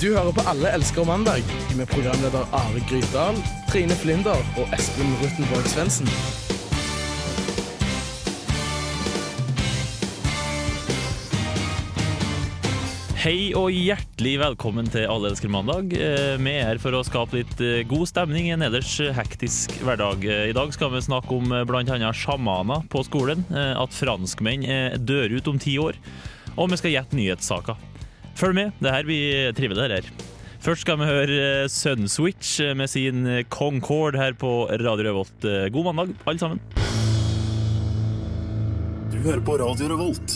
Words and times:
Du 0.00 0.14
hører 0.14 0.32
på 0.32 0.40
Alle 0.48 0.70
elsker 0.72 1.04
mandag 1.04 1.42
med 1.76 1.88
programleder 1.90 2.46
Are 2.56 2.80
Grytdal, 2.88 3.36
Trine 3.68 3.92
Flinder 4.00 4.38
og 4.56 4.70
Espen 4.72 5.10
Ruttenborg 5.20 5.66
Svendsen. 5.68 6.08
Hei 13.20 13.50
og 13.52 13.68
hjertelig 13.76 14.38
velkommen 14.40 14.88
til 14.88 15.04
Alle 15.04 15.34
elsker 15.34 15.52
mandag. 15.52 15.92
Eh, 15.92 16.40
Vi 16.40 16.54
er 16.56 16.70
her 16.70 16.80
for 16.80 16.96
å 16.96 17.04
skape 17.04 17.36
litt 17.36 17.60
eh, 17.60 17.82
god 17.84 18.08
stemning 18.08 18.48
i 18.48 18.56
en 18.56 18.64
ellers 18.64 18.94
hektisk 19.20 19.76
hverdag. 19.84 20.24
Eh, 20.24 20.46
I 20.48 20.56
dag 20.56 20.72
skal 20.72 20.94
vi 20.96 21.04
snakke 21.04 21.36
om 21.36 21.52
bl.a. 21.68 22.14
sjamaner 22.16 22.88
på 22.88 23.04
skolen, 23.04 23.44
eh, 23.52 23.76
at 23.76 23.92
franskmenn 24.00 24.64
eh, 24.64 24.96
dør 24.96 25.36
ut 25.36 25.52
om 25.52 25.60
ti 25.60 25.76
år, 25.76 26.00
og 26.56 26.72
vi 26.72 26.80
skal 26.80 26.96
gjette 26.96 27.20
nyhetssaker. 27.20 27.89
Følg 28.40 28.56
med, 28.56 28.70
det 28.80 28.92
her 28.94 29.04
blir 29.04 29.50
trivelig. 29.52 29.90
her. 29.92 30.06
Først 30.64 30.86
skal 30.86 30.96
vi 30.96 31.08
høre 31.08 31.40
eh, 31.64 31.66
Sunswitch 31.68 32.54
eh, 32.64 32.72
med 32.72 32.88
sin 32.88 33.26
eh, 33.28 33.42
Concord 33.52 34.16
her 34.16 34.32
på 34.32 34.64
Radio 34.80 35.10
Revolt. 35.10 35.44
God 35.72 35.90
mandag, 35.90 36.14
alle 36.24 36.40
sammen. 36.40 36.60
Du 39.12 39.18
hører 39.20 39.42
på 39.44 39.58
Radio 39.60 39.90
Revolt, 39.92 40.32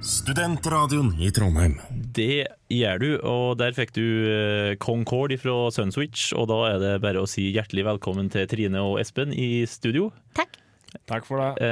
studentradioen 0.00 1.10
i 1.20 1.28
Trondheim. 1.28 1.76
Det 2.16 2.46
gjør 2.72 3.02
du, 3.02 3.08
og 3.20 3.58
der 3.60 3.76
fikk 3.76 3.92
du 3.98 4.06
Concord 4.80 5.36
fra 5.42 5.58
Sunswitch. 5.76 6.30
Og 6.32 6.48
da 6.48 6.62
er 6.70 6.80
det 6.80 6.94
bare 7.04 7.20
å 7.20 7.28
si 7.28 7.50
hjertelig 7.52 7.84
velkommen 7.90 8.32
til 8.32 8.48
Trine 8.48 8.80
og 8.80 8.96
Espen 9.02 9.36
i 9.36 9.66
studio. 9.68 10.08
Takk. 10.32 10.56
Takk 11.04 11.28
for 11.28 11.40
det. 11.44 11.68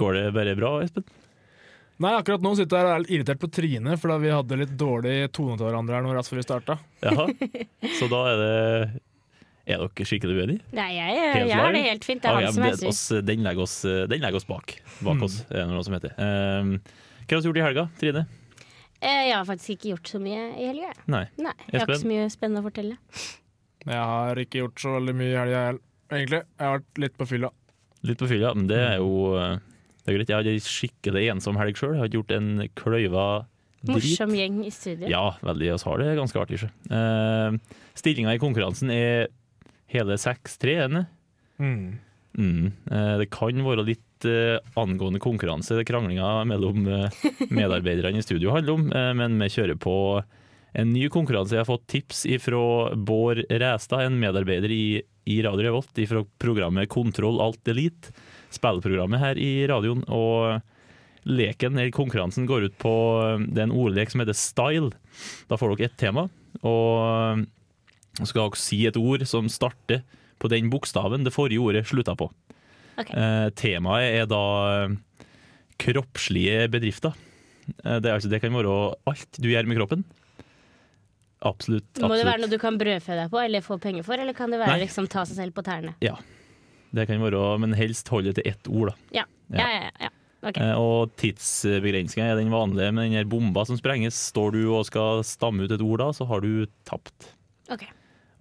Går 0.00 0.16
det 0.16 0.24
bare 0.36 0.56
bra, 0.56 0.78
Espen? 0.84 1.04
Nei, 2.02 2.10
akkurat 2.18 2.42
nå 2.42 2.50
sitter 2.58 2.76
jeg 2.80 2.86
og 2.88 2.92
er 2.96 3.02
litt 3.04 3.10
irritert 3.14 3.38
på 3.44 3.48
Trine, 3.54 3.94
fordi 4.02 4.16
vi 4.24 4.30
hadde 4.34 4.56
litt 4.58 4.72
dårlig 4.80 5.12
tone 5.36 5.54
til 5.60 5.68
hverandre 5.68 5.94
her 5.94 6.02
nå 6.02 6.14
rett 6.16 6.26
før 6.26 6.40
vi 6.40 6.46
starta. 6.46 6.74
Jaha. 7.04 7.26
Så 8.00 8.08
da 8.10 8.22
er 8.32 8.40
det 8.40 8.54
Er 9.64 9.78
dere 9.84 10.04
skikkelig 10.10 10.34
uenige? 10.42 10.64
Nei, 10.76 10.88
jeg, 10.96 11.14
jeg, 11.16 11.28
Helt 11.38 11.52
har 11.56 11.72
det 11.72 11.82
helt 11.86 12.04
fint. 12.04 12.20
Det 12.24 12.28
er 12.28 12.34
Ah, 12.34 12.40
han 12.40 12.44
ja, 12.44 12.50
som 12.52 12.64
er 12.66 12.94
sur. 12.98 13.22
den, 13.30 13.44
legger 13.46 13.62
oss, 13.64 13.76
den 14.10 14.20
legger 14.26 14.40
oss 14.42 14.48
bak. 14.50 14.74
Bak 15.06 15.22
oss, 15.24 15.38
er 15.48 15.62
det 15.62 15.68
noe 15.70 15.84
som 15.86 15.94
heter. 15.96 16.12
Eh, 16.18 16.72
hva 17.24 17.38
har 17.38 17.40
du 17.40 17.48
gjort 17.48 17.60
i 17.62 17.64
helga, 17.64 17.86
Trine? 18.02 18.24
Eh, 19.00 19.22
Jeg 19.30 19.36
har 19.38 19.46
faktisk 19.48 19.76
ikke 19.78 19.92
gjort 19.94 20.10
så 20.10 20.20
mye 20.20 20.42
i 20.58 20.66
helga. 20.68 20.90
Nei. 21.06 21.22
Nei, 21.40 21.54
jeg 21.70 21.80
har 21.80 21.86
ikke 21.88 22.02
så 22.02 22.10
mye 22.10 22.26
spennende 22.34 22.60
å 22.60 22.66
fortelle. 22.66 22.98
Jeg 23.86 24.02
har 24.10 24.42
ikke 24.42 24.60
gjort 24.64 24.80
så 24.84 24.92
veldig 24.98 25.14
mye 25.22 25.30
i 25.32 25.38
helga, 25.38 25.62
heller. 25.70 25.80
Egentlig. 26.14 26.42
Jeg 26.44 26.66
har 26.68 26.76
vært 26.82 27.00
litt 27.06 27.16
på 27.22 27.26
fylla. 27.32 27.50
Litt 28.04 28.20
på 28.20 28.28
fylla, 28.34 28.52
men 28.58 28.66
det 28.68 28.82
er 28.82 28.98
jo 29.00 29.14
eh, 29.40 29.56
det 30.04 30.12
er 30.12 30.18
greit. 30.18 30.30
Jeg 30.30 30.40
hadde 30.40 30.54
ei 30.54 30.62
skikkelig 30.62 31.26
ensom 31.32 31.58
helg 31.60 31.78
sjøl. 31.80 31.96
Har 31.98 32.12
gjort 32.12 32.34
en 32.36 32.66
kløyva 32.76 33.26
drit. 33.80 33.96
Morsom 33.96 34.34
gjeng 34.36 34.60
i 34.64 34.72
studio. 34.74 35.08
Ja, 35.10 35.24
veldig. 35.44 35.70
Vi 35.72 35.88
har 35.88 36.02
det 36.02 36.16
ganske 36.18 36.42
artig. 36.42 36.60
Uh, 36.90 37.56
Stillinga 37.96 38.34
i 38.36 38.42
konkurransen 38.42 38.92
er 38.92 39.30
hele 39.94 40.18
6-3, 40.20 40.74
er 40.74 40.90
den? 40.92 41.06
Mm. 41.62 41.86
Mm. 42.34 42.72
uh, 42.90 43.16
det 43.20 43.30
kan 43.32 43.60
være 43.62 43.86
litt 43.86 44.26
uh, 44.26 44.58
angående 44.80 45.20
konkurranse, 45.22 45.76
det 45.78 45.86
kranglinga 45.86 46.42
mellom 46.50 46.88
uh, 46.88 47.26
medarbeiderne 47.54 48.18
i 48.18 48.26
studio 48.26 48.54
handler 48.54 48.74
om, 48.74 48.88
eh, 48.90 49.12
men 49.14 49.38
vi 49.38 49.52
kjører 49.54 49.78
på 49.78 49.96
en 50.74 50.90
ny 50.90 51.06
konkurranse. 51.12 51.54
Jeg 51.54 51.62
har 51.62 51.70
fått 51.70 51.86
tips 51.92 52.24
fra 52.42 52.94
Bård 52.98 53.44
Ræstad, 53.46 54.08
en 54.08 54.18
medarbeider 54.18 54.72
i, 54.74 54.86
i 55.30 55.36
Radio 55.46 55.68
Revolt, 55.68 56.00
fra 56.10 56.24
programmet 56.42 56.90
Kontroll 56.90 57.38
Alt 57.44 57.70
Elite, 57.70 58.10
spillprogrammet 58.56 59.22
her 59.22 59.40
i 59.40 59.66
radioen. 59.70 60.04
og 60.08 60.62
Leken, 61.24 61.78
eller 61.78 61.92
konkurransen 61.94 62.44
går 62.44 62.66
ut 62.68 62.74
på 62.76 62.90
det 63.48 63.62
er 63.62 63.68
en 63.68 63.72
ordlek 63.72 64.10
som 64.12 64.20
heter 64.20 64.36
style. 64.36 64.90
Da 65.48 65.56
får 65.56 65.72
dere 65.72 65.88
ett 65.88 65.96
tema, 66.00 66.26
og 66.60 67.46
skal 68.20 68.42
dere 68.42 68.60
si 68.60 68.82
et 68.84 68.98
ord 69.00 69.24
som 69.28 69.48
starter 69.48 70.02
på 70.42 70.50
den 70.52 70.68
bokstaven 70.72 71.24
det 71.24 71.32
forrige 71.32 71.62
ordet 71.64 71.86
slutta 71.88 72.12
på. 72.18 72.28
Ok. 73.00 73.08
Eh, 73.10 73.48
temaet 73.58 74.20
er 74.20 74.28
da 74.30 74.42
eh, 74.84 75.24
kroppslige 75.80 76.68
bedrifter. 76.70 77.16
Eh, 77.80 77.98
det, 78.04 78.12
altså, 78.12 78.28
det 78.28 78.42
kan 78.44 78.54
være 78.54 78.76
alt 79.08 79.40
du 79.40 79.48
gjør 79.50 79.70
med 79.70 79.80
kroppen. 79.80 80.04
Absolutt. 81.44 81.88
Må 82.00 82.14
det 82.16 82.24
være 82.24 82.44
noe 82.44 82.52
du 82.52 82.60
kan 82.60 82.78
brødfø 82.80 83.16
deg 83.18 83.32
på 83.32 83.40
eller 83.40 83.64
få 83.64 83.76
penger 83.82 84.06
for, 84.06 84.20
eller 84.20 84.36
kan 84.36 84.52
det 84.52 84.60
være 84.62 84.76
Nei. 84.78 84.84
liksom 84.86 85.08
ta 85.12 85.26
seg 85.28 85.40
selv 85.42 85.56
på 85.56 85.64
tærne? 85.66 85.96
Ja. 86.04 86.16
Det 86.94 87.06
kan 87.08 87.22
være, 87.22 87.46
men 87.58 87.74
helst 87.74 88.08
holde 88.12 88.30
det 88.32 88.38
til 88.42 88.52
ett 88.52 88.68
ord. 88.70 88.92
da. 88.92 89.22
Ja, 89.22 89.24
ja, 89.50 89.66
ja. 89.66 89.80
ja. 89.88 89.90
ja. 90.08 90.12
Okay. 90.44 90.74
og 90.76 91.08
tidsbegrensninga 91.16 92.26
er 92.34 92.36
den 92.36 92.50
vanlige 92.52 92.92
med 92.92 93.06
den 93.06 93.14
her 93.16 93.24
bomba 93.24 93.62
som 93.64 93.78
sprenges. 93.80 94.18
Står 94.28 94.52
du 94.52 94.60
og 94.76 94.84
skal 94.84 95.22
stamme 95.24 95.64
ut 95.64 95.72
et 95.72 95.80
ord 95.80 96.02
da, 96.02 96.10
så 96.12 96.26
har 96.28 96.44
du 96.44 96.66
tapt. 96.84 97.30
ok. 97.72 97.86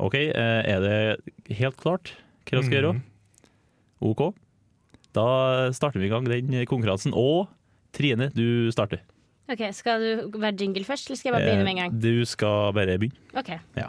OK, 0.04 0.16
eh, 0.20 0.62
er 0.68 0.82
det 0.84 1.56
helt 1.56 1.78
klart 1.80 2.12
hva 2.50 2.60
vi 2.60 2.66
skal 2.66 2.76
gjøre? 2.82 2.94
OK. 4.04 4.24
Da 5.16 5.26
starter 5.72 6.02
vi 6.02 6.10
i 6.10 6.12
gang 6.12 6.28
den 6.28 6.52
konkurransen. 6.68 7.14
Og 7.16 7.48
Trine, 7.94 8.28
du 8.34 8.72
starter. 8.74 9.00
Ok, 9.48 9.62
Skal 9.72 10.02
du 10.34 10.40
være 10.40 10.58
jingle 10.60 10.84
først, 10.84 11.08
eller 11.08 11.20
skal 11.20 11.30
jeg 11.30 11.36
bare 11.38 11.46
begynne 11.46 11.64
med 11.64 11.72
en 11.76 11.82
gang? 11.84 11.94
Eh, 11.94 12.02
Du 12.02 12.26
skal 12.26 12.74
bare 12.74 12.98
begynne. 12.98 13.16
Ok. 13.38 13.54
Ja. 13.78 13.88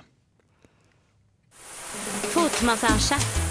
Fotmassasje. 2.34 3.43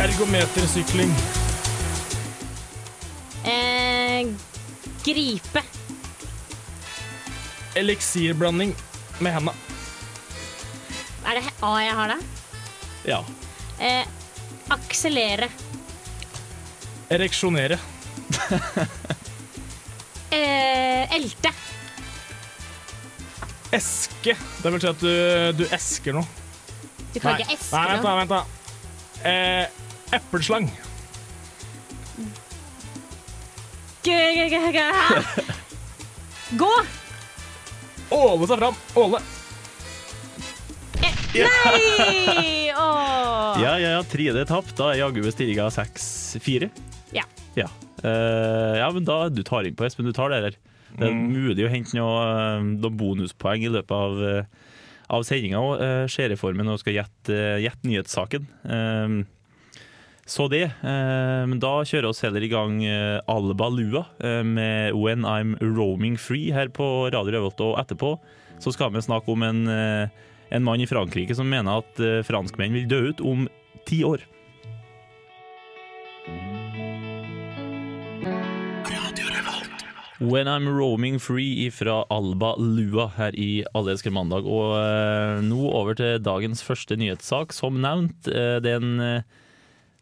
Ergometersykling. 0.00 1.10
Eh, 3.44 4.26
gripe. 5.04 5.62
Eliksirblanding 7.74 8.74
med 9.18 9.32
henda. 9.32 9.52
Er 11.26 11.40
det 11.40 11.52
A 11.64 11.70
jeg 11.82 11.94
har, 11.98 12.12
da? 12.12 12.18
Ja. 13.08 13.20
Eh, 13.80 14.04
akselere. 14.70 15.48
Ereksjonere. 17.10 17.78
Eh, 20.36 21.14
elte. 21.14 21.50
Eske. 23.72 24.34
Det 24.62 24.72
vil 24.74 24.82
si 24.82 24.88
at 24.90 25.00
du, 25.00 25.12
du 25.56 25.64
esker 25.72 26.16
noe. 26.16 26.26
Du 27.14 27.20
kan 27.22 27.32
Nei. 27.32 27.40
ikke 27.46 27.54
eske 27.56 27.72
Nei, 27.72 27.84
vent 27.94 28.02
da, 28.04 28.10
noe. 28.10 28.18
vent 28.20 28.32
da. 28.34 28.40
Eh, 29.30 29.84
epleslang. 30.16 30.68
Gå! 36.56 36.72
Åle 38.14 38.46
seg 38.46 38.60
fram. 38.60 38.76
Åle. 39.02 39.22
Nei! 41.36 42.70
Åh. 42.76 43.56
Ja, 43.60 43.72
ja, 43.80 43.96
ja, 43.96 44.04
Trine 44.06 44.44
er 44.44 44.48
tapt. 44.48 44.76
Da 44.78 44.92
er 44.92 45.02
jaggu 45.02 45.24
bestillinga 45.24 45.66
6-4. 45.74 46.70
Ja. 47.16 47.26
Ja. 47.58 47.66
Eh, 48.04 48.78
ja, 48.78 48.88
men 48.94 49.06
da 49.08 49.26
du 49.32 49.42
tar 49.46 49.66
inn 49.66 49.76
på 49.76 49.86
Espen, 49.88 50.06
du 50.06 50.14
tar 50.16 50.32
det 50.32 50.42
der. 50.44 50.58
Det 50.96 51.10
er 51.10 51.16
mulig 51.16 51.66
å 51.66 51.72
hente 51.72 51.96
noe, 51.98 52.20
eh, 52.24 52.64
noen 52.64 52.96
bonuspoeng 52.96 53.66
i 53.66 53.72
løpet 53.72 53.92
av, 53.92 54.22
eh, 54.24 54.70
av 55.12 55.26
sendinga 55.28 55.60
òg. 55.60 55.80
Uh, 55.80 56.62
når 56.62 56.72
jeg 56.72 56.82
skal 56.84 56.96
gjette 56.96 57.34
uh, 57.34 57.58
gjette 57.62 57.90
nyhetssaken. 57.90 58.46
Eh, 58.64 59.16
så 60.26 60.48
det. 60.50 60.64
Eh, 60.82 61.42
men 61.46 61.60
da 61.62 61.84
kjører 61.86 62.10
oss 62.10 62.24
heller 62.26 62.42
i 62.42 62.50
gang 62.50 62.80
eh, 62.82 63.22
Alba 63.30 63.68
Lua 63.70 64.02
eh, 64.18 64.42
med 64.42 64.96
When 64.98 65.22
I'm 65.22 65.54
Roaming 65.62 66.18
Free 66.18 66.50
her 66.50 66.66
på 66.74 67.06
Radio 67.14 67.36
Revolt. 67.36 67.62
Og 67.62 67.78
etterpå 67.78 68.16
så 68.58 68.72
skal 68.74 68.90
vi 68.90 69.04
snakke 69.04 69.30
om 69.30 69.44
en, 69.46 69.66
en 69.68 70.64
mann 70.64 70.80
i 70.82 70.88
Frankrike 70.88 71.36
som 71.36 71.46
mener 71.46 71.82
at 71.82 71.98
franskmenn 72.24 72.72
vil 72.72 72.88
dø 72.88 73.00
ut 73.12 73.20
om 73.20 73.44
ti 73.84 74.00
år. 74.08 74.24
When 80.18 80.48
I'm 80.48 80.66
Roaming 80.72 81.20
Free 81.20 81.68
fra 81.70 82.00
Alba 82.08 82.54
Lua 82.56 83.10
her 83.18 83.36
i 83.36 83.60
Alle 83.76 83.92
elsker 83.92 84.16
mandag. 84.16 84.48
Og 84.48 85.44
nå 85.44 85.68
over 85.68 86.00
til 86.00 86.16
dagens 86.24 86.64
første 86.64 86.96
nyhetssak. 86.96 87.52
Som 87.52 87.82
nevnt, 87.84 88.24
det 88.24 88.72
er 88.72 88.80
en 88.80 89.26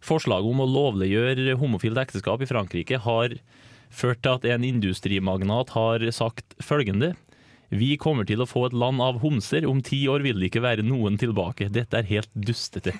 Forslaget 0.04 0.50
om 0.50 0.60
å 0.60 0.68
lovliggjøre 0.68 1.56
homofilt 1.60 1.98
ekteskap 2.00 2.42
i 2.44 2.48
Frankrike 2.48 2.98
har 3.06 3.38
ført 3.94 4.20
til 4.24 4.36
at 4.36 4.48
en 4.52 4.66
industrimagnat 4.66 5.72
har 5.76 6.04
sagt 6.12 6.56
følgende. 6.62 7.14
Vi 7.74 7.94
kommer 8.00 8.26
til 8.28 8.42
å 8.44 8.48
få 8.48 8.66
et 8.68 8.76
land 8.76 9.00
av 9.02 9.22
homser. 9.22 9.64
Om 9.66 9.80
ti 9.86 10.02
år 10.10 10.24
vil 10.26 10.42
det 10.42 10.50
ikke 10.50 10.64
være 10.64 10.84
noen 10.86 11.16
tilbake. 11.20 11.70
Dette 11.72 11.98
er 11.98 12.10
helt 12.10 12.30
dustete. 12.34 12.92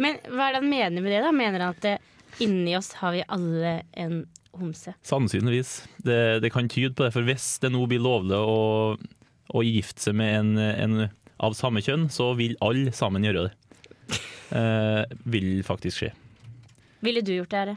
Men 0.00 0.20
hva 0.28 0.48
er 0.48 0.54
det 0.54 0.62
han 0.62 0.70
mener 0.70 1.02
med 1.02 1.12
det? 1.12 1.22
da? 1.24 1.32
Mener 1.34 1.64
han 1.64 1.74
at 1.74 1.82
det, 1.84 1.96
inni 2.44 2.76
oss 2.78 2.92
har 3.00 3.16
vi 3.16 3.24
alle 3.26 3.74
en 3.98 4.22
homse? 4.56 4.94
Sannsynligvis. 5.08 5.74
Det, 6.06 6.20
det 6.44 6.52
kan 6.54 6.70
tyde 6.70 6.94
på 6.94 7.06
det, 7.06 7.12
for 7.16 7.26
hvis 7.26 7.56
det 7.64 7.72
nå 7.74 7.82
blir 7.90 8.04
lovlig 8.04 8.38
å, 8.38 8.94
å 9.52 9.64
gifte 9.66 10.06
seg 10.06 10.16
med 10.22 10.38
en, 10.38 10.54
en 10.60 11.10
av 11.42 11.58
samme 11.58 11.82
kjønn, 11.84 12.06
så 12.12 12.30
vil 12.38 12.56
alle 12.64 12.94
sammen 12.96 13.26
gjøre 13.26 13.48
det. 13.48 13.56
Eh, 14.52 15.04
vil 15.32 15.62
faktisk 15.64 16.02
skje. 16.02 16.10
Ville 17.02 17.22
du 17.24 17.32
gjort 17.34 17.50
det, 17.50 17.58
Are? 17.64 17.76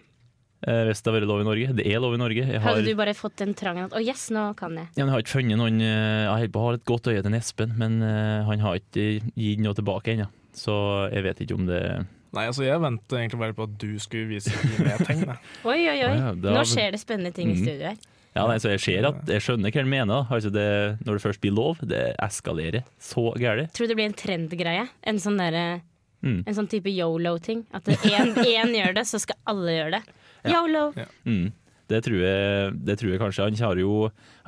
eh, 0.68 0.84
hvis 0.90 1.02
det 1.02 1.12
har 1.12 1.20
vært 1.22 1.28
lov 1.30 1.42
i 1.42 1.48
Norge. 1.48 1.76
Det 1.78 1.86
er 1.88 2.00
lov 2.04 2.14
i 2.14 2.18
Norge. 2.20 2.44
Jeg 2.46 2.60
har, 2.62 2.76
Hadde 2.76 2.86
du 2.86 2.96
bare 3.00 3.14
fått 3.16 3.36
den 3.38 3.54
trangen 3.56 3.86
at 3.86 3.92
'å 3.96 4.02
yes, 4.04 4.30
nå 4.32 4.56
kan 4.58 4.72
jeg'? 4.76 4.88
ja, 4.98 5.06
men 5.06 5.08
jeg 5.08 5.16
har 5.16 5.22
ikke 5.24 5.38
funnet 5.40 5.58
noen 5.58 5.82
eh, 5.82 6.26
Jeg 6.26 6.30
holder 6.36 6.52
på 6.52 6.60
å 6.60 6.66
ha 6.68 6.74
et 6.74 6.86
godt 6.86 7.08
øye 7.08 7.24
til 7.24 7.34
Espen, 7.34 7.78
men 7.78 8.02
han 8.02 8.60
har 8.60 8.76
ikke 8.76 9.22
gitt 9.36 9.60
noe 9.60 9.74
tilbake 9.74 10.14
ennå. 10.16 10.28
Så 10.54 11.12
jeg 11.14 11.24
vet 11.24 11.40
ikke 11.42 11.56
om 11.56 11.66
det 11.66 12.06
Nei, 12.36 12.48
altså 12.48 12.66
jeg 12.66 12.82
venter 12.82 13.16
egentlig 13.18 13.40
bare 13.40 13.54
på 13.56 13.64
at 13.64 13.78
du 13.80 13.98
skulle 13.98 14.28
vise 14.28 14.52
mer 14.84 14.98
tegn. 15.00 15.24
jeg. 15.26 15.38
Oi, 15.64 15.88
oi, 15.88 16.04
oi. 16.04 16.36
Nå 16.36 16.64
skjer 16.68 16.92
det 16.92 17.00
spennende 17.00 17.34
ting 17.34 17.48
i 17.50 17.54
Mhm. 17.56 17.64
studio 17.64 17.88
her. 17.88 17.98
Ja, 18.36 18.46
nei, 18.48 18.58
så 18.58 18.68
jeg 18.76 18.82
ser 18.82 19.06
at 19.08 19.26
Jeg 19.26 19.40
skjønner 19.40 19.72
hva 19.72 19.80
han 19.80 19.90
mener. 19.90 20.28
Altså 20.30 20.52
det, 20.52 21.00
når 21.06 21.14
det 21.16 21.22
først 21.24 21.40
blir 21.40 21.56
lov, 21.56 21.78
det 21.88 22.14
eskalerer 22.20 22.84
så 23.00 23.32
gærent. 23.40 23.72
Tror 23.72 23.88
du 23.88 23.96
det 23.96 23.96
blir 23.96 24.06
en 24.12 24.14
trendgreie. 24.14 24.90
En 25.04 25.16
sånn 25.16 25.38
derre 25.38 25.82
Mm. 26.24 26.40
En 26.46 26.58
sånn 26.58 26.70
type 26.72 26.92
yolo-ting. 26.92 27.66
At 27.76 27.90
én 27.90 28.74
gjør 28.76 28.96
det, 28.98 29.06
så 29.10 29.22
skal 29.22 29.40
alle 29.52 29.76
gjøre 29.76 30.00
det. 30.00 30.18
Yolo! 30.54 30.88
Mm. 31.26 31.52
Det 31.86 32.00
tror, 32.02 32.18
jeg, 32.18 32.72
det 32.88 32.96
tror 32.98 33.12
jeg 33.12 33.22
kanskje. 33.22 33.46
Han, 33.46 33.58
har 33.62 33.82
jo, 33.82 33.98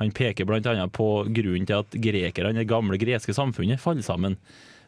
han 0.00 0.10
peker 0.14 0.48
bl.a. 0.48 0.88
på 0.90 1.08
grunnen 1.36 1.68
til 1.68 1.84
at 1.84 1.94
grekerne, 1.94 2.56
det 2.58 2.66
gamle 2.70 2.98
greske 2.98 3.34
samfunnet, 3.36 3.78
faller 3.82 4.02
sammen. 4.02 4.34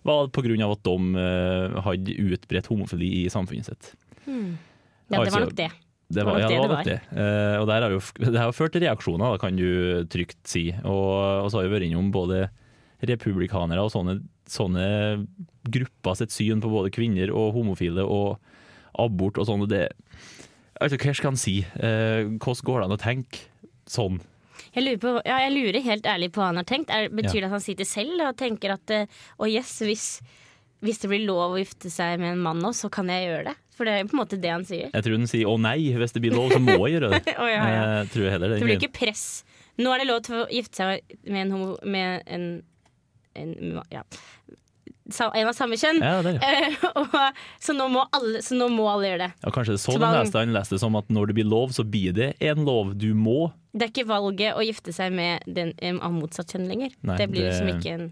Var 0.06 0.24
av 0.24 0.72
at 0.72 0.82
de 0.88 0.96
eh, 1.20 1.78
hadde 1.84 2.16
utbredt 2.32 2.70
homofili 2.72 3.10
i 3.20 3.30
samfunnet 3.30 3.68
sitt. 3.68 3.92
Ja, 4.26 4.32
det 4.32 5.18
var 5.18 5.26
Altså, 5.26 5.44
nok 5.44 5.56
det. 5.58 5.70
Det 6.10 6.24
var, 6.26 6.40
ja, 6.40 6.48
det 6.48 6.58
var 6.58 6.80
det 6.82 6.90
det. 6.90 6.98
Eh, 7.22 7.56
og 7.60 7.68
der 7.70 7.84
har 7.84 7.92
jo, 7.94 8.00
det 8.18 8.34
har 8.34 8.48
jo 8.50 8.56
ført 8.56 8.74
til 8.74 8.82
reaksjoner, 8.82 9.30
da, 9.30 9.38
kan 9.38 9.58
du 9.58 10.02
trygt 10.10 10.40
si. 10.48 10.70
Og, 10.82 11.44
og 11.44 11.50
så 11.52 11.60
har 11.60 11.68
vi 11.68 11.74
vært 11.76 11.86
innom 11.86 12.10
både 12.14 12.48
republikanere 13.06 13.84
og 13.84 13.92
sånne, 13.94 14.18
sånne 14.52 14.86
grupper 15.70 16.18
sitt 16.18 16.34
syn 16.34 16.62
på 16.62 16.72
både 16.72 16.92
kvinner 16.94 17.32
og 17.34 17.54
homofile 17.56 18.04
og 18.04 18.38
abort 18.98 19.38
og 19.38 19.48
sånn. 19.48 19.66
Det, 19.70 19.86
altså, 20.80 20.98
hva 20.98 21.14
skal 21.16 21.34
en 21.34 21.40
si? 21.40 21.60
Eh, 21.78 22.26
hvordan 22.36 22.66
går 22.66 22.82
det 22.82 22.88
an 22.88 22.98
å 22.98 23.00
tenke 23.00 23.46
sånn? 23.90 24.20
Jeg 24.74 24.84
lurer, 24.84 25.00
på, 25.02 25.14
ja, 25.26 25.40
jeg 25.46 25.54
lurer 25.54 25.82
helt 25.82 26.06
ærlig 26.06 26.30
på 26.34 26.42
hva 26.42 26.50
han 26.52 26.60
har 26.60 26.68
tenkt. 26.68 26.92
Er, 26.94 27.08
betyr 27.10 27.40
det 27.40 27.48
at 27.48 27.56
han 27.56 27.64
sitter 27.64 27.88
selv 27.88 28.20
og 28.22 28.36
tenker 28.38 28.76
at 28.76 28.92
å 28.92 29.00
å 29.42 29.48
yes, 29.50 29.72
hvis, 29.82 30.04
hvis 30.84 31.00
det 31.02 31.10
blir 31.10 31.24
lov 31.26 31.56
å 31.56 31.58
gifte 31.58 31.90
seg 31.90 32.20
med 32.22 32.36
en 32.36 32.44
mann 32.44 32.60
nå, 32.62 32.70
så 32.76 32.90
kan 32.92 33.10
jeg 33.10 33.26
gjøre 33.26 33.50
det? 33.50 33.56
For 33.80 33.88
det 33.88 33.94
er 33.96 34.08
på 34.10 34.12
en 34.12 34.20
måte 34.20 34.36
det 34.36 34.50
han 34.52 34.66
sier. 34.68 34.90
Jeg 34.92 35.04
tror 35.06 35.16
han 35.16 35.30
sier 35.30 35.48
å 35.48 35.56
nei, 35.56 35.78
hvis 35.96 36.12
det 36.12 36.20
blir 36.20 36.36
lov, 36.36 36.52
så 36.52 36.60
må 36.60 36.76
jeg 36.84 36.98
gjøre 36.98 37.14
det. 37.16 37.22
oh, 37.40 37.48
ja. 37.48 37.62
Eh, 37.70 38.02
tror 38.12 38.26
jeg 38.26 38.34
heller 38.36 38.52
Det 38.52 38.58
det. 38.58 38.66
blir 38.68 38.76
ikke 38.76 38.98
press. 39.00 39.24
Nå 39.80 39.94
er 39.94 40.02
det 40.02 40.10
lov 40.10 40.20
til 40.26 40.42
å 40.42 40.48
gifte 40.52 40.82
seg 40.82 41.14
med 41.24 41.46
en, 41.46 41.54
homo, 41.56 41.70
med 41.88 42.26
en, 42.28 42.46
en 43.34 43.80
ja. 43.90 44.04
En 45.34 45.48
av 45.48 45.54
samme 45.56 45.74
kjønn. 45.80 45.98
Ja, 46.04 46.20
det 46.22 46.36
ja. 46.36 46.50
Eh, 46.70 46.84
og, 47.00 47.14
så, 47.58 47.74
nå 47.74 47.88
må 47.90 48.04
alle, 48.14 48.42
så 48.46 48.54
nå 48.54 48.68
må 48.70 48.86
alle 48.90 49.10
gjøre 49.10 49.22
det. 49.24 49.30
ja, 49.42 49.52
kanskje 49.54 49.74
det 49.74 49.80
er 49.80 49.82
sånn 49.82 49.96
Tvang. 49.98 50.14
han 50.14 50.20
leste 50.24 50.42
Han 50.44 50.54
leste 50.54 50.76
det 50.76 50.82
som 50.84 50.98
at 51.00 51.10
når 51.10 51.30
det 51.30 51.36
blir 51.40 51.48
lov, 51.50 51.74
så 51.74 51.84
blir 51.86 52.14
det 52.16 52.30
en 52.50 52.64
lov. 52.68 52.92
Du 52.98 53.10
må. 53.18 53.50
Det 53.74 53.88
er 53.88 53.92
ikke 53.92 54.06
valget 54.10 54.58
å 54.58 54.64
gifte 54.66 54.94
seg 54.94 55.14
med 55.14 55.46
den 55.46 55.74
av 55.98 56.14
motsatt 56.14 56.54
kjønn 56.54 56.68
lenger. 56.70 56.94
Nei, 57.02 57.16
det 57.18 57.30
blir 57.32 57.46
det- 57.46 57.52
liksom 57.52 57.72
ikke 57.74 57.94
en 57.98 58.10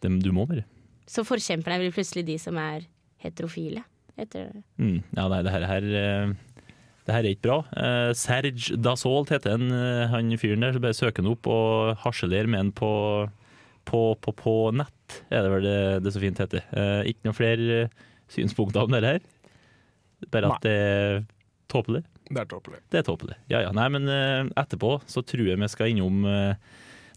Det, 0.00 0.12
du 0.24 0.32
må 0.32 0.46
bare. 0.48 0.64
Så 1.10 1.26
forkjemperne 1.28 1.80
blir 1.82 1.92
plutselig 1.92 2.24
de 2.24 2.38
som 2.38 2.56
er 2.56 2.86
heterofile. 3.20 3.84
Heter 4.16 4.48
det. 4.52 4.62
Mm, 4.78 5.02
ja, 5.16 5.28
nei, 5.28 5.42
det 5.42 5.52
her, 5.52 5.66
her 5.68 5.82
eh, 6.00 6.32
Det 7.04 7.14
her 7.14 7.24
er 7.24 7.34
ikke 7.34 7.48
bra. 7.48 7.58
Uh, 7.74 8.12
Serge 8.16 8.76
Dassault 8.80 9.28
heter 9.32 9.56
han, 9.56 9.68
han 10.12 10.32
fyren 10.38 10.64
der. 10.64 10.72
Så 10.72 10.80
bare 10.80 10.96
søker 10.96 11.24
han 11.24 11.32
opp 11.32 11.46
og 11.50 11.96
harselerer 12.04 12.48
med 12.48 12.60
han 12.64 12.72
på, 12.72 12.90
på, 13.88 14.02
på, 14.22 14.34
på 14.36 14.54
nett, 14.76 15.20
er 15.32 15.44
det 15.44 15.52
vel 15.54 15.66
det, 15.66 15.80
det 16.04 16.14
så 16.14 16.22
fint 16.22 16.40
heter. 16.42 16.64
Eh, 16.70 17.10
ikke 17.10 17.28
noen 17.28 17.38
flere 17.38 17.82
eh, 17.84 18.06
synspunkter 18.30 18.86
om 18.86 18.94
det 18.94 19.02
her. 19.06 19.20
Bare 20.30 20.52
at 20.54 20.64
det 20.66 20.76
er 20.76 21.22
tåpelig. 21.70 22.04
Det 22.30 22.44
er 22.44 22.46
tåpelig. 22.50 22.78
Det 22.92 23.00
er 23.00 23.06
tåpelig. 23.06 23.36
Ja, 23.50 23.64
ja. 23.64 23.72
Nei, 23.74 23.88
men 23.90 24.06
eh, 24.10 24.44
etterpå 24.60 24.98
så 25.10 25.24
tror 25.26 25.48
jeg 25.48 25.58
vi 25.58 25.70
skal 25.72 25.90
innom 25.90 26.22
eh, 26.28 26.54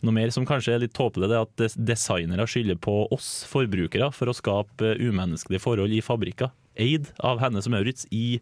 noe 0.03 0.15
mer 0.15 0.33
som 0.35 0.47
kanskje 0.47 0.75
er 0.75 0.83
litt 0.83 0.95
tåpelig. 0.97 1.29
Det 1.29 1.37
er 1.37 1.45
at 1.47 1.77
designere 1.91 2.47
skylder 2.49 2.79
på 2.81 3.03
oss 3.13 3.43
forbrukere 3.49 4.09
for 4.15 4.31
å 4.31 4.37
skape 4.37 4.93
eh, 4.95 5.05
umenneskelige 5.05 5.63
forhold 5.63 5.93
i 5.93 6.01
fabrikker. 6.05 6.53
Eid 6.81 7.11
av 7.21 7.43
Hennes 7.43 7.69
og 7.69 7.75
Maurits 7.75 8.09
i 8.09 8.39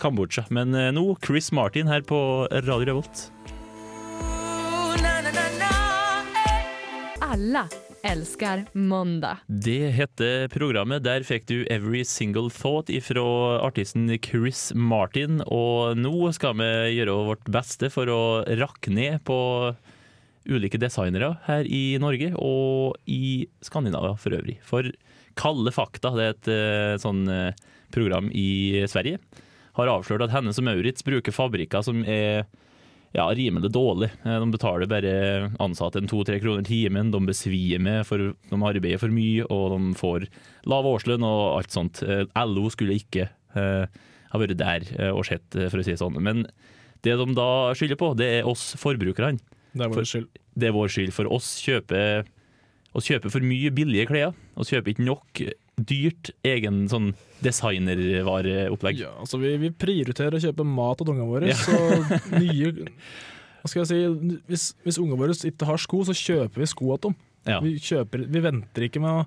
Kambodsja. 0.00 0.46
Men 0.54 0.74
eh, 0.78 0.92
nå 0.96 1.06
Chris 1.24 1.52
Martin 1.54 1.90
her 1.90 2.06
på 2.06 2.18
Radio 2.54 2.88
Revolt. 2.88 3.28
Alla 7.34 7.68
elsker 8.02 8.64
mandag. 8.72 9.36
Det 9.46 9.90
heter 9.90 10.44
programmet. 10.54 11.02
Der 11.02 11.24
fikk 11.26 11.48
du 11.48 11.64
Every 11.66 12.04
Single 12.06 12.46
Thought 12.46 12.92
fra 13.02 13.24
artisten 13.66 14.06
Chris 14.22 14.68
Martin. 14.70 15.40
Og 15.42 15.98
nå 15.98 16.30
skal 16.36 16.54
vi 16.60 16.68
gjøre 16.94 17.16
vårt 17.32 17.50
beste 17.50 17.90
for 17.90 18.06
å 18.06 18.20
rakke 18.60 18.94
ned 18.94 19.24
på 19.26 19.38
ulike 20.46 20.78
designere 20.78 21.32
her 21.48 21.66
i 21.66 21.98
Norge 21.98 22.30
og 22.38 23.02
i 23.10 23.48
Skandinavia 23.66 24.14
for 24.14 24.38
øvrig. 24.38 24.60
For 24.62 24.94
Kalde 25.34 25.74
fakta, 25.74 26.14
det 26.14 26.28
er 26.28 26.36
et 26.36 26.52
eh, 26.54 26.94
sånn 27.02 27.26
eh, 27.26 27.64
program 27.90 28.30
i 28.30 28.84
Sverige, 28.86 29.18
har 29.74 29.90
avslørt 29.90 30.28
at 30.28 30.36
Hennes 30.36 30.62
og 30.62 30.68
Maurits 30.70 31.02
bruker 31.02 31.34
fabrikker 31.34 31.82
som 31.82 32.06
er 32.06 32.44
ja, 33.14 33.28
rimelig 33.30 33.70
dårlig. 33.74 34.10
Eh, 34.24 34.38
De 34.42 34.50
betaler 34.50 34.90
bare 34.90 35.14
ansatte 35.62 36.00
en 36.02 36.10
to-tre 36.10 36.40
kroner 36.42 36.66
timen. 36.66 37.12
De 37.14 37.20
besvimer, 37.28 38.02
for 38.08 38.18
de 38.18 38.58
arbeider 38.58 38.98
for 39.02 39.14
mye, 39.14 39.46
og 39.48 39.76
de 39.76 39.94
får 39.98 40.26
lav 40.70 40.88
årslønn 40.90 41.24
og 41.26 41.58
alt 41.60 41.74
sånt. 41.74 42.02
Eh, 42.02 42.24
LO 42.44 42.66
skulle 42.74 42.98
ikke 42.98 43.28
eh, 43.54 43.86
ha 44.34 44.40
vært 44.42 44.56
der 44.58 44.86
og 45.14 45.22
sett, 45.28 45.46
for 45.70 45.78
å 45.78 45.84
si 45.86 45.92
det 45.94 46.00
sånn. 46.02 46.18
Men 46.18 46.42
det 47.06 47.14
de 47.20 47.26
da 47.36 47.48
skylder 47.76 48.00
på, 48.00 48.14
det 48.18 48.30
er 48.40 48.48
oss 48.50 48.72
forbrukerne. 48.80 49.38
Det 49.74 49.84
er 49.86 49.92
vår 49.92 50.06
skyld. 50.10 50.28
Det 50.54 50.68
er 50.68 50.74
vår 50.74 50.90
skyld, 50.90 51.12
for 51.14 51.30
oss 51.34 51.52
kjøper, 51.62 52.26
oss 52.94 53.06
kjøper 53.10 53.30
for 53.30 53.42
mye 53.46 53.70
billige 53.74 54.08
klær. 54.10 54.34
Vi 54.58 54.66
kjøper 54.70 54.94
ikke 54.94 55.06
nok 55.06 55.42
dyrt 55.80 56.30
egen 56.46 56.84
sånn 56.88 57.12
designervareopplegg. 57.42 59.00
Ja, 59.04 59.12
altså 59.20 59.38
vi, 59.42 59.54
vi 59.60 59.70
prioriterer 59.70 60.36
å 60.38 60.42
kjøpe 60.42 60.66
mat 60.66 61.00
til 61.00 61.12
ungene 61.14 61.30
våre, 61.30 61.50
Ja. 61.50 61.56
så 61.58 62.38
nye 62.38 62.72
Hva 63.64 63.70
skal 63.72 63.80
jeg 63.80 63.88
si, 63.88 64.38
hvis, 64.50 64.64
hvis 64.84 64.98
ungene 65.00 65.16
våre 65.22 65.32
ikke 65.48 65.64
har 65.64 65.80
sko, 65.80 66.02
så 66.04 66.12
kjøper 66.12 66.60
vi 66.60 66.66
sko 66.68 66.96
til 66.98 67.10
dem. 67.10 67.14
Ja. 67.48 67.60
Vi, 67.64 67.74
kjøper, 67.80 68.26
vi 68.28 68.40
venter 68.44 68.84
ikke 68.88 69.00
med 69.00 69.22
å 69.24 69.26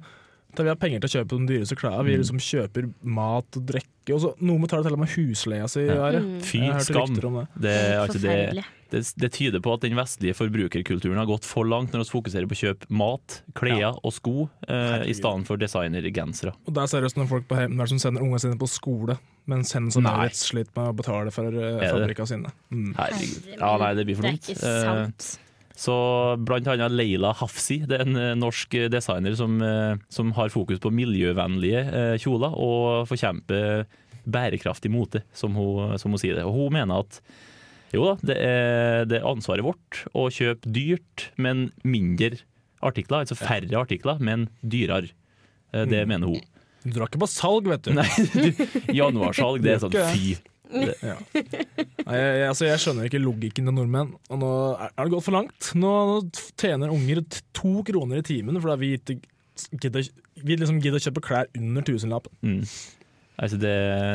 da 0.57 0.63
vi 0.63 0.69
har 0.71 0.77
penger 0.81 1.01
til 1.03 1.09
å 1.09 1.13
kjøpe 1.19 1.37
de 1.37 1.47
dyreste 1.51 1.75
klærne. 1.77 2.05
Vi 2.07 2.13
Mm. 2.15 2.21
liksom 2.23 2.39
kjøper 2.41 2.85
mat 3.03 3.57
og 3.59 3.65
drikke. 3.69 4.13
Og 4.15 4.21
så, 4.23 4.29
noen 4.41 4.61
betaler 4.63 4.87
til 4.87 4.93
og 4.95 4.99
med 5.03 5.09
husleia 5.13 5.67
si. 5.69 5.83
Ja. 5.85 6.07
Fy 6.41 6.61
skam. 6.81 7.13
det. 7.13 7.43
Det, 7.61 7.75
altså 7.99 8.17
det, 8.17 8.31
Forferdelig. 8.31 8.63
Det, 8.91 9.01
det 9.19 9.29
tyder 9.35 9.61
på 9.63 9.73
at 9.75 9.81
den 9.85 9.95
vestlige 9.97 10.35
forbrukerkulturen 10.37 11.17
har 11.19 11.27
gått 11.29 11.45
for 11.47 11.67
langt 11.67 11.93
når 11.93 12.05
vi 12.05 12.11
fokuserer 12.13 12.47
på 12.49 12.55
å 12.57 12.61
kjøpe 12.61 12.89
mat, 12.89 13.41
klær 13.57 13.79
Ja. 13.79 13.89
og 14.01 14.13
sko 14.15 14.49
eh, 14.67 15.03
i 15.09 15.15
stedet 15.17 15.47
for 15.49 15.57
designergensere. 15.61 16.53
Og 16.67 16.73
det 16.75 16.83
er 16.85 16.91
seriøst 16.93 17.17
noen 17.19 17.29
folk 17.31 17.47
på 17.49 17.57
hjem 17.59 17.77
der 17.79 17.91
som 17.91 17.99
sender 18.03 18.23
ungene 18.25 18.39
sine 18.43 18.59
på 18.61 18.69
skole, 18.71 19.17
mens 19.47 19.73
sender 19.73 20.01
Nei. 20.01 20.13
Maurits 20.13 20.45
sliter 20.51 20.71
med 20.75 20.93
å 20.93 20.95
betale 21.01 21.31
for 21.35 21.47
uh, 21.51 21.81
det? 22.07 22.27
sine. 22.27 22.53
Mm. 22.71 22.93
Herregud. 22.97 23.51
Ja, 23.57 23.73
nei, 23.81 23.91
det 23.99 24.07
blir 24.09 24.15
for 24.19 24.27
Det 24.27 24.33
er 24.33 24.39
dumt. 24.39 24.49
ikke 24.55 24.71
Eh, 24.71 24.87
sant. 24.87 25.29
Så 25.77 25.93
blant 26.41 26.65
annet 26.73 26.89
Leila 26.97 27.35
Hafsi, 27.37 27.83
det 27.85 27.99
er 27.99 28.07
en 28.07 28.15
eh, 28.17 28.31
norsk 28.33 28.71
designer 28.89 29.35
som, 29.37 29.59
eh, 29.61 29.93
som 30.09 30.31
har 30.33 30.49
fokus 30.49 30.79
på 30.81 30.89
miljøvennlige 30.89 31.83
eh, 31.85 32.15
kjoler 32.17 32.55
og 32.57 33.05
forkjemper 33.11 33.83
bærekraftig 34.27 34.89
mote, 34.91 35.21
som 35.37 35.53
hun, 35.55 35.93
som 36.01 36.11
hun 36.11 36.19
sier 36.19 36.35
det. 36.39 36.47
Og 36.49 36.55
hun 36.57 36.73
mener 36.75 37.05
at 37.05 37.21
jo 37.93 38.03
da, 38.09 38.13
det 38.27 38.37
er, 38.43 39.05
det 39.07 39.19
er 39.21 39.27
ansvaret 39.29 39.63
vårt 39.65 40.01
å 40.17 40.27
kjøpe 40.33 40.71
dyrt, 40.75 41.29
men 41.37 41.69
mindre 41.87 42.39
artikler. 42.83 43.23
Altså 43.23 43.37
færre 43.39 43.71
artikler, 43.79 44.19
men 44.19 44.49
dyrere. 44.61 45.09
Eh, 45.73 45.85
Det 45.85 46.03
Mm. 46.03 46.07
mener 46.09 46.27
hun. 46.27 46.41
Du 46.83 46.91
drar 46.93 47.07
ikke 47.09 47.19
på 47.19 47.27
salg, 47.27 47.65
vet 47.67 47.81
du. 47.83 47.93
Nei, 47.97 48.07
januarsalg, 48.95 49.61
det 49.63 49.73
er 49.75 49.81
sånn 49.83 49.97
fy. 50.13 50.37
Ja. 50.67 51.15
Nei, 51.31 52.15
jeg, 52.19 52.43
altså, 52.49 52.65
jeg 52.67 52.79
skjønner 52.83 53.07
ikke 53.07 53.21
logikken 53.23 53.67
til 53.67 53.75
nordmenn. 53.75 54.13
Og 54.29 54.39
nå 54.41 54.51
er 54.75 54.91
er 54.91 55.07
det 55.07 55.13
gått 55.15 55.23
for 55.25 55.35
langt. 55.35 55.71
Nå 55.79 55.91
tjener 56.59 56.91
unger 56.91 57.23
to 57.55 57.83
kroner 57.87 58.19
i 58.19 58.25
timen 58.27 58.59
fordi 58.61 58.77
vi 58.83 58.89
ikke 58.99 59.17
gidder, 59.81 60.09
vi 60.43 60.55
liksom 60.59 60.81
gidder 60.83 60.99
å 60.99 61.05
kjøpe 61.07 61.23
klær 61.23 61.47
under 61.57 61.81
tusenlappen. 61.87 62.35
Mm. 62.43 62.61
Altså 63.37 63.59
det, 63.61 63.71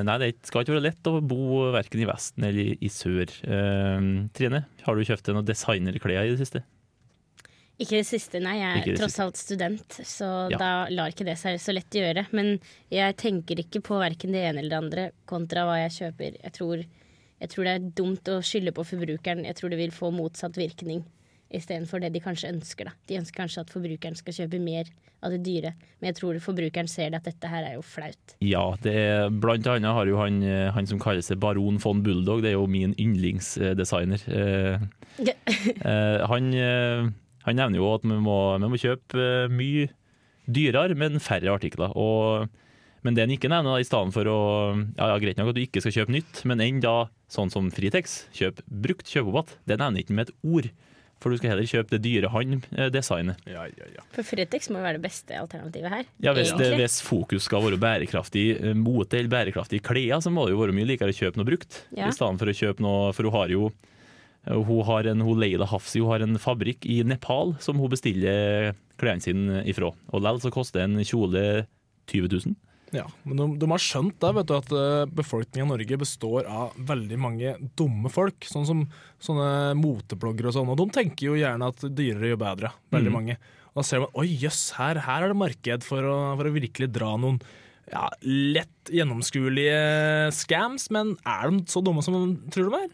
nei, 0.08 0.16
det 0.18 0.30
skal 0.48 0.64
ikke 0.64 0.74
være 0.74 0.88
lett 0.88 1.06
å 1.06 1.20
bo 1.22 1.68
verken 1.70 2.00
i 2.02 2.06
Vesten 2.08 2.42
eller 2.48 2.72
i 2.82 2.88
sør. 2.90 3.30
Eh, 3.46 4.06
Trine, 4.34 4.64
har 4.82 4.98
du 4.98 5.04
kjøpt 5.06 5.28
deg 5.28 5.36
noen 5.36 5.46
designerklær 5.46 6.24
i 6.26 6.32
det 6.32 6.40
siste? 6.42 6.64
Ikke 7.82 7.96
det 8.00 8.06
siste, 8.06 8.38
nei. 8.42 8.56
Jeg 8.60 8.82
er 8.92 8.98
tross 8.98 9.16
alt 9.22 9.38
student, 9.38 9.96
så 10.06 10.50
Ja. 10.50 10.58
da 10.58 10.70
lar 10.90 11.10
ikke 11.14 11.24
det 11.24 11.38
seg 11.38 11.58
så 11.58 11.72
lett 11.74 11.90
gjøre. 11.90 12.26
Men 12.32 12.58
jeg 12.90 13.16
tenker 13.16 13.62
ikke 13.62 13.80
på 13.82 13.98
verken 13.98 14.32
det 14.34 14.42
ene 14.42 14.58
eller 14.60 14.70
det 14.74 14.82
andre 14.82 15.06
kontra 15.26 15.64
hva 15.66 15.78
jeg 15.88 15.94
kjøper. 15.98 16.36
Jeg 16.42 16.52
tror, 16.52 16.84
jeg 17.40 17.48
tror 17.48 17.64
det 17.64 17.72
er 17.74 17.88
dumt 18.02 18.24
å 18.30 18.42
skylde 18.42 18.74
på 18.74 18.84
forbrukeren. 18.86 19.44
Jeg 19.46 19.54
tror 19.56 19.70
det 19.70 19.78
vil 19.78 19.90
få 19.94 20.12
motsatt 20.14 20.54
virkning. 20.58 21.04
Istedenfor 21.54 22.02
det 22.02 22.12
de 22.14 22.22
kanskje 22.24 22.50
ønsker. 22.52 22.88
Da. 22.88 22.94
De 23.10 23.18
ønsker 23.20 23.42
kanskje 23.42 23.64
at 23.64 23.72
forbrukeren 23.72 24.16
skal 24.18 24.36
kjøpe 24.40 24.60
mer 24.62 24.88
av 25.22 25.30
det 25.30 25.42
dyre, 25.46 25.70
men 26.00 26.08
jeg 26.10 26.16
tror 26.18 26.38
forbrukeren 26.42 26.88
ser 26.90 27.14
at 27.14 27.26
dette 27.28 27.46
her 27.46 27.62
er 27.68 27.76
jo 27.76 27.84
flaut. 27.86 28.32
Ja, 28.42 28.64
det 28.82 28.94
er, 28.98 29.28
blant 29.30 29.68
annet 29.70 29.94
har 29.94 30.08
jo 30.10 30.16
han, 30.18 30.40
eh, 30.42 30.70
han 30.74 30.88
som 30.90 30.98
kaller 31.02 31.22
seg 31.22 31.38
Baron 31.42 31.78
von 31.82 32.00
Bulldog, 32.02 32.42
det 32.42 32.50
er 32.50 32.56
jo 32.56 32.66
min 32.66 32.96
yndlingsdesigner. 32.98 34.24
Eh, 34.26 34.88
Ja. 35.20 35.34
eh, 35.92 36.24
han, 36.26 36.50
eh, 36.56 37.06
han 37.46 37.58
nevner 37.58 37.78
jo 37.78 37.92
at 37.94 38.02
vi 38.08 38.16
må, 38.24 38.38
vi 38.58 38.72
må 38.72 38.80
kjøpe 38.80 39.20
eh, 39.20 39.52
mye 39.52 39.90
dyrere, 40.50 40.96
men 40.98 41.20
færre 41.22 41.52
artikler. 41.54 41.92
Og, 41.94 42.48
men 43.06 43.14
det 43.14 43.26
han 43.26 43.34
ikke 43.34 43.50
nevner, 43.52 43.76
da, 43.76 43.82
i 43.82 43.86
stedet 43.86 44.14
for 44.16 44.30
å 44.30 44.38
ja, 44.96 45.12
ja, 45.12 45.18
Greit 45.22 45.38
nok 45.38 45.52
at 45.52 45.58
du 45.58 45.62
ikke 45.62 45.82
skal 45.84 45.94
kjøpe 46.00 46.16
nytt, 46.16 46.42
men 46.48 46.64
enn 46.64 46.80
da 46.82 46.96
sånn 47.32 47.52
som 47.52 47.70
Fritex, 47.72 48.24
kjøp 48.36 48.64
brukt, 48.66 49.06
kjøp. 49.06 49.54
Det 49.68 49.78
nevner 49.78 50.02
ikke 50.02 50.16
med 50.18 50.30
et 50.32 50.34
ord. 50.42 50.72
For 51.22 51.30
du 51.30 51.38
skal 51.38 51.52
heller 51.52 51.68
kjøpe 51.68 51.94
det 51.94 52.00
dyre 52.02 52.30
han 52.32 52.58
designer. 52.92 53.38
Ja, 53.46 53.64
ja, 53.70 53.88
ja. 53.94 54.04
For 54.14 54.26
Fretex 54.26 54.68
må 54.72 54.80
jo 54.80 54.86
være 54.86 54.98
det 54.98 55.04
beste 55.04 55.38
alternativet 55.38 55.94
her. 55.94 56.08
Ja, 56.24 56.34
hvis, 56.34 56.50
det, 56.58 56.72
hvis 56.80 56.98
fokus 57.06 57.46
skal 57.46 57.62
være 57.68 57.78
bærekraftig 57.82 58.46
eh, 58.58 58.74
mote 58.78 59.20
eller 59.20 59.30
bærekraftige 59.32 59.84
klær, 59.86 60.18
så 60.24 60.32
må 60.34 60.48
det 60.48 60.56
jo 60.56 60.62
være 60.64 60.76
mye 60.76 60.88
likere 60.90 61.14
å 61.14 61.18
kjøpe 61.18 61.38
noe 61.38 61.48
brukt. 61.48 61.82
Ja. 61.94 62.10
I 62.10 62.16
stedet 62.16 62.42
for 62.42 62.50
å 62.50 62.56
kjøpe 62.58 62.84
noe 62.84 63.12
For 63.14 63.28
hun 63.28 63.36
har 63.36 63.54
jo 63.54 63.68
eh, 63.70 64.58
hun 64.58 64.82
har 64.90 65.12
en, 65.12 65.22
hun 65.22 65.40
Leila 65.42 65.68
Hafsi 65.70 66.02
hun 66.02 66.10
har 66.10 66.26
en 66.26 66.40
fabrikk 66.42 66.88
i 66.90 67.02
Nepal 67.06 67.54
som 67.62 67.78
hun 67.78 67.92
bestiller 67.92 68.74
klærne 69.00 69.22
sine 69.22 69.62
ifra. 69.70 69.92
Og 70.10 70.22
likevel 70.22 70.42
så 70.42 70.54
koster 70.54 70.84
en 70.84 70.98
kjole 71.06 71.64
20 72.10 72.34
000. 72.34 72.58
Ja, 72.92 73.06
men 73.24 73.38
de, 73.40 73.44
de 73.62 73.68
har 73.70 73.80
skjønt 73.80 74.18
det, 74.20 74.30
vet 74.36 74.48
du, 74.50 74.54
at 74.58 74.72
eh, 74.76 75.06
befolkningen 75.16 75.64
i 75.64 75.70
Norge 75.72 75.96
består 76.02 76.44
av 76.44 76.74
veldig 76.76 77.16
mange 77.18 77.54
dumme 77.80 78.10
folk. 78.12 78.44
Sånn 78.44 78.66
som 78.68 78.82
sånne 79.22 79.72
motebloggere 79.80 80.50
og 80.50 80.56
sånn. 80.58 80.68
Og 80.74 80.76
de 80.82 80.86
tenker 80.92 81.30
jo 81.30 81.38
gjerne 81.40 81.70
at 81.72 81.80
dyrere 81.88 82.34
gjør 82.34 82.40
bedre. 82.44 82.72
Veldig 82.92 83.12
Mm. 83.12 83.16
mange. 83.16 83.36
Og 83.72 83.80
da 83.80 83.84
ser 83.88 84.02
man 84.04 84.12
oi 84.20 84.26
jøss, 84.28 84.74
her, 84.76 85.00
her 85.06 85.24
er 85.24 85.32
det 85.32 85.38
marked 85.40 85.86
for 85.88 86.04
å, 86.04 86.16
for 86.36 86.50
å 86.50 86.52
virkelig 86.52 86.90
dra 86.92 87.14
noen 87.16 87.38
ja, 87.92 88.04
lett 88.28 88.92
gjennomskuelige 88.92 90.32
scams. 90.36 90.90
Men 90.92 91.14
er 91.24 91.48
de 91.50 91.62
så 91.72 91.80
dumme 91.84 92.04
som 92.04 92.18
de 92.18 92.50
tror 92.52 92.68
de 92.74 92.82
er? 92.82 92.90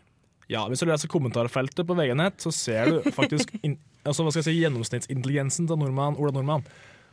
Ja, 0.49 0.63
hvis 0.71 0.81
du 0.81 0.87
leser 0.89 1.11
kommentarfeltet 1.13 1.83
på 1.91 1.97
VG-nett, 1.99 2.39
så 2.41 2.53
ser 2.55 2.89
du 2.95 3.11
faktisk 3.19 3.51
in, 3.67 3.75
altså, 4.05 4.23
hva 4.25 4.31
skal 4.33 4.45
jeg 4.45 4.49
si, 4.53 4.61
gjennomsnittsintelligensen 4.63 5.67
til 5.69 5.77
nordmann, 5.83 6.17
Ola 6.17 6.33
Nordmann 6.39 6.65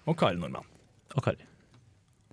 og 0.05 0.15
Kari 0.21 0.37
Nordmann. 0.39 0.69
Og 1.17 1.25
Kari. 1.25 1.41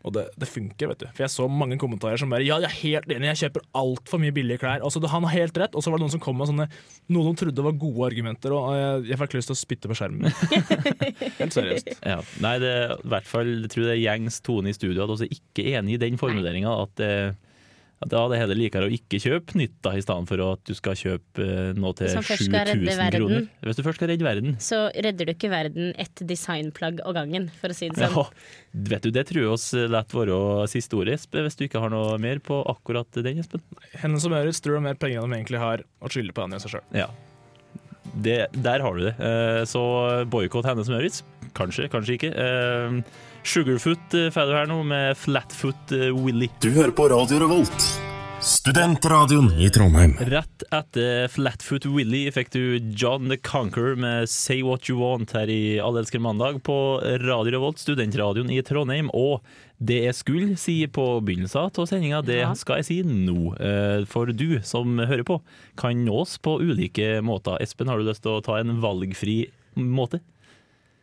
Og 0.03 0.15
det, 0.17 0.25
det 0.41 0.49
funker, 0.51 0.91
vet 0.91 1.03
du. 1.05 1.07
For 1.13 1.25
jeg 1.25 1.33
så 1.35 1.47
mange 1.51 1.79
kommentarer 1.81 2.19
som 2.21 2.33
bare 2.33 2.47
Ja, 2.47 2.59
jeg 2.63 2.69
er 2.69 2.79
helt 2.81 3.13
enig, 3.15 3.29
jeg 3.31 3.41
kjøper 3.45 3.67
altfor 3.79 4.23
mye 4.23 4.35
billige 4.35 4.63
klær. 4.63 4.83
Altså, 4.83 5.03
Han 5.13 5.27
har 5.29 5.35
helt 5.37 5.61
rett. 5.63 5.77
Og 5.79 5.85
så 5.85 5.93
var 5.93 6.01
det 6.01 6.07
noen 6.07 6.15
som 6.17 6.23
kom 6.23 6.39
med 6.41 6.51
sånne 6.51 6.69
Noen 7.13 7.37
de 7.37 7.43
trodde 7.43 7.67
var 7.67 7.79
gode 7.79 8.09
argumenter, 8.09 8.55
og 8.55 8.73
jeg, 8.77 9.05
jeg 9.11 9.21
fikk 9.21 9.37
lyst 9.37 9.51
til 9.51 9.57
å 9.57 9.61
spytte 9.61 9.91
på 9.91 9.97
skjermen. 9.99 10.29
helt 11.41 11.55
seriøst. 11.55 11.95
Ja. 12.07 12.19
Nei, 12.45 12.57
det 12.63 12.73
er 12.73 12.95
i 12.97 13.13
hvert 13.15 13.29
fall 13.29 13.51
jeg 13.53 13.73
tror 13.73 13.89
det 13.89 13.95
er 13.95 14.03
gjengs 14.03 14.39
tone 14.45 14.73
i 14.73 14.77
studio 14.77 15.05
at 15.05 15.23
vi 15.23 15.29
er 15.29 15.39
ikke 15.39 15.65
enig 15.79 15.97
i 15.97 16.03
den 16.03 16.21
formuleringa. 16.21 16.75
At, 16.87 17.03
at 17.03 17.52
da 18.09 18.21
er 18.25 18.33
det 18.33 18.39
heller 18.43 18.59
likere 18.59 18.87
å 18.89 18.93
ikke 18.93 19.19
kjøpe 19.23 19.57
nytt, 19.61 19.75
da, 19.85 19.93
i 19.99 20.03
stedet 20.05 20.29
for 20.31 20.43
at 20.47 20.63
du 20.69 20.73
skal 20.79 20.97
kjøpe 20.99 21.45
eh, 21.47 21.73
noe 21.79 21.97
til 21.99 22.09
Hvis 22.09 22.17
man 22.19 22.27
først 22.29 22.47
skal 22.49 22.67
redde 22.69 22.95
7000 22.97 23.17
kroner. 23.17 23.47
Hvis 23.69 23.79
du 23.79 23.83
først 23.87 24.01
skal 24.01 24.11
redde 24.13 24.27
verden. 24.27 24.57
Så 24.63 24.81
redder 24.95 25.29
du 25.29 25.33
ikke 25.35 25.51
verden 25.53 25.91
ett 26.03 26.23
designplagg 26.33 27.03
av 27.07 27.17
gangen, 27.19 27.49
for 27.61 27.75
å 27.75 27.77
si 27.77 27.91
det 27.93 27.99
sånn. 28.01 28.17
Ja, 28.19 28.85
vet 28.93 29.07
du, 29.07 29.11
Det 29.15 29.27
tror 29.31 29.43
jeg 29.43 29.53
oss 29.55 29.67
lett 29.97 30.17
være 30.17 30.39
siste 30.73 30.99
ordet, 30.99 31.19
Espe, 31.21 31.43
hvis 31.47 31.59
du 31.59 31.67
ikke 31.69 31.83
har 31.85 31.93
noe 31.93 32.17
mer 32.23 32.41
på 32.45 32.63
akkurat 32.73 33.21
den, 33.23 33.43
Espen. 33.43 33.63
Henne 34.03 34.23
som 34.23 34.35
høres, 34.37 34.63
tror 34.65 34.79
du 34.81 34.87
mer 34.89 34.99
penger 35.01 35.23
enn 35.25 35.35
de 35.35 35.41
egentlig 35.43 35.63
har, 35.63 35.85
og 36.03 36.15
skylder 36.15 36.37
på 36.37 36.47
andre 36.47 36.59
enn 36.61 36.65
seg 36.67 36.77
sjøl. 36.77 36.89
Ja. 36.97 37.11
Det, 38.13 38.39
der 38.53 38.83
har 38.85 38.97
du 38.99 39.07
det. 39.07 39.15
Eh, 39.23 39.63
Så 39.69 39.81
boikott 40.29 40.67
Hennes 40.69 40.91
Møritz. 40.93 41.23
Kanskje, 41.57 41.87
kanskje 41.93 42.17
ikke. 42.19 42.33
Sugarfoot 43.45 44.15
eh, 44.15 44.31
får 44.33 44.47
du 44.47 44.55
her 44.57 44.69
nå, 44.71 44.81
med 44.87 45.17
Flatfoot 45.19 45.93
eh, 45.97 46.11
Willy. 46.15 46.49
Du 46.63 46.71
hører 46.77 46.93
på 46.95 47.09
Radio 47.11 47.41
Revolt, 47.43 47.87
studentradioen 48.43 49.51
i 49.63 49.69
Trondheim. 49.75 50.15
Rett 50.31 50.65
etter 50.75 51.27
Flatfoot 51.31 51.85
Willy 51.91 52.25
fikk 52.35 52.53
du 52.55 52.63
John 52.99 53.27
the 53.33 53.39
Conqueror 53.43 53.99
med 53.99 54.31
Say 54.31 54.63
What 54.67 54.87
You 54.91 55.01
Want 55.03 55.35
her 55.37 55.51
i 55.51 55.79
Allelsker 55.83 56.23
mandag 56.23 56.61
på 56.67 56.77
Radio 57.25 57.57
Revolt, 57.59 57.83
studentradioen 57.83 58.51
i 58.55 58.61
Trondheim. 58.67 59.11
Og 59.15 59.43
det 59.83 60.01
jeg 60.05 60.15
skulle 60.21 60.57
si 60.63 60.79
på 60.87 61.07
begynnelsen 61.27 61.67
av 61.67 61.87
sendinga, 61.91 62.23
det 62.23 62.41
Ja. 62.45 62.53
skal 62.59 62.79
jeg 62.81 62.89
si 62.93 63.01
nå. 63.03 63.57
Eh, 63.59 64.05
For 64.07 64.31
du 64.31 64.61
som 64.63 64.99
hører 65.03 65.27
på, 65.27 65.41
kan 65.77 66.05
nås 66.07 66.39
på 66.39 66.61
ulike 66.63 67.19
måter. 67.27 67.59
Espen, 67.61 67.89
har 67.91 67.99
du 67.99 68.07
lyst 68.07 68.23
til 68.23 68.39
å 68.39 68.43
ta 68.47 68.61
en 68.63 68.79
valgfri 68.81 69.49
måte? 69.77 70.21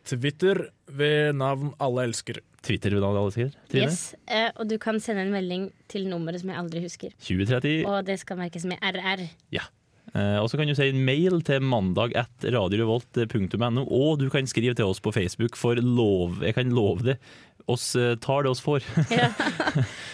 Twitter 0.08 0.68
ved 0.96 1.36
navn 1.38 1.72
Alle 1.82 2.06
elsker. 2.08 2.40
Twitter 2.64 2.92
ved 2.96 3.00
navn 3.04 3.16
Allelsker? 3.20 3.52
Trine? 3.72 3.88
Yes, 3.88 4.14
eh, 4.28 4.50
og 4.56 4.68
du 4.68 4.76
kan 4.80 5.00
sende 5.00 5.24
en 5.26 5.34
melding 5.34 5.68
til 5.88 6.08
nummeret 6.10 6.42
som 6.42 6.52
jeg 6.52 6.60
aldri 6.60 6.82
husker. 6.84 7.12
2030. 7.24 7.84
Og 7.88 8.00
det 8.08 8.18
skal 8.22 8.40
merkes 8.40 8.66
med 8.68 8.80
RR. 8.84 9.26
Ja. 9.54 9.68
Eh, 10.10 10.38
og 10.40 10.48
så 10.50 10.58
kan 10.58 10.66
du 10.66 10.74
sende 10.74 10.96
en 10.96 11.04
mail 11.06 11.40
til 11.46 11.62
mandag 11.62 12.16
at 12.18 12.48
radiorevolt.no, 12.50 13.84
og 13.86 14.18
du 14.18 14.26
kan 14.32 14.48
skrive 14.50 14.74
til 14.74 14.88
oss 14.90 15.00
på 15.00 15.12
Facebook, 15.14 15.56
for 15.56 15.78
lov, 15.78 16.40
jeg 16.42 16.56
kan 16.56 16.72
love 16.74 17.06
det. 17.12 17.18
Oss 17.70 17.92
eh, 17.94 18.16
tar 18.18 18.42
det 18.42 18.50
oss 18.50 18.62
får. 18.64 18.82
Ja. 19.14 19.30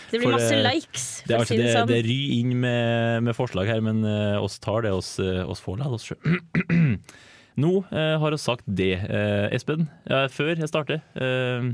Det 0.07 0.21
For 0.21 0.23
blir 0.23 0.35
masse 0.37 0.55
likes, 0.61 0.75
likes, 0.77 1.07
Det, 1.27 1.33
er 1.35 1.41
for 1.41 1.47
å 1.47 1.49
si 1.49 1.57
det, 1.57 1.65
det 1.65 1.73
sånn. 1.75 1.89
det 1.91 1.97
ryr 2.07 2.35
inn 2.37 2.53
med, 2.63 3.25
med 3.27 3.35
forslag 3.35 3.67
her, 3.73 3.81
men 3.83 4.05
eh, 4.07 4.37
oss 4.39 4.61
tar 4.63 4.85
det 4.85 4.93
oss, 4.95 5.17
eh, 5.19 5.41
oss 5.43 5.63
får 5.65 5.81
la 5.81 5.89
oss 5.97 6.05
sjøl. 6.07 6.21
Nå 7.57 7.73
eh, 7.89 8.15
har 8.21 8.35
vi 8.35 8.39
sagt 8.41 8.67
det. 8.69 8.95
Eh, 9.09 9.47
Espen, 9.57 9.87
ja, 10.11 10.27
før 10.33 10.55
jeg 10.61 10.69
starter, 10.69 11.01
eh, 11.17 11.71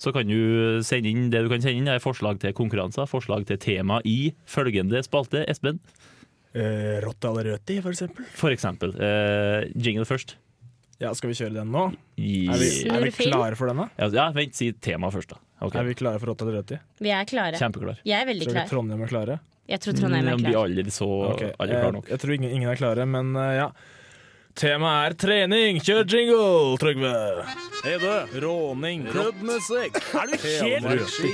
så 0.00 0.12
kan 0.16 0.28
du 0.30 0.80
sende 0.86 1.10
inn 1.12 1.28
det 1.32 1.42
du 1.44 1.50
kan 1.52 1.60
sende 1.60 1.76
inn. 1.76 1.90
Det 1.90 1.98
er 1.98 2.04
forslag 2.04 2.40
til 2.40 2.54
konkurranser, 2.56 3.08
forslag 3.10 3.44
til 3.50 3.60
tema 3.60 4.00
i 4.08 4.32
følgende 4.48 5.02
spalte. 5.06 5.44
Espen, 5.50 5.80
Eh, 6.50 6.96
Rotte 7.04 7.28
eller 7.30 7.44
røti, 7.52 7.76
for 7.80 7.92
eksempel. 7.94 8.24
for 8.34 8.50
eksempel. 8.50 8.90
Eh, 8.98 9.68
jingle 9.78 10.02
først. 10.02 10.32
Ja, 10.98 11.12
skal 11.14 11.30
vi 11.30 11.36
kjøre 11.38 11.54
den 11.60 11.70
nå? 11.70 11.84
Er 12.18 12.58
vi, 12.58 12.70
er 12.90 13.04
vi 13.06 13.12
klare 13.30 13.54
for 13.56 13.70
den, 13.70 13.78
da? 13.78 13.86
ja, 13.96 14.08
ja, 14.16 14.24
vent, 14.34 14.56
si 14.58 14.72
tema 14.72 15.12
først, 15.14 15.30
da. 15.30 15.38
Okay. 15.62 15.78
Er 15.78 15.86
vi 15.86 15.94
klare 15.94 16.18
for 16.18 16.32
Rotte 16.32 16.42
eller 16.42 16.58
røti? 16.58 16.80
Vi 17.00 17.12
er 17.14 17.24
klare. 17.24 17.54
Kjempeklar. 17.60 18.02
Jeg 18.04 18.18
er 18.18 18.26
veldig 18.26 18.48
Tror 18.48 18.58
du. 18.58 18.68
Trondheim 18.72 19.06
er 19.06 19.12
klare? 19.12 19.38
Jeg 19.70 19.80
tror 19.84 19.94
Trondheim 19.94 20.26
er 20.26 20.34
klare 20.34 20.42
blir 20.42 20.56
klar. 20.56 20.66
aldri 20.66 20.90
så 20.98 21.08
Ok, 21.30 21.42
aldri 21.54 21.78
klar 21.78 21.88
eh, 21.92 21.96
nok. 22.00 22.10
Jeg 22.10 22.22
tror 22.24 22.34
ingen, 22.34 22.50
ingen 22.50 22.72
er 22.74 22.80
klare, 22.82 23.06
men 23.06 23.32
uh, 23.38 23.46
ja. 23.54 23.68
Temaet 24.60 25.14
er 25.14 25.14
trening. 25.16 25.78
Kjør 25.80 26.02
jingle, 26.04 26.76
Trygve! 26.82 27.10
Hei 27.80 27.94
du, 27.96 28.40
råning, 28.42 29.06
klubbmusikk, 29.08 29.94
Er 29.96 30.28
du 30.28 30.34
helt 30.42 30.66
helmarski, 30.66 31.30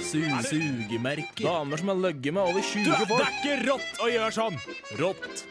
su 0.00 0.22
sugemerker, 0.48 1.44
damer 1.44 1.82
som 1.82 1.90
har 1.92 1.98
løgge 2.06 2.32
med 2.32 2.40
over 2.40 2.64
20 2.64 3.02
folk. 3.10 3.12
Det 3.12 3.26
er 3.26 3.34
ikke 3.34 3.58
rått 3.68 4.00
å 4.00 4.08
gjøre 4.08 4.30
sånn! 4.32 4.56
Rått, 4.96 5.44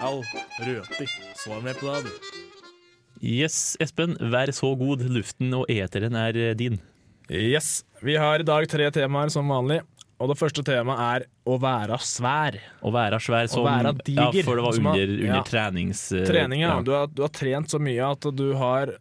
all 0.00 0.22
røti. 0.64 1.10
Svar 1.42 1.60
meg 1.66 1.76
på 1.82 1.92
det, 1.92 2.08
du. 2.08 2.40
Yes, 3.28 3.76
Espen, 3.84 4.16
vær 4.32 4.48
så 4.56 4.72
god. 4.80 5.04
Luften 5.12 5.52
og 5.60 5.68
eteren 5.68 6.16
er 6.16 6.40
eh, 6.46 6.56
din. 6.56 6.80
Yes, 7.28 7.82
Vi 8.00 8.16
har 8.16 8.40
i 8.40 8.48
dag 8.48 8.64
tre 8.72 8.88
temaer 8.96 9.28
som 9.28 9.52
vanlig. 9.52 9.82
Og 10.20 10.28
det 10.28 10.36
første 10.36 10.62
temaet 10.66 11.00
er 11.00 11.22
å 11.48 11.56
være 11.60 11.96
svær. 12.04 12.58
Å 12.84 12.90
være 12.92 13.20
svær 13.24 13.46
som 13.48 13.64
være 13.64 13.94
diger, 14.02 14.36
Ja, 14.36 14.44
for 14.44 14.58
det 14.58 14.64
var 14.66 14.80
under, 14.80 15.12
under 15.16 15.38
ja. 15.38 15.44
trenings... 15.48 16.02
Uh, 16.12 16.26
Trening, 16.28 16.60
ja. 16.60 16.74
ja. 16.74 16.82
Du 16.84 16.90
har, 16.92 17.06
du 17.08 17.22
har 17.24 17.32
trent 17.32 17.72
så 17.72 17.80
mye 17.80 18.10
at 18.12 18.28
du 18.36 18.50
har 18.60 18.92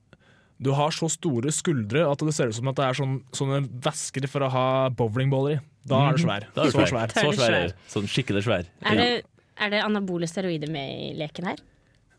du 0.59 0.73
har 0.75 0.91
så 0.91 1.07
store 1.11 1.51
skuldre 1.55 2.03
at 2.03 2.23
det 2.27 2.33
ser 2.35 2.51
ut 2.51 2.57
som 2.57 2.67
at 2.71 2.75
det 2.75 2.87
er 2.89 2.97
sånn, 2.97 3.13
sånne 3.35 3.61
væsker 3.83 4.25
for 4.27 4.43
å 4.43 4.49
ha 4.51 4.65
bowlingballer 4.91 5.55
i. 5.55 5.59
Da 5.87 6.01
er 6.09 6.17
du 6.17 6.23
svær. 6.25 6.47
Mm. 6.49 6.55
er 6.55 6.67
du 6.67 6.73
så 6.73 6.87
svær. 6.91 7.13
svær. 7.13 7.13
Så 7.15 7.35
svær 7.37 7.55
er 7.55 7.67
du. 7.69 7.83
Sånn 7.93 8.09
skikkelig 8.11 8.43
svær. 8.43 8.71
Er 8.83 8.99
det, 8.99 9.09
er 9.55 9.71
det 9.71 9.83
anabole 9.85 10.27
steroider 10.27 10.71
med 10.71 10.91
i 10.91 11.13
leken 11.19 11.47
her? 11.51 11.63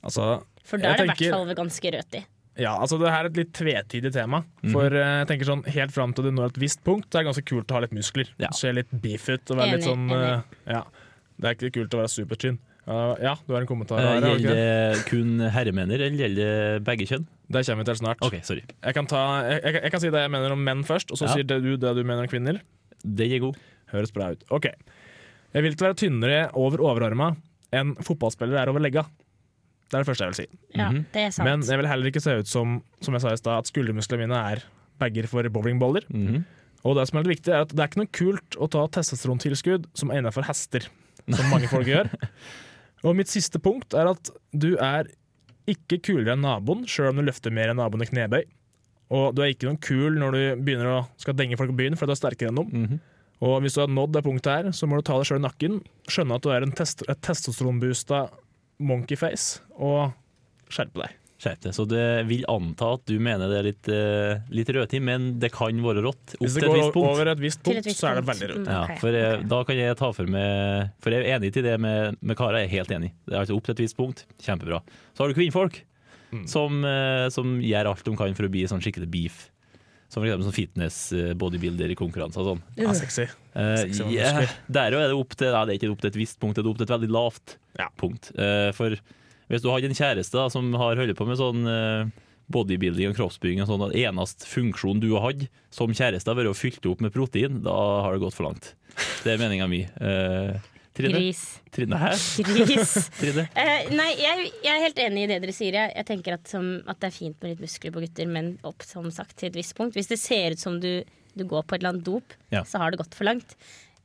Altså, 0.01 0.31
For 0.65 0.81
da 0.81 0.95
er 0.95 1.03
det 1.03 1.05
i 1.05 1.13
hvert 1.13 1.37
fall 1.37 1.53
ganske 1.59 1.93
røti. 1.97 2.23
Ja, 2.61 2.75
altså 2.79 2.99
det 3.01 3.11
her 3.11 3.25
er 3.27 3.31
et 3.33 3.39
litt 3.41 3.53
tvetydig 3.57 4.13
tema. 4.15 4.43
Mhm. 4.63 4.73
For 4.75 4.93
eh, 4.93 5.13
jeg 5.23 5.29
tenker 5.33 5.49
sånn, 5.49 5.65
helt 5.75 5.93
fram 5.97 6.13
til 6.15 6.29
du 6.29 6.33
når 6.37 6.53
et 6.53 6.59
visst 6.63 6.83
punkt, 6.87 7.09
det 7.11 7.21
er 7.23 7.29
ganske 7.31 7.45
kult 7.49 7.71
å 7.73 7.79
ha 7.79 7.85
litt 7.87 7.95
muskler. 7.97 8.29
Ja. 8.43 8.51
Se 8.57 8.73
litt 8.77 8.91
beef 9.03 9.29
ut 9.33 9.51
og 9.55 9.61
være 9.63 9.77
litt 9.79 9.87
sånn 9.89 10.11
eh, 10.15 10.43
ja. 10.77 10.85
Det 11.41 11.49
er 11.49 11.57
ikke 11.57 11.73
kult 11.81 11.95
å 11.97 12.03
være 12.03 12.13
supertynn. 12.13 12.59
Uh, 12.91 13.15
ja, 13.23 13.35
du 13.47 13.53
har 13.55 13.63
en 13.63 13.69
kommentar 13.69 14.01
Eh, 14.01 14.07
her? 14.09 14.21
har 14.25 14.33
Gjelder 14.35 14.57
det? 14.57 14.97
det 14.97 15.05
kun 15.09 15.39
herremenner, 15.55 16.01
eller 16.03 16.17
gjelder 16.25 16.49
det 16.77 16.85
begge 16.89 17.07
kjønn? 17.07 17.27
Det 17.51 17.63
kommer 17.67 17.85
vi 17.85 17.89
til 17.91 17.99
snart. 18.01 18.23
OK, 18.27 18.37
sorry. 18.47 18.63
Jeg, 18.67 18.95
kan 18.97 19.07
ta, 19.07 19.21
jeg, 19.47 19.61
jeg, 19.65 19.83
jeg 19.85 19.93
kan 19.95 20.03
si 20.03 20.11
det 20.11 20.23
jeg 20.25 20.33
mener 20.33 20.55
om 20.57 20.65
menn 20.67 20.83
først, 20.89 21.13
og 21.15 21.21
så 21.21 21.29
Ja. 21.29 21.35
sier 21.37 21.47
du 21.47 21.77
det 21.77 21.93
du 21.97 22.03
mener 22.03 22.25
om 22.25 22.31
kvinner. 22.33 22.59
Den 23.05 23.33
er 23.37 23.43
god. 23.45 23.57
Høres 23.95 24.13
bra 24.17 24.31
ut. 24.35 24.43
Ok. 24.51 24.67
Jeg 25.55 25.63
vil 25.65 25.73
ikke 25.77 25.87
være 25.89 25.99
tynnere 26.03 26.41
over 26.59 26.83
overarma 26.85 27.31
enn 27.73 27.95
fotballspillere 28.03 28.61
er 28.65 28.69
over 28.73 28.83
legga. 28.83 29.05
Det 29.91 29.99
er 29.99 30.05
det 30.05 30.07
første 30.07 30.25
jeg 30.25 30.31
vil 30.31 30.39
si. 30.39 30.47
Ja, 30.79 30.89
Mhm. 30.91 31.05
det 31.13 31.21
er 31.27 31.31
sant. 31.35 31.45
Men 31.49 31.63
jeg 31.67 31.79
vil 31.81 31.89
heller 31.91 32.07
ikke 32.13 32.23
se 32.23 32.31
ut 32.39 32.47
som 32.47 32.83
som 33.03 33.15
jeg 33.15 33.23
sa 33.25 33.33
i 33.33 33.37
sted, 33.41 33.53
at 33.53 33.67
skuldermusklene 33.67 34.29
mine 34.29 34.39
er 34.53 34.63
bager 35.01 35.27
for 35.27 35.43
bowlingboller. 35.43 36.05
Mm 36.11 36.27
-hmm. 36.29 36.45
Og 36.85 36.97
det 36.97 37.09
som 37.09 37.19
er 37.19 37.23
litt 37.25 37.39
viktig, 37.41 37.53
er 37.53 37.61
at 37.63 37.69
det 37.69 37.79
er 37.81 37.89
ikke 37.89 37.97
noe 38.01 38.13
kult 38.13 38.51
å 38.57 38.69
ta 38.71 38.87
testosterontilskudd 38.87 39.87
som 39.95 40.11
er 40.11 40.21
innenfor 40.23 40.45
hester, 40.47 40.87
som 41.31 41.51
mange 41.51 41.69
folk 41.69 41.87
gjør. 41.87 42.09
Og 43.05 43.17
mitt 43.17 43.29
siste 43.29 43.59
punkt 43.59 43.93
er 43.95 44.07
at 44.11 44.31
du 44.57 44.77
er 44.77 45.05
ikke 45.67 46.01
kulere 46.03 46.33
enn 46.33 46.41
naboen, 46.43 46.87
sjøl 46.87 47.09
om 47.11 47.17
du 47.17 47.23
løfter 47.23 47.51
mer 47.51 47.69
enn 47.71 47.77
naboen 47.77 48.03
i 48.03 48.07
knebøy. 48.07 48.45
Og 49.11 49.35
du 49.35 49.43
er 49.43 49.53
ikke 49.55 49.67
noen 49.67 49.81
kul 49.81 50.19
når 50.19 50.31
du 50.33 50.63
begynner 50.63 50.87
å 50.87 51.07
skal 51.19 51.35
denge 51.35 51.57
folk 51.57 51.71
på 51.71 51.77
byen 51.77 51.97
fordi 51.97 52.07
du 52.07 52.13
er 52.13 52.23
sterkere 52.23 52.49
enn 52.49 52.55
dem. 52.57 52.69
Mhm. 52.73 53.01
Og 53.43 53.63
hvis 53.63 53.75
du 53.75 53.81
har 53.81 53.89
nådd 53.89 54.13
det 54.13 54.23
punktet 54.25 54.53
her, 54.53 54.65
så 54.73 54.87
må 54.87 54.97
du 54.97 55.03
ta 55.03 55.17
deg 55.17 55.25
sjøl 55.27 55.39
i 55.39 55.49
nakken, 55.49 55.83
skjønne 56.09 56.35
at 56.35 56.43
du 56.43 56.51
er 56.51 56.63
en 56.63 56.73
test 56.73 57.03
et 57.09 57.21
testosteronboosta 57.23 58.31
monkeyface, 58.81 59.61
og 59.79 60.13
skjerpe 60.73 61.03
deg. 61.05 61.17
Skjerp 61.41 61.63
deg. 61.65 61.73
Så 61.73 61.87
det 61.89 62.03
vil 62.29 62.43
anta 62.53 62.91
at 62.99 63.05
du 63.09 63.15
mener 63.23 63.49
det 63.49 63.59
er 63.61 63.67
litt, 63.71 63.89
uh, 63.89 64.43
litt 64.53 64.69
rødtid, 64.77 65.01
men 65.07 65.31
det 65.41 65.49
kan 65.55 65.79
være 65.85 66.03
rått 66.05 66.35
opp 66.37 66.43
Hvis 66.45 66.57
det 66.59 66.65
til 66.65 66.69
et 66.69 66.73
går 66.75 66.81
visst 66.83 66.95
punkt. 66.97 67.09
over 67.15 67.31
et 67.33 67.41
visst 67.41 67.63
punkt, 67.65 67.79
et 67.81 67.89
visst 67.89 68.03
så 68.03 68.11
er 68.11 68.19
det 68.21 68.27
veldig 68.29 68.49
rødt. 68.51 68.67
Mm. 68.67 68.73
Ja, 68.77 68.99
for 69.01 69.17
jeg, 69.17 69.45
da 69.49 69.61
kan 69.65 69.81
jeg 69.81 69.97
ta 70.01 70.11
for 70.17 70.29
meg 70.37 70.91
For 71.01 71.17
jeg 71.17 71.25
er 71.25 71.39
enig 71.39 71.53
til 71.57 71.65
det 71.65 71.79
med, 71.81 72.19
med 72.21 72.37
Kara, 72.37 72.61
Jeg 72.61 72.69
er 72.69 72.75
helt 72.79 72.93
enig. 72.99 73.13
Det 73.25 73.37
er 73.37 73.41
altså 73.45 73.57
Opp 73.57 73.65
til 73.71 73.73
et 73.79 73.85
visst 73.87 73.97
punkt, 73.97 74.27
kjempebra. 74.45 74.83
Så 75.17 75.25
har 75.25 75.33
du 75.33 75.39
kvinnfolk 75.41 75.85
Mm. 76.31 76.45
som, 76.47 76.85
eh, 76.87 77.27
som 77.35 77.57
gjør 77.59 77.89
alt 77.91 78.05
de 78.07 78.13
kan 78.15 78.35
for 78.39 78.47
å 78.47 78.51
bli 78.53 78.61
sånn 78.71 78.79
skikkelig 78.79 79.09
beef. 79.11 79.39
Som 80.11 80.25
for 80.25 80.27
eksempel 80.27 80.49
sånn 80.49 80.57
fitness, 80.57 80.97
eh, 81.15 81.33
bodybuilder-konkurranser 81.39 82.43
og 82.43 82.49
sånn. 82.49 82.63
Ja, 82.81 82.91
sexy. 82.99 83.29
Eh, 83.55 83.77
Sexy 83.85 84.09
ja, 84.17 84.47
der 84.67 84.97
er 84.99 85.09
det 85.13 85.15
opp 85.15 85.37
til 85.39 85.53
Nei, 85.55 85.65
det 85.69 85.75
er 85.77 85.79
ikke 85.79 85.93
opp 85.95 86.03
til 86.03 86.11
et 86.11 86.19
visst 86.19 86.41
punkt, 86.43 86.59
det 86.59 86.65
er 86.65 86.71
opp 86.73 86.81
til 86.81 86.89
et 86.89 86.95
veldig 86.97 87.11
lavt 87.15 87.55
Ja. 87.79 87.87
punkt. 87.97 88.33
Uh, 88.35 88.73
for 88.75 88.97
hvis 89.51 89.63
du 89.63 89.71
har 89.71 89.79
en 89.87 89.95
kjæreste 89.95 90.35
da, 90.35 90.49
som 90.51 90.73
har 90.75 90.99
holdt 90.99 91.17
på 91.19 91.27
med 91.27 91.39
sånn 91.39 91.63
uh, 91.67 92.11
bodybuilding 92.51 93.11
og 93.13 93.17
kroppsbygging 93.19 93.63
og 93.63 93.71
sånn, 93.71 93.87
at 93.87 93.95
eneste 93.95 94.47
funksjon 94.51 94.99
du 95.03 95.13
har 95.15 95.29
hatt 95.29 95.47
som 95.71 95.95
kjæreste 95.95 96.27
har 96.27 96.39
vært 96.39 96.51
å 96.51 96.59
fylle 96.59 96.91
opp 96.91 97.01
med 97.07 97.15
protein, 97.15 97.63
da 97.63 97.77
har 98.03 98.15
det 98.17 98.23
gått 98.25 98.35
for 98.35 98.49
langt. 98.51 98.73
Det 99.23 99.35
er 99.35 99.39
meninga 99.39 99.69
mi. 99.71 99.85
Eh, 99.87 100.59
Trine? 101.03 101.19
Gris. 101.21 101.43
Trine, 101.75 101.99
her. 102.01 102.17
Gris. 102.51 102.95
Trine? 103.21 103.45
Uh, 103.57 103.91
nei, 103.97 104.09
jeg, 104.21 104.51
jeg 104.65 104.73
er 104.77 104.85
helt 104.85 105.01
enig 105.07 105.25
i 105.25 105.31
det 105.33 105.39
dere 105.45 105.55
sier. 105.57 105.79
Jeg, 105.81 105.95
jeg 105.97 106.09
tenker 106.11 106.37
at, 106.39 106.49
som, 106.51 106.71
at 106.91 107.01
det 107.03 107.11
er 107.11 107.17
fint 107.17 107.39
med 107.43 107.55
litt 107.55 107.65
muskler 107.65 107.95
på 107.97 108.03
gutter, 108.07 108.31
men 108.31 108.53
opp 108.69 108.87
som 108.87 109.09
sagt 109.15 109.37
til 109.41 109.51
et 109.51 109.59
visst 109.61 109.77
punkt. 109.79 109.97
Hvis 109.99 110.11
det 110.13 110.21
ser 110.23 110.57
ut 110.57 110.63
som 110.63 110.81
du, 110.83 110.91
du 111.35 111.45
går 111.49 111.65
på 111.67 111.77
et 111.77 111.83
eller 111.83 111.95
annet 111.97 112.07
dop, 112.09 112.37
Ja. 112.55 112.65
så 112.69 112.83
har 112.83 112.91
det 112.95 113.01
gått 113.03 113.17
for 113.19 113.29
langt. 113.29 113.57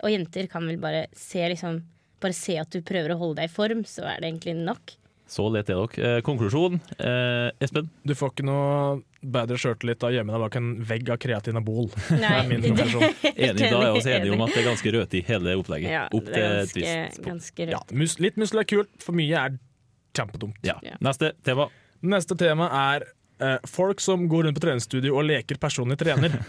Og 0.04 0.12
jenter 0.12 0.50
kan 0.52 0.66
vel 0.68 0.78
bare 0.82 1.06
se, 1.16 1.42
liksom, 1.54 1.80
bare 2.22 2.36
se 2.36 2.58
at 2.62 2.72
du 2.76 2.82
prøver 2.86 3.14
å 3.16 3.20
holde 3.22 3.40
deg 3.42 3.50
i 3.50 3.56
form, 3.56 3.86
så 3.88 4.04
er 4.12 4.20
det 4.22 4.32
egentlig 4.34 4.58
nok. 4.60 4.98
Så 5.26 5.48
lett 5.50 5.72
er 5.74 5.80
dere. 5.80 6.18
Eh, 6.18 6.22
konklusjon, 6.22 6.76
eh, 7.02 7.48
Espen? 7.66 7.88
Du 8.06 8.14
får 8.14 8.34
ikke 8.36 8.46
noe 8.46 9.00
bedre 9.34 9.58
sjøltillit 9.60 10.04
av 10.06 10.12
å 10.12 10.16
gjemme 10.16 10.34
deg 10.36 10.44
bak 10.46 10.56
en 10.60 10.70
vegg 10.90 11.10
av 11.14 11.20
kreatinabol. 11.24 11.90
Det 12.10 12.20
Nei, 12.22 12.32
er 12.38 12.48
min 12.52 12.64
konklusjon. 12.66 13.06
Enig, 13.34 13.64
da 13.64 13.70
er 13.70 13.82
vi 13.82 14.00
også 14.00 14.14
enige 14.16 14.36
om 14.38 14.44
at 14.46 14.54
det 14.54 14.62
er 14.62 14.68
ganske 14.70 14.94
rødt 14.98 15.18
i 15.18 15.24
hele 15.30 15.56
opplegget. 15.62 15.92
Ja, 15.96 16.04
Opp 16.12 16.30
det 16.30 16.34
til 16.36 16.44
er 16.44 16.54
et 16.54 16.62
ganske, 16.62 16.80
visst 16.86 17.20
punkt. 17.22 17.30
ganske 17.32 17.68
Ja, 17.74 17.82
mus 18.04 18.16
litt 18.24 18.40
muskel 18.42 18.62
er 18.64 18.70
kult, 18.70 18.94
for 19.04 19.18
mye 19.18 19.42
er 19.48 19.58
kjempedumt. 20.16 20.62
Ja. 20.68 20.78
Ja. 20.86 20.96
Neste 21.04 21.34
tema. 21.48 21.68
Neste 22.06 22.38
tema 22.40 22.70
er 22.94 23.08
uh, 23.42 23.58
folk 23.68 24.04
som 24.04 24.28
går 24.32 24.48
rundt 24.50 24.60
på 24.60 24.64
treningsstudio 24.68 25.16
og 25.18 25.28
leker 25.28 25.60
personlig 25.62 25.98
trener. 26.02 26.38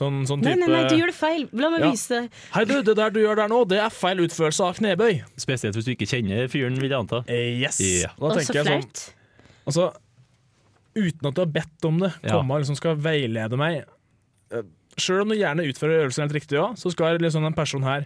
Sånn, 0.00 0.20
sånn 0.24 0.38
Nei, 0.40 0.52
type 0.54 0.68
nei, 0.70 0.70
nei, 0.70 0.82
du 0.88 1.00
gjør 1.00 1.10
det 1.10 1.16
feil! 1.18 1.42
La 1.60 1.68
meg 1.74 1.82
Ja. 1.82 1.88
vise. 1.90 2.18
Hei, 2.54 2.60
du, 2.64 2.76
det 2.86 2.94
der 2.96 3.10
du 3.10 3.18
gjør 3.20 3.40
der 3.40 3.48
nå, 3.50 3.56
det 3.68 3.80
er 3.82 3.90
feil 3.92 4.22
utførelse 4.22 4.62
av 4.68 4.76
knebøy. 4.78 5.16
Spesielt 5.42 5.74
hvis 5.76 5.88
du 5.88 5.90
ikke 5.96 6.06
kjenner 6.08 6.46
fyren, 6.48 6.78
vil 6.80 6.92
jeg 6.94 7.00
anta. 7.02 7.18
Eh, 7.26 7.58
yes. 7.58 7.80
Yeah. 7.82 8.14
Og 8.22 8.30
så 8.30 8.38
flaut. 8.38 8.54
jeg 8.54 8.64
sånn 8.70 8.84
flaut. 8.86 9.02
Altså, 9.66 9.88
uten 10.98 11.28
at 11.30 11.36
du 11.36 11.40
har 11.44 11.50
bedt 11.54 11.86
om 11.88 11.98
det, 12.02 12.12
komme 12.24 12.56
og 12.56 12.62
liksom 12.64 12.78
skal 12.78 12.96
veilede 13.00 13.58
meg. 13.60 13.84
Sjøl 14.50 14.66
Selv 15.00 15.22
om 15.22 15.30
du 15.32 15.36
gjerne 15.38 15.64
utfører 15.70 16.02
øvelsen 16.04 16.24
helt 16.26 16.34
riktig 16.34 16.58
òg, 16.60 16.74
så 16.80 16.90
skal 16.92 17.20
liksom 17.22 17.44
en 17.46 17.54
person 17.56 17.84
her 17.86 18.04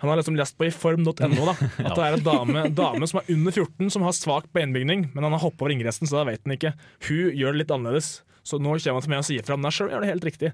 Han 0.00 0.08
har 0.12 0.16
liksom 0.20 0.36
lest 0.38 0.54
på 0.58 0.66
iform.no 0.68 1.14
da, 1.16 1.54
at 1.88 1.96
det 1.96 2.04
er 2.04 2.16
en 2.18 2.24
dame, 2.24 2.62
dame 2.76 3.08
som 3.10 3.20
er 3.20 3.28
under 3.34 3.52
14 3.54 3.90
som 3.94 4.04
har 4.06 4.14
svak 4.16 4.46
beinbygning, 4.54 5.08
men 5.14 5.24
han 5.26 5.32
har 5.34 5.42
hoppa 5.42 5.64
over 5.66 5.74
ingressen, 5.74 6.06
så 6.10 6.20
da 6.20 6.24
vet 6.30 6.42
han 6.44 6.54
ikke. 6.56 6.72
Hun 7.08 7.34
gjør 7.34 7.54
det 7.54 7.62
litt 7.64 7.74
annerledes, 7.74 8.08
så 8.44 8.58
nå 8.60 8.74
kommer 8.74 8.98
han 8.98 9.04
til 9.06 9.12
meg 9.14 9.22
og 9.22 9.28
sier 9.30 9.46
fra. 9.46 9.56
Men 9.58 9.70
jeg 9.70 9.78
sjøl 9.78 9.92
gjør 9.94 10.04
det 10.04 10.10
helt 10.12 10.26
riktig. 10.28 10.50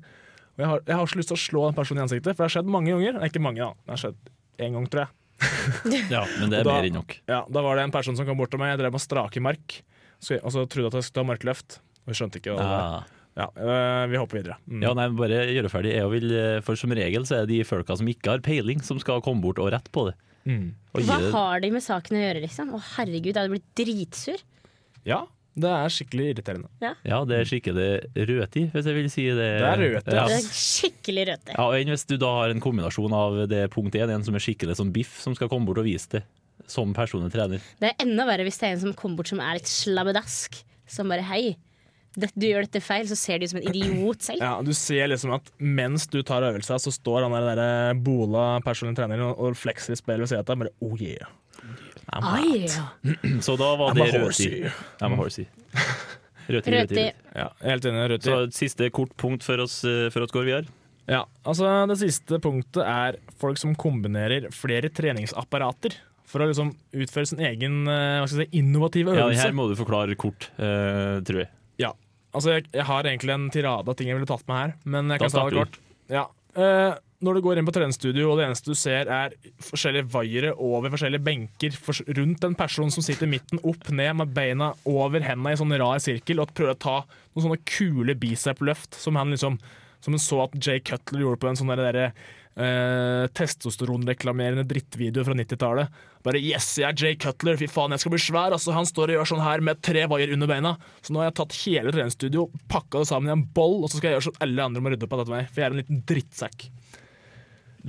Og 0.54 0.62
jeg 0.64 0.68
har, 0.70 0.82
jeg 0.86 0.98
har 1.00 1.10
så 1.12 1.18
lyst 1.20 1.32
til 1.32 1.38
å 1.38 1.42
slå 1.44 1.64
den 1.68 1.78
personen 1.80 2.02
i 2.02 2.04
ansiktet, 2.04 2.30
for 2.36 2.42
det 2.44 2.46
har 2.50 2.54
skjedd 2.58 2.70
mange 2.76 2.92
ganger. 2.92 3.16
Nei, 3.18 3.30
ikke 3.32 3.42
mange, 3.42 3.64
da. 3.64 3.72
Det 3.88 3.94
har 3.96 4.02
skjedd 4.04 4.30
én 4.68 4.76
gang, 4.78 4.88
tror 4.92 5.02
jeg. 5.06 5.14
Ja, 6.14 6.22
men 6.38 6.52
det 6.52 6.60
er 6.60 6.68
da- 6.68 6.76
mer 6.76 6.88
enn 6.90 6.98
nok. 7.00 7.16
Ja, 7.32 7.40
Da 7.48 7.62
var 7.64 7.80
det 7.80 7.86
en 7.88 7.94
person 7.96 8.18
som 8.20 8.28
kom 8.28 8.38
bort 8.38 8.52
til 8.52 8.60
meg, 8.60 8.74
jeg 8.74 8.82
drev 8.84 8.92
med 8.94 9.02
strake 9.02 9.42
mark, 9.42 9.80
så, 10.20 10.36
og 10.42 10.52
så 10.54 10.66
trodde 10.68 10.92
at 10.92 11.00
jeg 11.00 11.08
skulle 11.08 11.22
ta 11.24 11.28
markløft. 11.30 11.80
Og 12.04 12.12
jeg 12.12 12.20
skjønte 12.20 12.40
ikke 12.40 12.54
hva 12.54 12.60
det 12.60 12.68
var. 12.70 12.84
Ja. 13.00 13.16
Ja, 13.38 13.46
øh, 13.56 14.10
vi 14.10 14.18
hopper 14.18 14.40
videre. 14.40 14.56
Mm. 14.66 14.80
Ja, 14.84 14.90
nei, 14.98 15.06
bare 15.16 15.44
gjøre 15.54 15.70
ferdig. 15.72 15.92
Jeg 15.94 16.10
vil, 16.12 16.32
eh, 16.34 16.60
for 16.66 16.76
som 16.76 16.92
regel 16.98 17.24
så 17.28 17.38
er 17.38 17.46
det 17.46 17.54
de 17.60 17.66
folka 17.68 17.96
som 17.96 18.08
ikke 18.10 18.32
har 18.34 18.42
peiling, 18.44 18.82
som 18.84 18.98
skal 19.00 19.22
komme 19.24 19.40
bort 19.44 19.60
og 19.62 19.70
rette 19.72 19.92
på 19.94 20.08
det. 20.10 20.16
Mm. 20.50 20.72
Og 20.96 21.04
Hva 21.06 21.18
det. 21.22 21.30
har 21.36 21.60
de 21.62 21.70
med 21.70 21.84
saken 21.84 22.18
å 22.18 22.24
gjøre, 22.24 22.42
liksom? 22.42 22.72
Å 22.74 22.80
herregud, 22.96 23.30
jeg 23.30 23.38
hadde 23.38 23.54
blitt 23.54 23.70
dritsur. 23.78 24.42
ja, 25.06 25.20
det 25.60 25.70
er 25.70 25.92
skikkelig 25.92 26.26
irriterende. 26.34 26.68
Ja, 27.04 27.24
det 27.26 27.38
er 27.38 27.48
skikkelig 27.48 27.88
røti, 28.28 28.66
hvis 28.74 28.86
jeg 28.86 28.94
vil 28.98 29.08
si 29.12 29.24
det. 29.28 29.48
Det 29.60 29.70
er 29.70 29.80
røti. 29.82 30.14
Ja. 30.14 30.26
Det 30.30 30.36
er 30.40 30.50
skikkelig 30.60 31.24
røti. 31.30 31.54
Ja, 31.54 31.64
og 31.66 31.74
enn 31.78 31.90
hvis 31.94 32.06
du 32.10 32.16
da 32.20 32.30
har 32.40 32.50
en 32.54 32.62
kombinasjon 32.62 33.14
av 33.16 33.40
det 33.50 33.64
punkt 33.74 33.94
én, 33.98 34.10
en 34.14 34.24
som 34.26 34.34
er 34.34 34.44
skikkelig 34.44 34.76
som 34.78 34.92
biff, 34.94 35.18
som 35.22 35.34
skal 35.38 35.50
komme 35.52 35.66
bort 35.68 35.78
og 35.82 35.88
vise 35.88 36.08
det 36.18 36.22
som 36.70 36.92
personlig 36.96 37.32
trener. 37.34 37.60
Det 37.80 37.90
er 37.92 38.04
enda 38.06 38.26
verre 38.28 38.46
hvis 38.46 38.58
det 38.60 38.68
er 38.70 38.76
en 38.76 38.84
som 38.86 38.94
kommer 38.98 39.20
bort 39.20 39.32
som 39.32 39.42
er 39.44 39.58
litt 39.58 39.70
slabbedask. 39.70 40.60
Som 40.90 41.10
bare 41.12 41.22
hei, 41.28 41.56
du 42.18 42.26
gjør 42.48 42.64
dette 42.66 42.80
feil, 42.82 43.06
så 43.06 43.14
ser 43.18 43.38
du 43.38 43.44
ut 43.46 43.52
som 43.52 43.60
en 43.60 43.68
idiot 43.70 44.24
selv. 44.26 44.42
Ja, 44.42 44.56
Du 44.66 44.72
ser 44.74 45.06
liksom 45.12 45.34
at 45.36 45.50
mens 45.58 46.08
du 46.10 46.22
tar 46.26 46.42
øvelsa, 46.42 46.80
så 46.82 46.90
står 46.90 47.22
han 47.28 47.36
der, 47.36 47.54
der 47.60 47.94
Bola, 47.94 48.58
personlig 48.66 48.96
trener, 48.98 49.20
og- 49.28 49.38
og 49.38 49.54
flekser 49.54 49.94
i 49.94 50.00
speilet 50.00 50.26
ved 50.26 50.32
siden 50.32 50.42
av 50.42 50.56
han 50.56 50.58
Bare 50.64 50.74
oh 50.82 50.96
yeah. 50.98 51.28
I'm 52.12 52.24
ah, 52.24 52.42
yeah. 52.42 53.40
Så 53.46 53.56
da 53.56 53.76
var 53.76 53.92
I'm 53.92 54.00
det 54.00 54.14
rødtid. 54.18 54.72
I'm 55.00 55.12
a 55.12 55.16
horsey. 55.16 55.46
Rødtid, 56.50 56.74
rødtid. 56.74 57.12
Ja, 57.36 57.48
helt 57.62 57.84
enig. 57.86 58.22
Så 58.24 58.40
siste 58.56 58.90
kort 58.90 59.12
punkt 59.16 59.44
før 59.46 59.62
oss, 59.68 59.84
eh, 59.84 60.08
før 60.10 60.24
oss 60.26 60.32
går 60.34 60.44
videre. 60.48 60.66
Ja, 61.10 61.24
altså 61.46 61.86
Det 61.90 61.98
siste 61.98 62.38
punktet 62.42 62.82
er 62.86 63.16
folk 63.38 63.58
som 63.58 63.74
kombinerer 63.74 64.50
flere 64.54 64.90
treningsapparater 64.90 65.94
for 66.30 66.44
å 66.44 66.48
liksom 66.50 66.72
utføre 67.02 67.28
sin 67.28 67.42
egen 67.42 67.82
eh, 67.90 68.24
si, 68.30 68.46
innovative 68.60 69.16
Ja, 69.18 69.28
her 69.42 69.54
må 69.56 69.66
du 69.70 69.76
forklare 69.78 70.16
kort, 70.18 70.50
uh, 70.60 71.18
tror 71.26 71.44
jeg. 71.44 71.50
Ja, 71.82 71.92
altså 72.30 72.56
jeg, 72.56 72.68
jeg 72.74 72.86
har 72.86 73.08
egentlig 73.10 73.34
en 73.34 73.48
tirade 73.52 73.90
av 73.90 73.98
ting 73.98 74.10
jeg 74.10 74.18
ville 74.18 74.30
tatt 74.30 74.46
med 74.50 74.60
her, 74.60 74.74
men 74.84 75.14
jeg 75.14 75.22
Da 75.22 75.26
kan 75.26 75.36
ta 75.36 75.46
det 75.48 75.64
kort. 75.64 75.80
Ja. 76.10 76.26
Uh, 76.56 76.94
når 77.20 77.36
du 77.36 77.42
går 77.44 77.58
inn 77.60 77.66
på 77.68 77.74
treningsstudio, 77.76 78.30
og 78.30 78.38
det 78.38 78.46
eneste 78.46 78.72
du 78.72 78.78
ser 78.78 79.10
er 79.12 79.34
forskjellige 79.66 80.08
vaiere 80.14 80.54
over 80.56 80.92
forskjellige 80.94 81.26
benker 81.26 81.74
for, 81.76 81.98
rundt 82.16 82.46
en 82.46 82.56
person 82.56 82.94
som 82.94 83.04
sitter 83.04 83.28
midten, 83.28 83.60
opp 83.60 83.90
ned 83.92 84.16
med 84.22 84.32
beina 84.36 84.70
over 84.88 85.20
hendene 85.26 85.52
i 85.52 85.60
sånn 85.60 85.76
rar 85.82 86.00
sirkel, 86.00 86.40
og 86.40 86.54
prøver 86.56 86.78
å 86.78 86.80
ta 86.80 86.96
noen 87.04 87.44
sånne 87.44 87.60
kule 87.68 88.16
bicep-løft 88.18 88.96
som 88.98 89.20
han 89.20 89.34
liksom 89.34 89.60
som 90.00 90.16
han 90.16 90.22
så 90.22 90.44
at 90.46 90.54
Jay 90.64 90.80
Cutler 90.80 91.26
gjorde 91.26 91.40
på 91.42 91.50
en 91.50 91.58
sånn 91.60 91.72
der, 91.74 91.82
der, 91.92 92.28
eh, 92.60 93.26
testosteronreklamerende 93.36 94.66
drittvideo 94.68 95.24
fra 95.26 95.36
90-tallet. 95.38 96.00
Bare 96.26 96.40
'yes, 96.40 96.68
jeg 96.82 96.88
er 96.88 96.98
Jay 97.00 97.16
Cutler, 97.16 97.56
fy 97.56 97.66
faen, 97.70 97.94
jeg 97.96 98.04
skal 98.04 98.12
bli 98.12 98.20
svær'. 98.20 98.56
Altså, 98.56 98.74
han 98.76 98.88
står 98.88 99.10
og 99.10 99.16
gjør 99.18 99.30
sånn 99.32 99.44
her 99.44 99.64
med 99.64 99.80
tre 99.80 100.04
vaier 100.06 100.34
under 100.34 100.50
beina. 100.50 100.76
Så 101.00 101.14
nå 101.14 101.22
har 101.22 101.30
jeg 101.30 101.38
tatt 101.40 101.58
hele 101.64 101.94
treningsstudio, 101.96 102.50
pakka 102.68 103.00
det 103.00 103.08
sammen 103.08 103.30
i 103.30 103.36
en 103.38 103.46
boll, 103.56 103.80
og 103.82 103.88
så 103.88 103.96
skal 103.96 104.10
jeg 104.10 104.18
gjøre 104.18 104.28
sånn 104.28 104.44
alle 104.46 104.68
andre 104.68 104.84
må 104.84 104.92
rydde 104.92 105.08
opp 105.08 105.16
etter 105.16 105.34
meg. 105.34 105.48
For 105.48 105.62
jeg 105.62 105.66
er 105.66 105.76
en 105.76 105.82
liten 105.82 106.04
drittsekk. 106.04 106.70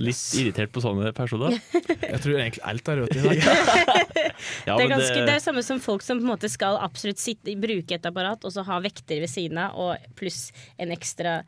Litt 0.00 0.20
irritert 0.40 0.72
på 0.72 0.80
sånne 0.80 1.10
personer. 1.12 1.58
Jeg 2.12 2.20
tror 2.24 2.38
egentlig 2.38 2.62
alt 2.64 2.88
er 2.88 3.02
rødt 3.02 3.16
i 3.18 3.24
dag. 3.26 3.42
Ja, 4.66 4.76
det, 4.76 4.84
er 4.84 4.90
ganske, 4.90 5.24
det 5.26 5.34
er 5.34 5.42
samme 5.42 5.62
som 5.64 5.80
folk 5.82 6.04
som 6.04 6.20
på 6.20 6.24
en 6.24 6.32
måte 6.32 6.48
skal 6.50 6.78
absolutt 6.80 7.20
sitte, 7.20 7.54
bruke 7.60 7.96
et 7.96 8.06
apparat, 8.08 8.42
og 8.42 8.54
så 8.54 8.64
ha 8.66 8.78
vekter 8.82 9.20
ved 9.22 9.30
siden 9.30 9.60
av, 9.60 9.76
og 9.76 10.16
pluss 10.18 10.46
en 10.80 10.94
ekstra 10.94 11.42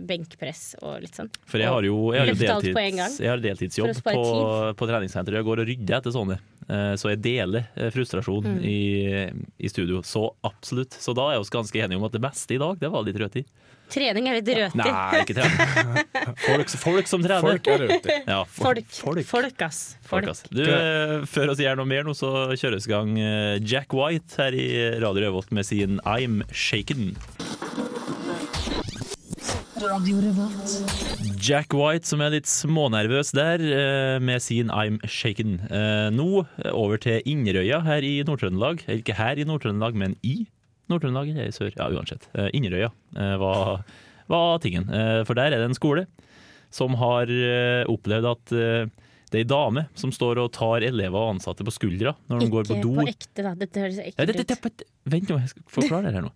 benkpress 0.00 0.74
og 0.82 1.02
litt 1.04 1.14
sånn. 1.18 1.28
For 1.46 1.60
jeg 1.60 1.68
har 1.68 1.84
jo, 1.84 1.96
jeg 2.14 2.20
har 2.22 2.30
jo 2.32 2.38
deltids, 2.40 3.18
jeg 3.20 3.28
har 3.30 3.42
deltidsjobb 3.44 3.98
på, 4.06 4.22
på 4.78 4.88
treningssenteret. 4.88 5.40
Jeg 5.42 5.48
går 5.50 5.62
og 5.64 5.68
rydder 5.68 5.98
etter 5.98 6.14
sånne. 6.14 6.38
Eh, 6.68 6.94
Så 6.96 7.10
jeg 7.12 7.20
deler 7.24 7.66
eh, 7.76 7.90
frustrasjon 7.92 8.44
Mm. 8.52 8.62
i, 8.64 8.76
i 9.58 9.68
studio. 9.68 10.00
Så 10.06 10.24
absolutt. 10.46 10.94
Så 10.98 11.12
da 11.14 11.28
er 11.32 11.36
vi 11.38 11.44
oss 11.44 11.50
ganske 11.52 11.76
enige 11.78 11.98
om 12.00 12.04
at 12.08 12.12
det 12.16 12.22
beste 12.24 12.54
i 12.56 12.58
dag, 12.62 12.78
det 12.80 12.88
var 12.90 13.04
litt 13.04 13.18
rødt 13.20 13.36
i. 13.42 13.44
Trening 13.92 14.24
er 14.30 14.38
litt 14.38 14.48
røti. 14.56 14.78
Nei, 14.80 15.20
ikke 15.20 15.34
trening. 15.36 16.06
Folk, 16.46 16.70
folk 16.80 17.10
som 17.10 17.20
trener. 17.20 17.44
Folk 17.44 17.66
er 17.68 17.82
rødt 17.82 18.06
i. 18.08 18.16
Ja, 18.30 18.38
Folk. 18.48 18.86
folk. 18.88 19.20
Folk, 19.28 19.62
ass. 19.66 19.82
Folk, 20.00 20.24
Folk. 20.24 20.30
ass. 20.32 20.44
Du, 20.48 20.62
eh, 20.64 21.26
før 21.28 21.52
vi 21.58 21.66
gjør 21.66 21.76
noe 21.82 21.90
mer 21.90 22.06
nå, 22.08 22.14
så 22.16 22.30
kjøres 22.56 22.88
i 22.88 22.92
gang 22.94 23.12
Jack 23.68 23.92
White 23.92 24.40
her 24.40 24.56
i 24.56 24.68
Radio 25.02 25.26
Revolt 25.26 25.52
med 25.52 25.68
sin 25.68 26.00
I'm 26.08 26.40
Shaken. 26.54 27.12
Jack 31.42 31.74
White 31.74 32.06
som 32.06 32.20
er 32.22 32.36
litt 32.36 32.46
smånervøs 32.46 33.32
der 33.34 33.62
eh, 33.66 34.18
med 34.22 34.42
sin 34.44 34.70
I'm 34.70 35.00
Shaken. 35.10 35.56
Eh, 35.66 36.06
Nå 36.14 36.44
over 36.70 37.00
til 37.02 37.18
Inderøya 37.26 37.80
her 37.82 38.06
i 38.06 38.12
Nord-Trøndelag. 38.26 38.84
Ikke 39.00 39.16
her 39.18 39.40
i 39.42 39.46
Nord-Trøndelag, 39.48 39.98
men 39.98 40.14
i 40.22 40.44
Nord-Trøndelag 40.92 41.32
eller 41.34 41.50
i 41.50 41.56
sør. 41.56 41.72
Ja, 41.74 41.88
uansett. 41.90 42.28
Eh, 42.38 42.52
Inderøya 42.54 42.92
eh, 43.16 43.34
var, 43.42 43.82
var 44.30 44.62
tingen. 44.62 44.86
For 45.26 45.34
der 45.38 45.50
er 45.50 45.58
det 45.58 45.72
en 45.72 45.78
skole 45.78 46.06
som 46.72 46.94
har 47.02 47.28
opplevd 47.92 48.30
at 48.30 48.52
Det 48.54 49.36
er 49.36 49.42
ei 49.42 49.48
dame 49.48 49.82
som 49.98 50.12
står 50.14 50.38
og 50.40 50.52
tar 50.56 50.86
elever 50.86 51.18
og 51.18 51.34
ansatte 51.34 51.66
på 51.66 51.74
skuldra 51.74 52.14
når 52.30 52.40
de 52.40 52.48
går 52.54 52.70
på 52.70 52.78
Ikke 52.78 52.94
på 53.02 53.10
ekte, 53.10 53.44
da. 53.44 53.52
Dette 53.58 53.82
høres 53.82 53.98
ekkelt 54.00 54.38
ut. 54.38 54.54
Ja, 54.54 54.88
vent 55.16 55.28
nå, 55.32 55.42
jeg 55.42 55.52
skal 55.52 55.66
forklare 55.74 56.06
det 56.06 56.14
her 56.16 56.24
nå. 56.30 56.32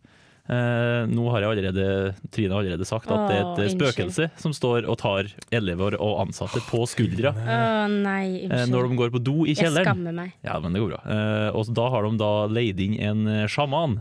Eh, 0.49 1.07
nå 1.11 1.25
har 1.33 1.43
jeg 1.43 1.51
allerede, 1.57 1.87
Trine 2.31 2.53
har 2.55 2.63
allerede 2.63 2.87
sagt 2.87 3.11
at 3.11 3.29
det 3.29 3.37
er 3.41 3.65
et 3.67 3.73
spøkelse 3.75 4.29
som 4.39 4.53
står 4.55 4.87
og 4.87 4.97
tar 5.01 5.27
elever 5.51 5.97
og 5.99 6.21
ansatte 6.23 6.61
på 6.69 6.85
skuldra 6.87 7.33
Å 7.35 7.89
nei, 7.91 8.45
eh, 8.47 8.67
når 8.71 8.89
de 8.93 8.97
går 9.01 9.11
på 9.17 9.23
do 9.27 9.35
i 9.45 9.55
kjelleren. 9.59 9.83
Jeg 9.83 9.91
skammer 9.91 10.15
meg. 10.15 10.33
Ja, 10.47 10.59
men 10.63 10.73
det 10.77 10.83
går 10.85 10.93
bra. 10.95 11.01
Eh, 11.11 11.49
og 11.59 11.73
da 11.75 11.89
har 11.91 12.03
de 12.07 12.17
da 12.23 12.31
leid 12.47 12.79
inn 12.81 12.95
en 13.01 13.49
sjaman 13.51 13.99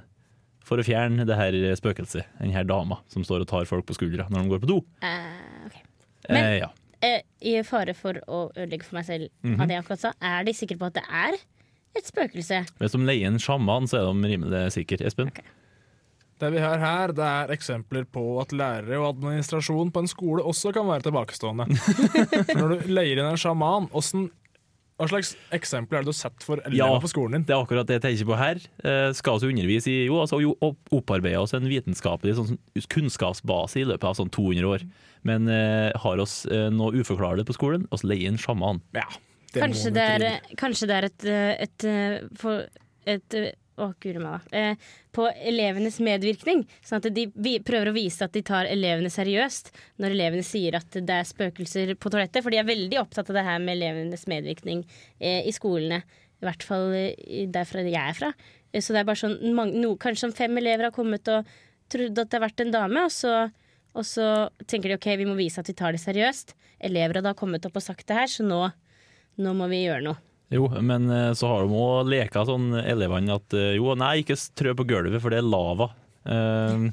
for 0.66 0.78
å 0.82 0.86
fjerne 0.86 1.26
det 1.26 1.36
her 1.38 1.58
spøkelset. 1.78 2.26
En 2.42 2.54
her 2.54 2.64
dama 2.66 3.00
som 3.10 3.26
står 3.26 3.42
og 3.42 3.48
tar 3.50 3.66
folk 3.70 3.86
på 3.90 3.98
skuldra 3.98 4.28
når 4.30 4.44
de 4.46 4.50
går 4.54 4.64
på 4.66 4.72
do. 4.76 4.80
Eh, 5.02 5.82
Men 6.30 6.38
Eh, 6.38 6.42
Men- 6.42 6.60
ja. 6.60 6.70
Eh, 7.04 7.22
I 7.42 7.62
fare 7.62 7.94
for 7.94 8.14
å 8.28 8.52
ødelegge 8.56 8.84
for 8.84 8.96
meg 8.96 9.06
selv 9.06 9.30
Mhm. 9.44 9.62
av 9.62 9.68
det 9.68 9.76
jeg 9.76 9.84
akkurat 9.84 10.00
sa, 10.00 10.14
er 10.22 10.44
de 10.44 10.52
sikre 10.54 10.78
på 10.80 10.86
at 10.88 10.94
det 10.94 11.04
er 11.12 11.34
et 11.96 12.04
spøkelse? 12.06 12.66
Hvis 12.80 12.92
de 12.94 12.98
leier 12.98 13.28
en 13.28 13.38
sjaman, 13.38 13.84
så 13.86 14.00
er 14.00 14.14
de 14.14 14.28
rimelig 14.38 14.72
sikre. 14.74 15.06
Espen? 15.06 15.30
Det 16.42 16.50
vi 16.52 16.60
har 16.60 16.82
her, 16.82 17.14
det 17.16 17.24
er 17.24 17.52
eksempler 17.56 18.04
på 18.12 18.22
at 18.42 18.52
lærere 18.52 18.98
og 19.00 19.14
administrasjon 19.14 19.92
på 19.96 20.02
en 20.04 20.10
skole 20.12 20.44
også 20.44 20.74
kan 20.76 20.88
være 20.90 21.06
tilbakestående. 21.08 21.70
For 22.50 22.60
når 22.60 22.74
du 22.74 22.90
leier 22.92 23.22
inn 23.22 23.30
en 23.30 23.40
sjaman, 23.40 23.88
hvordan, 23.94 24.26
hva 25.00 25.08
slags 25.12 25.34
eksempler 25.56 26.02
er 26.02 26.04
det 26.08 26.12
du 26.12 26.18
sett 26.20 26.44
for 26.44 26.60
elever 26.64 26.92
Ja. 26.96 27.00
på 27.04 27.12
skolen 27.12 27.38
din? 27.38 27.46
Det 27.48 27.56
er 27.56 27.64
akkurat 27.64 27.88
det 27.88 27.98
jeg 27.98 28.04
tenker 28.06 28.30
på 28.30 28.38
her. 28.40 28.60
Eh, 28.84 29.10
skal 29.16 29.40
vi 29.44 29.50
undervise 29.54 29.92
i 29.92 30.06
jo, 30.10 30.20
altså, 30.24 30.42
jo, 30.44 30.54
opparbeide 30.96 31.40
oss 31.40 31.56
en 31.56 31.68
vitenskapelig 31.72 32.36
sånn, 32.38 32.60
kunnskapsbase 32.92 33.82
i 33.82 33.88
løpet 33.88 34.08
av 34.12 34.20
sånn 34.20 34.32
200 34.36 34.70
år. 34.76 34.86
Men 35.28 35.48
eh, 35.52 35.92
har 36.04 36.24
oss 36.24 36.42
eh, 36.52 36.68
noe 36.72 36.96
uforklarlig 37.00 37.48
på 37.48 37.56
skolen, 37.58 37.88
og 37.92 38.00
så 38.04 38.12
leier 38.12 38.28
inn 38.32 38.40
sjaman. 38.40 38.84
Ja, 38.96 39.08
det 39.56 39.64
Kanskje 39.64 39.92
det, 39.96 40.08
er, 40.20 40.50
kanskje 40.60 40.88
det 40.92 40.96
er 41.00 41.08
et, 41.12 41.28
et, 41.64 41.86
et, 43.08 43.36
et 43.40 43.40
Å, 43.76 43.90
guri 44.00 44.22
malla. 44.24 44.40
Eh, 44.56 44.78
På 45.12 45.28
elevenes 45.28 45.98
medvirkning. 46.04 46.64
Sånn 46.86 47.02
at 47.02 47.10
de 47.12 47.56
prøver 47.68 47.92
å 47.92 47.96
vise 47.96 48.24
at 48.24 48.36
de 48.36 48.44
tar 48.46 48.70
elevene 48.72 49.12
seriøst 49.12 49.74
når 50.00 50.16
elevene 50.16 50.46
sier 50.48 50.78
at 50.80 50.96
det 50.96 51.18
er 51.18 51.28
spøkelser 51.28 51.92
på 52.00 52.12
toalettet. 52.12 52.44
For 52.44 52.56
de 52.56 52.62
er 52.62 52.70
veldig 52.70 53.02
opptatt 53.02 53.32
av 53.32 53.40
det 53.40 53.44
her 53.48 53.60
med 53.64 53.76
elevenes 53.76 54.24
medvirkning 54.32 54.86
eh, 55.20 55.44
i 55.44 55.52
skolene. 55.56 56.04
I 56.40 56.48
hvert 56.48 56.64
fall 56.68 56.96
eh, 56.96 57.44
derfra 57.52 57.84
jeg 57.84 58.00
er 58.00 58.16
fra. 58.16 58.32
Så 58.76 58.96
det 58.96 59.04
er 59.04 59.08
bare 59.08 59.20
sånn 59.20 59.38
no, 59.56 59.94
Kanskje 60.00 60.26
sånn 60.26 60.36
fem 60.36 60.58
elever 60.60 60.90
har 60.90 60.96
kommet 60.96 61.28
og 61.32 61.48
trodd 61.92 62.18
at 62.20 62.32
det 62.32 62.40
har 62.40 62.48
vært 62.48 62.64
en 62.64 62.74
dame, 62.74 63.06
og 63.08 63.14
så 63.14 63.46
og 63.96 64.04
så 64.04 64.28
tenker 64.68 64.92
de 64.92 64.98
ok, 64.98 65.08
vi 65.22 65.28
må 65.28 65.38
vise 65.40 65.62
at 65.62 65.70
vi 65.72 65.76
tar 65.78 65.96
det 65.96 66.02
seriøst. 66.04 66.52
Elever 66.84 67.22
har 67.22 67.30
da 67.30 67.36
kommet 67.38 67.66
opp 67.68 67.78
og 67.80 67.86
sagt 67.86 68.08
det 68.10 68.18
her, 68.18 68.28
så 68.28 68.44
nå, 68.44 68.60
nå 69.40 69.54
må 69.56 69.70
vi 69.72 69.86
gjøre 69.86 70.04
noe. 70.10 70.20
Jo, 70.54 70.68
men 70.82 71.10
eh, 71.10 71.32
så 71.38 71.50
har 71.50 71.66
de 71.66 71.80
òg 71.82 72.12
leka 72.12 72.46
sånn 72.46 72.70
elevene 72.84 73.40
at 73.40 73.56
eh, 73.58 73.74
jo, 73.80 73.90
nei, 73.98 74.20
ikke 74.22 74.38
trø 74.58 74.76
på 74.78 74.86
gulvet, 74.92 75.18
for 75.24 75.34
det 75.34 75.42
er 75.42 75.48
lava. 75.48 75.90
Um, 76.26 76.90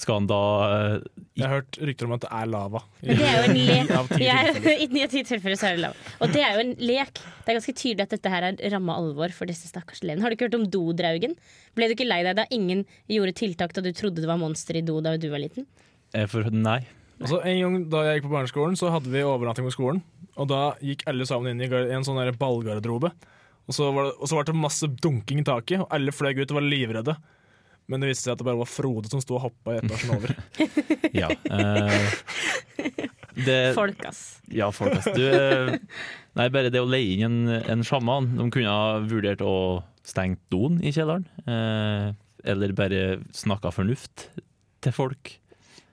skal 0.00 0.18
han 0.18 0.26
da 0.28 0.40
uh, 0.68 1.22
Jeg 1.36 1.44
har 1.44 1.58
hørt 1.58 1.76
rykter 1.80 2.08
om 2.08 2.14
at 2.16 2.22
det 2.24 2.30
er 2.32 2.46
lava. 2.48 2.80
Det 3.04 3.16
er 3.16 3.34
jo 3.36 3.50
en 3.50 3.58
lek. 3.58 3.90
I 4.84 4.86
ni 4.92 5.02
av 5.04 5.12
ti 5.12 5.22
tilfeller 5.28 5.60
så 5.60 5.68
er 5.68 5.76
det 5.76 5.82
lava. 5.84 6.06
Og 6.24 6.32
det 6.32 6.44
er 6.44 6.56
jo 6.56 6.62
en 6.64 6.72
lek. 6.80 7.20
Det 7.20 7.52
er 7.52 7.58
ganske 7.58 7.74
tydelig 7.76 8.06
at 8.06 8.14
dette 8.16 8.32
her 8.32 8.46
er 8.48 8.62
ramma 8.72 8.96
alvor 9.00 9.34
for 9.36 9.50
disse 9.50 9.68
stakkars 9.68 10.00
elevene. 10.04 10.24
Har 10.24 10.32
du 10.32 10.38
ikke 10.38 10.48
hørt 10.48 10.56
om 10.56 10.64
dodraugen? 10.72 11.36
Ble 11.76 11.90
du 11.90 11.96
ikke 11.96 12.08
lei 12.08 12.22
deg 12.24 12.38
da 12.40 12.48
ingen 12.54 12.86
gjorde 13.12 13.36
tiltak 13.42 13.76
da 13.76 13.84
du 13.84 13.92
trodde 13.96 14.24
det 14.24 14.30
var 14.30 14.40
monster 14.40 14.80
i 14.80 14.84
do 14.86 14.96
da 15.04 15.18
du 15.20 15.28
var 15.32 15.44
liten? 15.44 15.68
eh, 16.16 16.24
for, 16.30 16.48
Nei. 16.48 16.80
Altså, 17.20 17.42
en 17.44 17.58
gang 17.60 17.80
da 17.92 18.06
jeg 18.06 18.18
gikk 18.18 18.30
på 18.30 18.36
barneskolen, 18.38 18.78
så 18.80 18.88
hadde 18.94 19.12
vi 19.12 19.20
overnatting 19.26 19.66
på 19.68 19.74
skolen. 19.76 20.00
Og 20.38 20.48
da 20.50 20.60
gikk 20.84 21.02
alle 21.10 21.26
sammen 21.28 21.52
inn 21.56 21.64
i 21.66 21.94
en 21.96 22.06
sånn 22.06 22.20
der 22.20 22.36
ballgarderobe. 22.38 23.10
Og 23.70 23.76
så 23.76 23.90
var 23.94 24.08
det, 24.08 24.14
og 24.18 24.30
så 24.30 24.38
var 24.38 24.46
det 24.48 24.56
masse 24.58 24.88
dunking 25.02 25.42
i 25.42 25.46
taket, 25.46 25.82
og 25.84 25.92
alle 25.94 26.14
fløy 26.14 26.32
ut 26.40 26.50
og 26.50 26.58
var 26.58 26.66
livredde. 26.66 27.14
Men 27.90 28.02
det 28.02 28.10
viste 28.12 28.28
seg 28.28 28.36
at 28.36 28.40
det 28.42 28.46
bare 28.46 28.60
var 28.60 28.70
Frode 28.70 29.10
som 29.10 29.22
sto 29.22 29.36
og 29.38 29.44
hoppa 29.48 29.74
i 29.74 29.80
etasjen 29.82 30.14
over. 30.14 30.34
Ja. 31.20 31.26
eh, 31.50 32.10
det, 33.34 33.56
Folk, 33.74 34.02
ass. 34.06 34.20
Ja, 34.54 34.68
folk, 34.74 34.94
ass. 35.00 35.08
Du, 35.16 35.24
eh, 35.26 35.72
nei, 36.38 36.46
bare 36.54 36.70
det 36.70 36.82
å 36.82 36.86
leie 36.88 37.16
inn 37.18 37.48
en, 37.50 37.62
en 37.74 37.82
sjaman. 37.86 38.28
De 38.38 38.46
kunne 38.54 38.70
ha 38.70 39.00
vurdert 39.02 39.42
å 39.42 39.54
stenge 40.06 40.38
doen 40.54 40.78
i 40.86 40.92
kjelleren. 40.94 41.26
Eh, 41.50 42.10
eller 42.54 42.74
bare 42.78 43.02
snakka 43.36 43.72
fornuft 43.74 44.28
til 44.84 44.94
folk. 44.96 45.34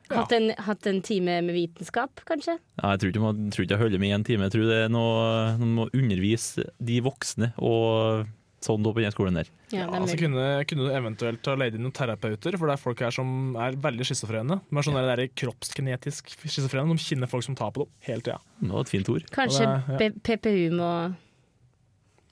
Ja. 0.09 0.21
Hatt, 0.21 0.31
en, 0.37 0.51
hatt 0.67 0.87
en 0.87 1.01
time 1.03 1.41
med 1.43 1.53
vitenskap, 1.55 2.21
kanskje? 2.27 2.57
Ja, 2.79 2.93
jeg 2.95 2.99
tror 3.01 3.11
ikke 3.11 3.23
man 3.25 3.49
tror 3.51 3.65
ikke 3.65 3.75
jeg 3.75 3.81
holder 3.83 3.99
med 3.99 4.15
en 4.15 4.23
time. 4.23 4.47
Jeg 4.47 4.53
tror 4.55 4.69
det 4.69 4.77
er 4.85 4.89
noe 4.93 5.57
Man 5.59 5.73
må 5.75 5.87
undervise 5.91 6.67
de 6.79 7.01
voksne 7.03 7.53
og 7.59 8.25
sånn 8.63 8.83
på 8.83 8.93
den 8.99 9.13
skolen 9.13 9.37
der. 9.37 9.49
Ja, 9.71 9.83
Ja, 9.83 9.85
det 9.91 9.99
altså 10.01 10.17
kunne, 10.17 10.45
kunne 10.67 10.87
du 10.87 10.95
eventuelt 10.95 11.45
ha 11.45 11.53
leid 11.59 11.75
inn 11.77 11.83
noen 11.85 11.93
terapeuter, 11.95 12.55
for 12.57 12.67
det 12.67 12.73
er 12.77 12.81
folk 12.81 13.03
her 13.05 13.13
som 13.13 13.55
er 13.59 13.75
veldig 13.83 14.07
schizofrene. 14.07 14.57
De 14.65 14.79
er 14.81 14.87
sånne 14.87 15.03
der 15.07 15.21
kroppskinetisk 15.37 16.33
schizofrene, 16.41 16.95
de 16.97 17.03
kjenner 17.03 17.29
folk 17.31 17.45
som 17.45 17.55
tar 17.55 17.71
på 17.75 17.85
dem 17.85 17.93
hele 18.07 18.23
tida. 18.25 18.39
Det 18.59 18.71
var 18.73 18.81
et 18.87 18.91
fint 18.95 19.09
ord. 19.13 19.27
Kanskje 19.35 19.67
det- 19.99 20.09
ja. 20.09 20.11
PPU 20.23 20.71
må, 20.79 20.89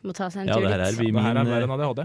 må 0.08 0.14
ta 0.16 0.28
seg 0.32 0.42
en 0.44 0.48
Ja, 0.50 0.56
tur 0.56 0.66
det 0.66 0.72
her 0.72 0.82
dit. 0.82 0.88
er 0.88 0.98
vi 1.02 1.12
Det 1.12 1.24
her 1.26 1.36
er 1.36 1.44
min 1.44 1.52
verre 1.52 1.62
eh, 1.62 1.68
enn 1.68 1.76
ADHD. 1.76 2.02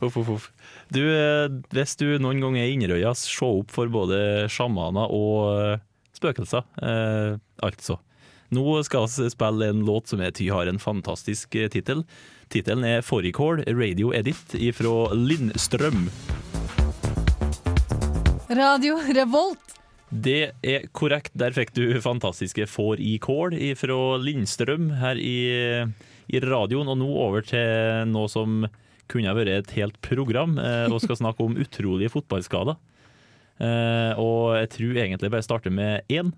Uff, 0.06 0.16
uff, 0.16 0.28
uff. 0.36 0.46
Du, 0.92 1.00
eh, 1.02 1.48
hvis 1.74 1.96
du 2.00 2.06
noen 2.22 2.40
gang 2.42 2.56
er 2.58 2.66
i 2.68 2.74
Inderøya, 2.76 3.12
se 3.18 3.46
opp 3.46 3.70
for 3.74 3.88
både 3.92 4.18
sjamaner 4.52 5.10
og 5.14 5.52
eh, 5.54 5.78
spøkelser. 6.18 6.64
Eh, 6.82 7.36
altså. 7.66 7.98
Nå 8.54 8.62
skal 8.86 9.08
vi 9.10 9.28
spille 9.32 9.70
en 9.72 9.80
låt 9.86 10.06
som 10.12 10.20
jeg 10.22 10.34
ty 10.38 10.48
har 10.54 10.68
en 10.70 10.78
fantastisk 10.82 11.54
eh, 11.58 11.68
tittel. 11.72 12.04
Tittelen 12.52 12.84
er 12.86 13.00
'Fårikål 13.02 13.64
Radio 13.74 14.12
Edit' 14.14 14.54
fra 14.78 14.92
Lindstrøm. 15.18 16.06
Radio 18.50 19.00
Revolt. 19.14 19.74
Det 20.16 20.52
er 20.64 20.86
korrekt. 20.96 21.34
Der 21.36 21.52
fikk 21.52 21.74
du 21.76 21.84
fantastiske 22.00 22.64
får 22.70 23.02
i 23.02 23.16
kål 23.22 23.56
fra 23.76 23.98
Lindstrøm 24.22 24.90
her 25.02 25.18
i, 25.20 25.38
i 26.30 26.42
radioen. 26.44 26.88
Og 26.88 26.98
nå 27.00 27.08
over 27.26 27.44
til 27.44 28.08
noe 28.12 28.30
som 28.32 28.64
kunne 29.10 29.34
vært 29.36 29.52
et 29.52 29.72
helt 29.76 29.98
program, 30.02 30.56
eh, 30.58 30.86
og 30.90 31.02
skal 31.02 31.18
snakke 31.20 31.44
om 31.44 31.56
utrolige 31.64 32.12
fotballskader. 32.14 32.78
Eh, 33.62 34.12
og 34.20 34.56
jeg 34.58 34.72
tror 34.74 35.00
egentlig 35.02 35.32
bare 35.32 35.46
starter 35.46 35.74
med 35.74 36.06
én, 36.12 36.32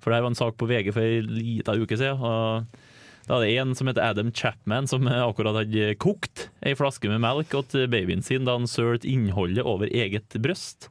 for 0.00 0.10
det 0.10 0.18
her 0.18 0.26
var 0.26 0.32
en 0.32 0.38
sak 0.38 0.56
på 0.60 0.68
VG 0.70 0.92
for 0.94 1.04
en 1.04 1.32
liten 1.36 1.82
uke 1.82 1.98
siden. 1.98 2.20
Og 2.20 3.26
da 3.26 3.40
er 3.40 3.44
det 3.44 3.56
en 3.58 3.74
som 3.76 3.90
heter 3.90 4.06
Adam 4.06 4.30
Chapman, 4.32 4.88
som 4.88 5.08
akkurat 5.10 5.56
hadde 5.64 5.96
kokt 6.02 6.46
ei 6.62 6.76
flaske 6.78 7.10
med 7.10 7.24
melk 7.24 7.56
til 7.72 7.88
babyen 7.90 8.22
sin 8.24 8.46
da 8.46 8.54
han 8.58 8.70
sølte 8.70 9.08
innholdet 9.10 9.66
over 9.66 9.90
eget 9.90 10.38
bryst 10.40 10.88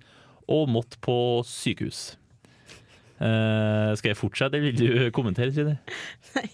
og 0.51 0.69
måtte 0.69 0.99
på 1.01 1.17
sykehus. 1.47 2.17
Eh, 3.15 3.95
skal 3.95 4.11
jeg 4.11 4.19
fortsette, 4.19 4.57
eller 4.59 4.71
vil 4.71 4.79
du 5.07 5.11
kommentere, 5.15 5.53
Trine? 5.55 5.77
Nei. 6.35 6.47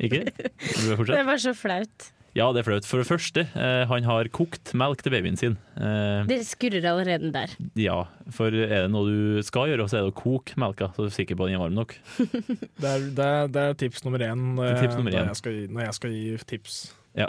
Ikke? 0.00 0.24
Vil 0.28 0.96
du 0.98 1.04
Det 1.12 1.20
er 1.20 1.38
så 1.40 1.54
flaut. 1.56 2.10
Ja, 2.36 2.46
det 2.54 2.60
er 2.62 2.66
flaut. 2.68 2.86
For 2.86 3.02
det 3.02 3.08
første, 3.08 3.42
uh, 3.56 3.88
han 3.90 4.04
har 4.06 4.28
kokt 4.30 4.70
melk 4.78 5.00
til 5.02 5.10
babyen 5.10 5.38
sin. 5.38 5.56
Uh, 5.74 6.22
Det 6.30 6.38
skurrer 6.46 6.84
allerede 6.86 7.32
der. 7.34 7.56
ja, 7.74 8.04
for 8.30 8.54
er 8.54 8.86
det 8.86 8.90
noe 8.94 9.08
du 9.08 9.42
skal 9.42 9.72
gjøre, 9.72 9.88
så 9.90 9.98
er 9.98 10.06
det 10.06 10.12
å 10.12 10.20
koke 10.20 10.54
melka, 10.60 10.92
så 10.94 11.06
du 11.06 11.10
er 11.10 11.16
sikker 11.16 11.38
på 11.38 11.48
at 11.48 11.50
den 11.50 11.58
er 11.58 11.64
varm 11.64 11.74
nok. 11.74 11.96
Det 12.80 12.86
er, 12.86 13.08
det, 13.16 13.26
er, 13.26 13.50
det 13.50 13.64
er 13.64 13.74
tips 13.82 14.04
nummer 14.06 14.22
én 14.24 14.46
når, 14.56 14.78
tips 14.78 14.96
nummer 14.96 15.10
når, 15.10 15.18
én. 15.20 15.32
jeg 15.32 15.40
skal 15.42 15.56
gi, 15.58 15.66
når 15.74 15.84
jeg 15.88 15.96
skal 15.98 16.14
gi 16.14 16.36
tips. 16.54 16.78
Ja. 17.18 17.26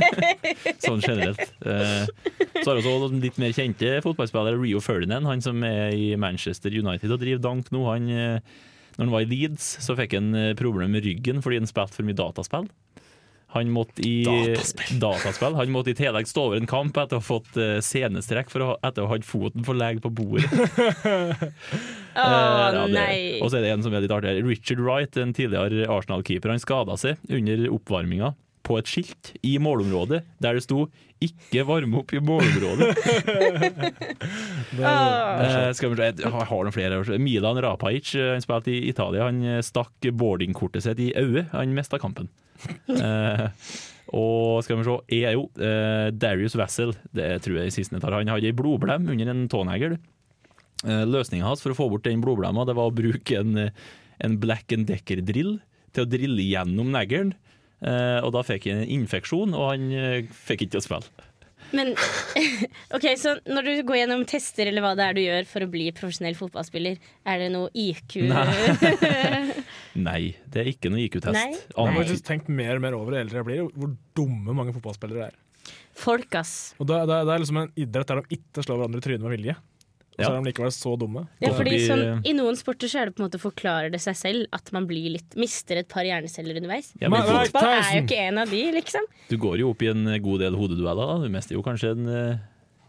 sånn 0.84 1.00
generelt. 1.00 1.40
Eh, 1.64 2.04
så 2.60 2.66
har 2.70 2.80
vi 2.80 2.82
også 2.90 3.08
litt 3.22 3.38
mer 3.40 3.54
kjente 3.56 3.94
fotballspillere. 4.04 4.60
Rio 4.60 4.82
Ferdinand, 4.84 5.28
han 5.30 5.40
som 5.44 5.62
er 5.66 5.94
i 5.96 6.10
Manchester 6.20 6.74
United 6.76 7.14
og 7.14 7.22
driver 7.22 7.42
dank 7.48 7.70
nå. 7.74 7.86
Han, 7.88 8.10
eh, 8.12 8.60
når 8.98 9.06
han 9.06 9.14
var 9.14 9.24
i 9.24 9.30
Leeds, 9.30 9.70
så 9.86 9.96
fikk 9.98 10.18
han 10.18 10.34
eh, 10.36 10.52
problemer 10.58 10.92
med 10.92 11.06
ryggen 11.08 11.40
fordi 11.44 11.62
han 11.62 11.70
spilte 11.70 11.96
for 12.00 12.08
mye 12.08 12.18
dataspill. 12.18 12.68
Han 13.50 13.72
måtte 13.74 14.04
i 14.06 14.20
Dataspill. 14.22 15.00
dataspill. 15.02 15.56
Han 15.58 15.72
måtte 15.74 15.90
i 15.90 15.96
tillegg 15.98 16.28
stå 16.30 16.44
over 16.52 16.60
en 16.60 16.68
kamp 16.70 16.94
etter 17.02 17.18
å 17.18 17.18
ha 17.18 17.24
fått 17.26 17.56
senestrekk 17.82 18.52
for 18.52 18.62
å, 18.62 18.68
etter 18.86 19.02
å 19.02 19.08
ha 19.08 19.16
hatt 19.16 19.26
foten 19.26 19.66
for 19.66 19.74
lege 19.74 19.98
på 20.04 20.12
bordet. 20.14 20.46
Å 22.14 22.20
Eh, 22.20 22.74
ja, 22.76 22.84
nei! 22.90 23.16
Og 23.40 23.50
så 23.50 23.58
er 23.58 23.64
det 23.64 23.72
en 23.74 23.82
som 23.82 23.94
er 23.94 24.02
litt 24.04 24.12
artig 24.14 24.30
her. 24.32 24.40
Richard 24.46 24.80
Wright, 24.82 25.18
en 25.18 25.34
tidligere 25.34 25.86
Arsenal-keeper, 25.90 26.50
han 26.52 26.62
skada 26.62 26.94
seg 27.00 27.18
under 27.30 27.66
oppvarminga 27.74 28.32
på 28.70 28.78
et 28.78 28.90
skilt 28.90 29.32
i 29.46 29.56
målområdet 29.62 30.22
der 30.42 30.56
det 30.56 30.64
sto 30.64 30.86
'ikke 31.20 31.66
varme 31.68 32.00
opp 32.00 32.14
i 32.14 32.22
målområdet'. 32.22 32.94
Eh, 34.80 35.72
skal 35.74 35.90
vi 35.90 35.96
se, 35.98 36.06
jeg 36.22 36.30
har 36.30 36.46
har 36.46 36.64
noen 36.64 36.72
flere. 36.72 37.18
Milan 37.18 37.58
Rapajic, 37.60 38.14
eh, 38.14 38.32
han 38.36 38.44
spilte 38.44 38.70
i 38.70 38.88
Italia, 38.88 39.26
han 39.26 39.42
eh, 39.42 39.62
stakk 39.66 40.06
boardingkortet 40.14 40.84
sitt 40.86 41.00
i 41.02 41.10
øyet. 41.18 41.50
Han 41.52 41.74
mista 41.74 41.98
kampen. 41.98 42.30
Eh, 42.90 43.48
og 44.12 44.64
skal 44.66 44.80
vi 44.80 44.84
se, 44.86 44.94
er 45.22 45.36
jo 45.36 45.44
eh, 45.62 46.10
Darius 46.10 46.56
Wessel, 46.58 46.94
det 47.14 47.42
tror 47.44 47.60
jeg 47.60 47.74
siste 47.74 48.00
tar. 48.02 48.16
Han 48.16 48.30
hadde 48.30 48.50
ei 48.50 48.56
blodblem 48.56 49.06
under 49.12 49.30
en 49.32 49.44
tånegl. 49.50 49.96
Eh, 50.86 51.04
Løsninga 51.06 51.46
hans 51.46 51.62
for 51.62 51.74
å 51.74 51.78
få 51.78 51.88
bort 51.92 52.06
den 52.08 52.22
blodblemma, 52.24 52.66
det 52.66 52.76
var 52.78 52.90
å 52.90 52.94
bruke 52.94 53.38
en, 53.38 53.70
en 54.18 54.38
Black 54.42 54.74
and 54.76 54.88
Decker-drill 54.90 55.58
til 55.94 56.04
å 56.04 56.10
drille 56.10 56.46
gjennom 56.46 56.90
neglen. 56.94 57.34
Eh, 57.80 58.18
og 58.20 58.32
da 58.36 58.44
fikk 58.44 58.68
han 58.70 58.82
en 58.84 58.94
infeksjon, 59.00 59.56
og 59.56 59.72
han 59.72 59.90
eh, 59.96 60.30
fikk 60.48 60.66
ikke 60.66 60.76
til 60.76 60.82
å 60.82 60.86
spille. 60.88 61.26
Men 61.70 61.92
ok, 62.96 63.06
så 63.20 63.36
når 63.46 63.68
du 63.68 63.72
går 63.86 64.00
gjennom 64.00 64.24
tester 64.28 64.66
eller 64.66 64.82
hva 64.82 64.94
det 64.98 65.04
er 65.06 65.16
du 65.16 65.20
gjør 65.22 65.46
for 65.46 65.64
å 65.64 65.68
bli 65.70 65.86
profesjonell 65.94 66.34
fotballspiller, 66.38 66.98
er 67.30 67.44
det 67.44 67.50
noe 67.54 67.70
IQ 67.78 68.16
Nei, 70.08 70.22
det 70.50 70.64
er 70.64 70.72
ikke 70.72 70.90
noe 70.90 71.04
IQ-test. 71.04 71.36
Jeg 71.36 71.60
har 71.76 71.92
ikke 71.92 72.02
faktisk 72.02 72.26
tenkt 72.26 72.50
mer 72.50 72.74
og 72.74 72.84
mer 72.84 72.98
over 72.98 73.14
det 73.14 73.22
eldre 73.26 73.40
jeg 73.40 73.48
blir, 73.48 73.70
hvor 73.70 73.94
dumme 74.18 74.56
mange 74.56 74.74
fotballspillere 74.76 75.30
er. 75.30 75.38
Folk, 76.00 76.32
ass. 76.40 76.72
Og 76.80 76.88
det, 76.88 77.02
det, 77.06 77.20
det 77.28 77.34
er 77.34 77.42
liksom 77.42 77.60
en 77.60 77.74
idrett 77.78 78.10
der 78.10 78.22
de 78.22 78.38
ikke 78.40 78.64
slår 78.64 78.80
hverandre 78.80 79.02
i 79.02 79.06
trynet 79.06 79.26
med 79.26 79.36
vilje. 79.36 79.56
Og 80.20 80.26
så 80.26 80.30
er 80.36 80.44
de 80.44 80.50
likevel 80.50 80.72
så 80.74 80.92
dumme. 81.00 81.24
Ja, 81.42 81.52
fordi 81.56 81.80
sånn, 81.86 82.04
I 82.28 82.34
noen 82.36 82.58
sporter 82.58 82.90
så 82.90 83.02
er 83.02 83.10
det 83.10 83.16
på 83.16 83.24
en 83.24 83.28
måte 83.28 83.40
forklarer 83.40 83.92
det 83.94 84.02
seg 84.04 84.18
selv 84.18 84.56
at 84.56 84.70
man 84.76 84.86
blir 84.90 85.16
litt, 85.16 85.34
mister 85.40 85.80
et 85.80 85.88
par 85.90 86.06
hjerneceller 86.06 86.60
underveis. 86.60 86.92
Ja, 87.00 87.10
men. 87.12 87.24
Fotball 87.26 87.72
er 87.72 87.90
jo 87.96 88.04
ikke 88.04 88.22
en 88.28 88.40
av 88.42 88.52
de, 88.52 88.62
liksom. 88.76 89.08
Du 89.30 89.36
går 89.40 89.60
jo 89.62 89.74
opp 89.74 89.84
i 89.84 89.90
en 89.92 90.06
god 90.22 90.44
del 90.44 90.56
hodedueller. 90.58 91.12
Da. 91.14 91.18
Du 91.24 91.32
mister 91.32 91.56
jo 91.56 91.64
kanskje 91.66 91.92
en, 91.96 92.08
eh, 92.10 92.40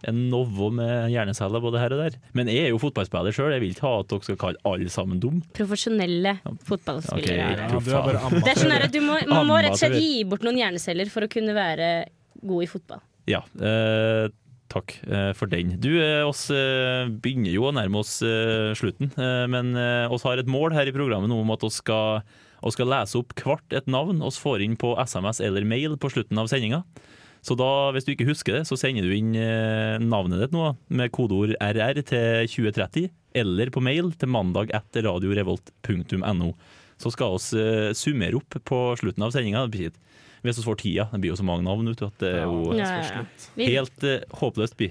en 0.09 0.21
Novo 0.31 0.71
med 0.73 1.11
hjerneceller 1.13 1.61
både 1.63 1.81
her 1.81 1.93
og 1.95 2.01
der. 2.03 2.17
Men 2.37 2.49
jeg 2.51 2.67
er 2.67 2.73
jo 2.73 2.81
fotballspiller 2.81 3.35
sjøl, 3.35 3.53
jeg 3.55 3.63
vil 3.63 3.75
ikke 3.75 3.87
ha 3.87 3.93
at 4.01 4.09
dere 4.11 4.27
skal 4.27 4.39
kalle 4.41 4.63
alle 4.65 4.93
sammen 4.93 5.21
dum. 5.21 5.43
Profesjonelle 5.57 6.37
fotballspillere. 6.67 7.69
Okay. 7.77 7.91
Ja, 7.93 8.01
du 8.11 8.17
er 8.17 8.41
Det 8.45 8.55
er 8.55 8.63
sånn 8.63 8.75
at 8.79 8.91
du 8.91 9.01
må, 9.05 9.19
Man 9.29 9.47
må 9.49 9.61
rett 9.61 9.77
og 9.77 9.81
slett 9.81 9.99
gi 10.01 10.25
bort 10.27 10.43
noen 10.47 10.59
hjerneceller 10.61 11.11
for 11.13 11.27
å 11.27 11.31
kunne 11.31 11.55
være 11.57 11.93
god 12.41 12.65
i 12.65 12.69
fotball. 12.69 13.03
Ja, 13.29 13.43
eh, 13.61 14.27
takk 14.71 14.95
eh, 15.07 15.31
for 15.37 15.51
den. 15.51 15.75
Du, 15.81 15.91
eh, 16.01 16.23
oss 16.25 16.45
eh, 16.53 17.09
begynner 17.11 17.53
jo 17.53 17.67
å 17.67 17.73
nærme 17.75 18.01
oss 18.01 18.19
slutten, 18.79 19.11
men 19.51 19.73
oss 20.11 20.25
har 20.27 20.39
et 20.39 20.49
mål 20.49 20.75
her 20.75 20.89
i 20.89 20.95
programmet 20.95 21.31
nå 21.31 21.39
om 21.43 21.53
at 21.53 21.63
oss 21.67 21.79
skal, 21.81 22.21
oss 22.63 22.77
skal 22.77 22.89
lese 22.91 23.19
opp 23.19 23.35
hvert 23.37 23.75
et 23.75 23.89
navn 23.91 24.21
oss 24.25 24.39
får 24.41 24.63
inn 24.65 24.77
på 24.79 24.93
SMS 24.99 25.41
eller 25.43 25.67
mail 25.67 25.97
på 25.99 26.11
slutten 26.13 26.39
av 26.41 26.49
sendinga. 26.51 26.83
Så 27.41 27.55
da, 27.57 27.89
hvis 27.95 28.05
du 28.05 28.11
ikke 28.13 28.29
husker 28.29 28.59
det, 28.59 28.67
så 28.69 28.77
sender 28.77 29.07
du 29.07 29.15
inn 29.15 29.33
navnet 30.05 30.43
ditt 30.43 30.53
nå 30.53 30.75
med 30.93 31.09
kodeord 31.15 31.55
RR 31.57 32.03
til 32.05 32.51
2030, 32.51 33.09
eller 33.41 33.71
på 33.73 33.81
mail 33.81 34.11
til 34.19 34.29
mandag 34.29 34.73
etter 34.77 35.07
radiorevolt.no. 35.07 36.51
Så 37.01 37.11
skal 37.15 37.39
eh, 37.57 37.91
summere 37.97 38.37
opp 38.37 38.57
på 38.67 38.79
slutten 38.99 39.25
av 39.25 39.33
sendinga. 39.33 39.65
Hvis 40.41 40.57
vi 40.57 40.65
får 40.65 40.79
tida. 40.81 41.07
Det 41.11 41.21
blir 41.21 41.33
jo 41.33 41.39
så 41.39 41.45
mange 41.45 41.65
navn, 41.67 41.91
vet 41.91 42.01
du, 42.01 42.07
at 42.07 42.23
det 42.23 42.31
er 42.39 42.47
jo 42.49 42.73
Ja, 42.77 42.89
ja, 42.97 43.21
ja. 43.21 43.67
Helt 43.67 44.07
uh, 44.07 44.17
håpløst 44.41 44.77
by. 44.79 44.89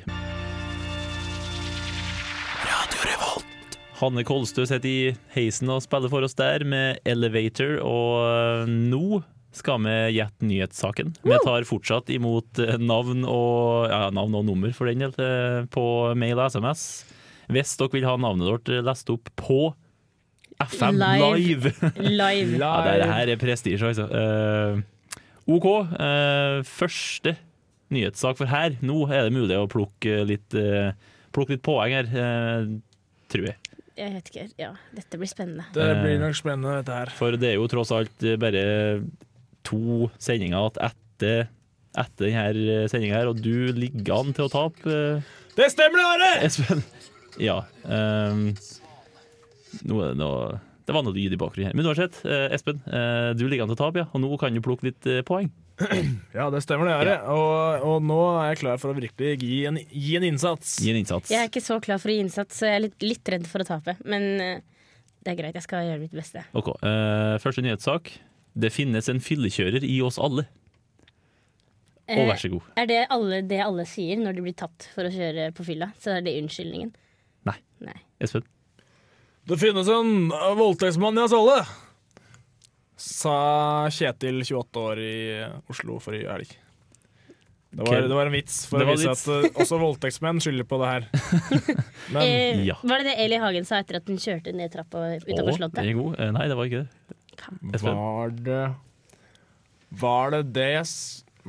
Hanne 4.00 4.24
Kolstø 4.24 4.64
sitter 4.64 4.88
i 4.88 5.10
heisen 5.34 5.68
og 5.68 5.82
spiller 5.84 6.08
for 6.08 6.24
oss 6.24 6.38
der 6.38 6.62
med 6.64 7.02
Elevator, 7.04 7.74
og 7.84 8.14
eh, 8.24 8.70
nå 8.70 9.20
skal 9.52 9.82
vi 9.84 9.96
gjette 10.16 10.46
nyhetssaken. 10.48 11.10
Vi 11.20 11.36
tar 11.44 11.66
fortsatt 11.68 12.08
imot 12.14 12.62
eh, 12.64 12.78
navn 12.80 13.26
og, 13.28 13.90
ja, 13.92 14.06
navn 14.16 14.38
og 14.40 14.46
nummer 14.48 14.72
for 14.72 14.88
den 14.88 15.04
del 15.04 15.68
på 15.74 15.84
mail 16.16 16.38
og 16.38 16.48
SMS. 16.48 16.86
Hvis 17.50 17.76
dere 17.76 17.92
vil 17.92 18.06
ha 18.08 18.16
navnet 18.20 18.48
deres 18.48 18.78
eh, 18.78 18.86
lest 18.86 19.12
opp 19.12 19.28
på 19.36 19.60
FM 20.60 20.96
Live. 21.00 21.20
live. 21.32 21.72
live. 21.98 22.58
Ja, 22.60 22.72
det 22.84 23.08
her 23.08 23.32
er 23.32 23.40
prestisje, 23.40 23.92
altså. 23.92 24.06
Eh, 24.08 24.82
OK. 25.56 25.66
eh, 25.98 26.60
første 26.68 27.34
nyhetssak 27.90 28.38
for 28.38 28.50
her. 28.50 28.76
Nå 28.86 29.02
er 29.10 29.26
det 29.26 29.34
mulig 29.34 29.56
å 29.58 29.68
plukke 29.70 30.20
litt, 30.28 30.54
eh, 30.54 30.92
plukke 31.34 31.56
litt 31.56 31.64
poeng 31.66 31.94
her, 31.96 32.06
eh, 32.10 32.68
tror 33.32 33.50
jeg. 33.50 33.56
Jeg 34.00 34.14
vet 34.14 34.30
ikke. 34.30 34.44
Ja, 34.62 34.70
dette 34.96 35.18
blir 35.20 35.28
spennende. 35.28 35.66
Det 35.74 35.88
blir 36.00 36.20
nok 36.22 36.36
spennende, 36.38 36.78
dette 36.80 36.94
her. 36.96 37.10
For 37.12 37.36
det 37.36 37.50
er 37.50 37.58
jo 37.58 37.66
tross 37.68 37.90
alt 37.92 38.22
bare 38.40 39.02
to 39.66 40.08
sendinger 40.22 40.70
at 40.70 40.78
etter, 40.90 41.50
etter 41.98 42.30
denne 42.30 42.88
sendinga 42.88 43.18
her, 43.18 43.28
og 43.28 43.42
du 43.42 43.72
ligger 43.76 44.20
an 44.22 44.32
til 44.36 44.46
å 44.46 44.52
tape, 44.52 44.86
eh, 44.88 45.20
Det 45.56 45.66
stemmer, 45.74 45.98
det, 46.00 46.06
Are! 46.06 46.46
Espen. 46.46 46.82
Ja. 47.40 47.58
ehm, 47.84 48.56
nå 49.86 50.00
er 50.02 50.14
det 50.14 50.18
noe 50.18 50.60
Det 50.86 50.94
var 50.96 51.04
noe 51.06 51.14
lyd 51.14 51.34
i 51.34 51.38
bakgrunnen 51.40 51.70
her. 51.70 51.76
Men 51.78 51.88
uansett, 51.90 52.20
eh, 52.24 52.48
Espen, 52.56 52.80
eh, 52.88 53.32
du 53.38 53.44
ligger 53.48 53.66
an 53.66 53.72
til 53.72 53.76
å 53.78 53.82
tape, 53.82 54.02
ja. 54.02 54.06
Og 54.14 54.22
nå 54.22 54.30
kan 54.40 54.54
du 54.54 54.62
plukke 54.64 54.88
litt 54.88 55.06
eh, 55.10 55.20
poeng. 55.26 55.50
Ja, 56.36 56.48
det 56.52 56.60
stemmer, 56.64 56.88
det, 56.88 56.94
Are. 56.98 57.14
Og, 57.32 57.84
og 57.88 58.02
nå 58.04 58.18
er 58.42 58.50
jeg 58.52 58.60
klar 58.62 58.80
for 58.82 58.92
å 58.92 58.96
virkelig 58.96 59.30
gi 59.40 59.60
en, 59.68 59.78
gi 59.88 60.16
en 60.18 60.26
innsats. 60.28 60.76
Gi 60.84 60.92
en 60.92 61.00
innsats. 61.00 61.30
Jeg 61.32 61.40
er 61.44 61.48
ikke 61.50 61.62
så 61.64 61.78
klar 61.84 62.00
for 62.02 62.12
å 62.12 62.16
gi 62.16 62.24
innsats, 62.24 62.58
så 62.60 62.68
jeg 62.68 62.78
er 62.78 62.84
litt, 62.88 62.98
litt 63.04 63.32
redd 63.32 63.48
for 63.48 63.64
å 63.64 63.68
tape. 63.68 63.96
Men 64.04 64.26
eh, 64.44 64.60
det 65.24 65.32
er 65.34 65.38
greit, 65.40 65.56
jeg 65.56 65.66
skal 65.66 65.86
gjøre 65.88 66.02
mitt 66.02 66.16
beste. 66.16 66.44
Ok, 66.56 66.72
eh, 66.84 67.36
Første 67.42 67.64
nyhetssak. 67.64 68.12
Det 68.60 68.72
finnes 68.74 69.08
en 69.12 69.20
fyllekjører 69.22 69.84
i 69.86 70.00
oss 70.04 70.18
alle. 70.20 70.46
Og 72.10 72.26
vær 72.26 72.40
så 72.42 72.48
god. 72.50 72.70
Er 72.80 72.88
det 72.90 73.00
alle, 73.14 73.36
det 73.46 73.60
alle 73.62 73.84
sier 73.86 74.18
når 74.18 74.34
de 74.36 74.42
blir 74.48 74.56
tatt 74.58 74.88
for 74.96 75.06
å 75.06 75.12
kjøre 75.14 75.50
på 75.54 75.66
fylla? 75.68 75.92
Så 76.02 76.16
er 76.16 76.24
det 76.26 76.34
unnskyldningen? 76.40 76.90
Nei. 77.46 77.54
Nei. 77.86 77.94
Espen? 78.20 78.42
Det 79.50 79.56
finnes 79.58 79.88
en 79.90 80.28
voldtektsmann 80.30 81.16
i 81.18 81.22
oss 81.24 81.32
alle, 81.34 81.58
sa 83.00 83.36
Kjetil, 83.90 84.44
28 84.46 84.82
år, 84.84 85.00
i 85.02 85.14
Oslo 85.72 85.96
forrige 85.98 86.30
helg. 86.30 86.52
Det 87.70 87.86
var, 87.86 88.00
det 88.02 88.14
var 88.14 88.26
en 88.26 88.34
vits 88.34 88.60
for 88.66 88.82
Det 88.82 88.86
å 88.86 88.94
vise 88.94 89.10
at 89.10 89.24
uh, 89.30 89.58
også 89.62 89.78
voldtektsmenn 89.78 90.38
skylder 90.42 90.66
på 90.70 90.78
det 90.82 90.88
her. 90.90 91.04
Men 92.14 92.22
Eh, 92.22 92.62
ja. 92.66 92.76
Var 92.82 93.02
det 93.02 93.12
det 93.12 93.16
Eli 93.24 93.38
Hagen 93.42 93.66
sa 93.66 93.78
etter 93.82 94.00
at 94.00 94.10
hun 94.10 94.18
kjørte 94.22 94.54
ned 94.54 94.70
trappa 94.74 95.04
utafor 95.18 95.52
Slottet? 95.58 95.82
det 95.82 95.94
god. 95.98 96.16
Eh, 96.18 96.32
Nei, 96.34 96.46
det 96.50 96.58
var 96.58 96.70
ikke 96.70 96.82
det. 96.82 97.18
Espen? 97.74 97.94
var 97.98 98.34
det 98.36 98.64
Var 100.02 100.34
det 100.34 100.42
det 100.54 100.72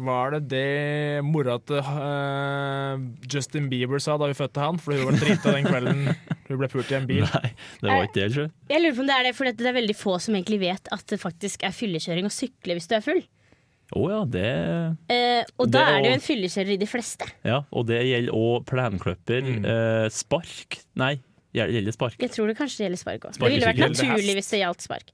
Var 0.10 0.38
det 0.38 0.42
det 0.54 1.26
mora 1.26 1.58
til 1.70 1.82
uh, 1.86 3.02
Justin 3.30 3.70
Bieber 3.70 4.02
sa 4.02 4.18
da 4.22 4.30
vi 4.30 4.38
fødte 4.38 4.62
han? 4.62 4.82
Fordi 4.82 5.02
hun 5.02 5.10
var 5.12 5.22
drita 5.26 5.58
den 5.58 5.70
kvelden 5.70 6.06
hun 6.56 6.60
ble 6.62 6.70
pult 6.72 6.92
i 6.92 6.96
en 7.00 7.08
bil. 7.10 7.24
Nei, 7.34 7.52
det 7.82 7.90
var 7.90 8.04
ikke 8.08 8.18
det. 8.20 8.30
tror 8.34 8.44
jeg. 8.48 8.52
Jeg 8.70 8.82
lurer 8.84 8.96
på 8.98 9.04
om 9.06 9.08
det 9.12 9.16
er 9.20 9.24
det, 9.30 9.36
for 9.38 9.50
det 9.50 9.68
er 9.72 9.78
veldig 9.82 9.96
få 10.00 10.18
som 10.22 10.36
egentlig 10.38 10.60
vet 10.62 10.92
at 10.92 11.06
det 11.12 11.20
faktisk 11.22 11.64
er 11.68 11.76
fyllekjøring 11.76 12.28
å 12.30 12.34
sykle 12.34 12.78
hvis 12.78 12.88
du 12.92 12.96
er 13.00 13.06
full. 13.06 13.24
Å 13.92 14.06
ja, 14.08 14.20
det 14.24 14.46
Eh, 15.12 15.44
og 15.60 15.68
da 15.68 15.82
det 15.82 15.96
er 15.96 16.02
det 16.06 16.12
jo 16.12 16.16
en 16.16 16.24
fyllekjører 16.24 16.70
i 16.72 16.78
de 16.80 16.88
fleste. 16.88 17.26
Ja, 17.44 17.58
og 17.76 17.88
det 17.90 17.98
gjelder 18.08 18.32
òg 18.38 18.64
plenkløpper, 18.70 19.42
Mm. 19.44 19.66
eh, 19.68 20.06
spark 20.16 20.78
Nei, 20.96 21.18
gjel- 21.54 21.74
gjelder 21.76 21.92
spark. 21.98 22.16
Jeg 22.24 22.32
tror 22.32 22.48
det 22.48 22.56
kanskje 22.58 22.86
gjelder 22.86 23.02
spark 23.02 23.26
òg. 23.28 23.34
Det 23.36 23.52
ville 23.52 23.68
vært 23.68 23.84
naturlig 23.92 24.36
hvis 24.40 24.50
det 24.54 24.62
gjaldt 24.64 24.82
spark. 24.88 25.12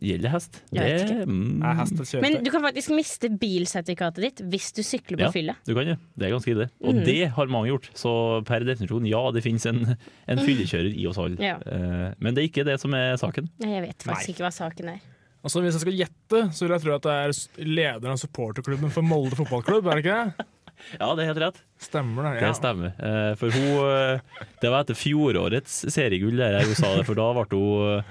Gjelder 0.00 0.30
hest. 0.32 0.60
Jeg 0.72 1.06
Det, 1.08 1.26
mm, 1.28 1.62
Er 1.64 1.74
hest 1.80 2.00
et 2.14 2.22
Men 2.22 2.38
du 2.44 2.50
kan 2.50 2.62
faktisk 2.62 2.94
miste 2.94 3.28
bilsertifikatet 3.38 4.20
ditt 4.26 4.42
hvis 4.50 4.72
du 4.76 4.82
sykler 4.82 5.16
på 5.18 5.26
Ja. 5.26 5.30
fylle. 5.34 5.56
du 5.66 5.74
kan 5.74 5.86
det. 5.86 5.98
Det 6.16 6.26
er 6.28 6.34
ganske 6.36 6.50
ille. 6.54 6.68
Og 6.82 6.94
Mm. 6.94 7.04
det 7.04 7.28
har 7.30 7.46
mange 7.46 7.68
gjort. 7.70 7.90
Så 7.94 8.44
per 8.44 8.60
definisjon, 8.60 9.06
ja, 9.08 9.30
det 9.32 9.42
finnes 9.42 9.66
en, 9.66 9.96
en 10.28 10.38
fyllekjører 10.38 10.92
i 10.96 11.06
oss 11.06 11.18
alle. 11.18 11.36
Ja. 11.38 11.56
Eh, 11.66 12.14
men 12.20 12.34
det 12.34 12.44
er 12.44 12.48
ikke 12.48 12.64
det 12.64 12.80
som 12.80 12.94
er 12.94 13.16
saken. 13.16 13.48
Jeg 13.60 13.82
vet 13.82 13.98
faktisk 13.98 14.28
Nei. 14.28 14.34
ikke 14.34 14.44
hva 14.46 14.52
saken 14.52 14.88
er. 14.94 15.00
Altså, 15.44 15.60
hvis 15.62 15.76
jeg 15.76 15.80
skal 15.84 15.92
gjette, 15.94 16.38
så 16.52 16.66
vil 16.66 16.74
jeg 16.74 16.82
tro 16.82 16.94
at 16.96 17.02
det 17.02 17.12
er 17.12 17.64
lederen 17.64 18.12
av 18.12 18.18
supporterklubben 18.18 18.90
for 18.90 19.02
Molde 19.02 19.36
fotballklubb. 19.38 19.86
er 19.86 20.00
det 20.00 20.04
ikke 20.04 20.24
det? 20.36 20.46
Ja, 21.00 21.14
det 21.16 21.22
er 21.24 21.32
helt 21.32 21.38
rett. 21.40 21.60
Stemmer 21.80 22.22
det? 22.34 22.40
Det 22.42 22.50
stemmer. 22.58 22.90
Eh, 23.00 23.34
For 23.40 23.48
hun 23.48 23.88
eh, 23.88 24.20
Det 24.60 24.68
var 24.70 24.82
etter 24.84 24.94
fjorårets 24.94 25.86
seriegull 25.90 26.36
der 26.36 26.58
hun 26.66 26.74
sa 26.76 26.90
det, 26.98 27.06
for 27.06 27.14
da 27.16 27.32
ble 27.32 27.46
hun 27.48 28.04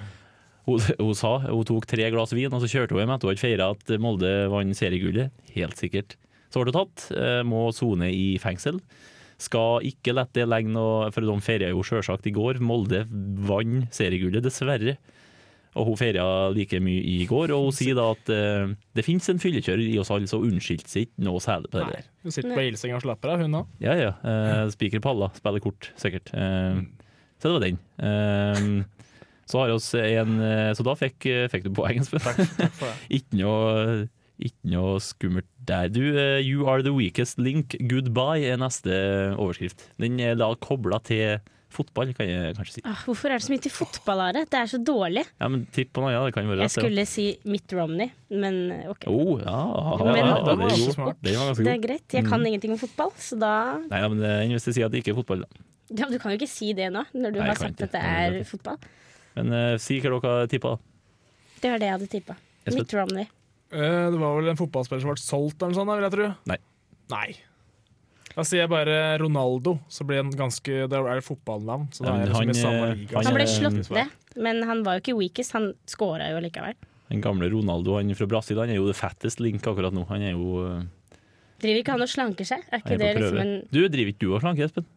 hun, 0.66 0.86
hun 1.00 1.18
sa 1.18 1.38
hun 1.46 1.66
tok 1.68 1.88
tre 1.90 2.08
glass 2.14 2.34
vin, 2.36 2.54
og 2.54 2.64
så 2.64 2.70
kjørte 2.72 2.96
hun 2.96 3.04
hjem 3.04 3.16
etter 3.16 3.30
hun 3.30 3.34
hadde 3.34 3.44
feira 3.44 3.72
at 3.74 3.98
Molde 4.02 4.32
vant 4.52 4.78
seriegullet. 4.78 5.34
Helt 5.56 5.82
sikkert. 5.82 6.18
Så 6.50 6.62
ble 6.62 6.74
hun 6.74 6.80
tatt, 6.80 7.10
eh, 7.16 7.42
må 7.48 7.68
sone 7.76 8.10
i 8.14 8.36
fengsel. 8.42 8.80
Skal 9.42 9.84
ikke 9.84 10.14
la 10.16 10.24
det 10.32 10.46
legge 10.48 10.72
noe 10.72 11.10
For 11.12 11.20
de 11.20 11.34
feira 11.44 11.68
jo 11.68 11.84
sjølsagt 11.84 12.30
i 12.30 12.34
går. 12.36 12.62
Molde 12.64 13.04
vant 13.46 13.92
seriegullet, 13.94 14.44
dessverre. 14.46 14.96
Og 15.76 15.90
hun 15.90 15.98
feira 16.00 16.24
like 16.56 16.80
mye 16.80 17.02
i 17.04 17.26
går, 17.28 17.52
og 17.52 17.66
hun 17.66 17.76
sier 17.76 17.98
da 17.98 18.06
at 18.14 18.30
uh, 18.32 18.70
det 18.96 19.04
fins 19.04 19.28
en 19.28 19.42
fyllekjører 19.44 19.84
i 19.84 19.98
oss 20.00 20.08
alle, 20.16 20.30
så 20.32 20.40
unnskyldte 20.40 20.88
seg 20.88 21.10
ikke 21.10 21.26
noe 21.28 21.42
særlig 21.44 21.68
på 21.74 21.82
det 21.82 21.98
der. 21.98 22.06
Hun 22.24 22.32
sitter 22.32 22.56
på 22.56 22.64
ilsenga 22.64 22.96
og 22.96 23.04
slapper 23.04 23.34
av, 23.34 23.44
hun 23.44 23.58
òg. 23.60 23.74
Ja, 23.84 23.98
ja. 24.00 24.14
Uh, 24.24 24.72
Spiker 24.72 25.04
palla, 25.04 25.28
spiller 25.36 25.66
kort, 25.66 25.90
sikkert. 26.00 26.32
Uh, 26.32 26.80
så 27.42 27.50
det 27.50 27.54
var 27.54 27.66
den. 27.66 27.80
Eh, 28.00 29.12
så 29.46 29.62
har 29.64 29.74
oss 29.76 29.92
en 29.98 30.40
eh, 30.42 30.74
Så 30.78 30.84
da 30.88 30.96
fikk, 30.98 31.28
fikk 31.54 31.68
du 31.68 31.72
poeng, 31.78 32.00
Espen. 32.02 32.22
ikke, 33.18 33.38
noe, 33.42 34.06
ikke 34.42 34.72
noe 34.76 35.00
skummelt 35.04 35.50
der. 35.70 35.90
Du, 35.94 36.02
eh, 36.18 36.40
You 36.46 36.68
are 36.70 36.82
the 36.86 36.94
weakest 36.96 37.38
link, 37.42 37.76
goodbye 37.90 38.46
er 38.54 38.58
neste 38.62 38.96
overskrift. 39.38 39.88
Den 40.02 40.18
er 40.20 40.36
da 40.40 40.52
kobla 40.62 41.00
til 41.06 41.38
fotball, 41.76 42.14
kan 42.16 42.30
jeg 42.30 42.54
kanskje 42.56 42.78
si. 42.78 42.82
Ah, 42.88 43.02
hvorfor 43.04 43.28
er 43.28 43.36
det 43.42 43.44
så 43.44 43.52
mye 43.52 43.64
til 43.66 43.74
fotball, 43.76 44.22
Are? 44.30 44.46
Det 44.48 44.56
er 44.62 44.70
så 44.72 44.78
dårlig. 44.80 45.26
Ja, 45.42 45.50
men 45.52 45.66
tipp 45.76 45.90
på 45.98 46.00
noe, 46.06 46.14
ja, 46.14 46.22
det 46.24 46.32
kan 46.38 46.48
være 46.48 46.62
Jeg 46.64 46.70
rett, 46.72 46.78
ja. 46.78 46.84
skulle 46.86 47.04
si 47.12 47.26
Mitt 47.52 47.74
Romney, 47.76 48.14
men 48.32 48.60
eh, 48.72 48.86
OK. 48.94 49.04
Oh, 49.12 49.34
ja, 49.44 49.58
ja, 49.76 49.98
Men- 50.08 50.22
ja, 50.22 50.38
det 50.46 50.70
er 50.70 50.94
smart. 50.96 51.20
Den 51.26 51.36
var 51.36 51.50
ganske 51.52 51.66
Det 51.68 51.74
er 51.74 51.82
greit. 51.84 52.06
Jeg 52.16 52.30
kan 52.30 52.46
ingenting 52.48 52.78
om 52.78 52.80
fotball, 52.80 53.12
så 53.20 53.36
da 53.42 53.52
Nei, 53.90 54.00
ja, 54.06 54.08
men 54.14 54.24
er 54.24 54.46
enn 54.46 54.56
hvis 54.56 54.70
jeg 54.72 54.78
sier 54.80 54.88
at 54.88 54.96
det 54.96 55.04
ikke 55.04 55.12
er 55.18 55.20
fotball, 55.20 55.44
da. 55.44 55.66
ja, 56.00 56.06
men 56.08 56.16
Du 56.16 56.20
kan 56.24 56.32
jo 56.32 56.40
ikke 56.40 56.50
si 56.54 56.72
det 56.78 56.88
nå, 56.96 57.04
når 57.12 57.36
du 57.36 57.42
Nei, 57.44 57.50
har 57.52 57.60
sagt 57.60 57.76
at 57.84 57.92
det 57.92 57.92
det 57.98 58.06
er 58.08 58.40
er 58.40 58.48
fotball. 58.48 58.80
Men 59.36 59.52
uh, 59.56 59.78
si 59.82 60.00
hva 60.04 60.14
dere 60.20 60.52
tippa. 60.52 60.76
Det 61.62 61.72
var 61.72 61.82
det 61.82 61.90
jeg 61.90 61.98
hadde 61.98 62.12
tippa. 62.12 62.38
Mitt 62.76 62.94
Romney. 62.96 63.28
Uh, 63.74 64.08
det 64.14 64.22
var 64.22 64.38
vel 64.38 64.54
en 64.54 64.60
fotballspiller 64.60 65.04
som 65.04 65.12
ble 65.12 65.22
solgt 65.22 65.60
eller 65.60 65.74
noe 65.74 65.80
sånt, 65.82 65.94
vil 65.98 66.08
jeg 66.08 66.16
tro. 66.16 66.30
Nei. 66.52 66.58
Nei. 67.12 67.28
Da 68.36 68.44
sier 68.44 68.66
jeg 68.66 68.72
bare 68.72 68.96
Ronaldo, 69.22 69.78
så 69.88 70.04
blir 70.08 70.20
han 70.20 70.28
en 70.28 70.40
ganske 70.40 70.88
Det 70.92 70.98
er 70.98 71.12
et 71.14 71.24
fotballnavn. 71.24 71.88
Så 71.96 72.04
da 72.04 72.10
Ja, 72.10 72.16
er 72.16 72.26
det 72.26 72.34
liksom 72.34 72.42
han, 72.42 72.50
i 72.50 72.60
samme 72.60 72.88
eh, 72.90 72.98
liga. 73.00 73.16
han 73.16 73.30
Han 73.30 73.38
ble 73.38 73.46
slått 73.48 73.92
ned, 73.96 74.18
men 74.36 74.62
han 74.68 74.84
var 74.84 74.98
jo 74.98 75.04
ikke 75.06 75.16
weakest. 75.22 75.56
Han 75.56 75.70
scora 75.88 76.28
jo 76.34 76.42
likevel. 76.44 76.76
Den 77.14 77.22
gamle 77.24 77.48
Ronaldo 77.54 77.96
han 78.00 78.12
fra 78.18 78.28
Brasil 78.28 78.60
han 78.60 78.74
er 78.74 78.80
jo 78.82 78.90
the 78.90 78.98
fattest 78.98 79.40
link 79.40 79.64
akkurat 79.64 79.96
nå. 79.96 80.04
Han 80.10 80.26
er 80.26 80.36
jo 80.36 80.66
Driver 81.64 81.80
ikke 81.80 81.96
han 81.96 82.04
og 82.04 82.12
slanker 82.12 82.48
seg? 82.48 82.66
Er 82.68 82.82
ikke 82.82 82.98
er 82.98 83.00
det 83.00 83.12
liksom 83.16 83.40
en 83.40 83.54
Du 83.72 83.80
driver 83.88 84.12
ikke 84.12 84.26
du 84.26 84.34
og 84.34 84.44
slanker, 84.44 84.68
Espen? 84.68 84.88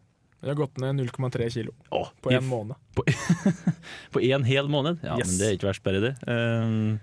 Jeg 0.43 0.53
har 0.53 0.59
gått 0.61 0.77
ned 0.79 1.01
0,3 1.03 1.49
kilo 1.51 1.73
Åh, 1.91 2.11
på 2.23 2.31
én 2.31 2.39
en 2.39 2.47
måned. 2.47 2.77
På 4.15 4.21
én 4.23 4.45
hel 4.47 4.69
måned? 4.71 5.01
Ja, 5.03 5.17
Yes. 5.19 5.27
men 5.33 5.39
det 5.41 5.47
er 5.49 5.57
ikke 5.59 5.67
verst, 5.73 5.83
bare 5.83 6.01
det. 6.05 6.13
Um, 6.31 7.01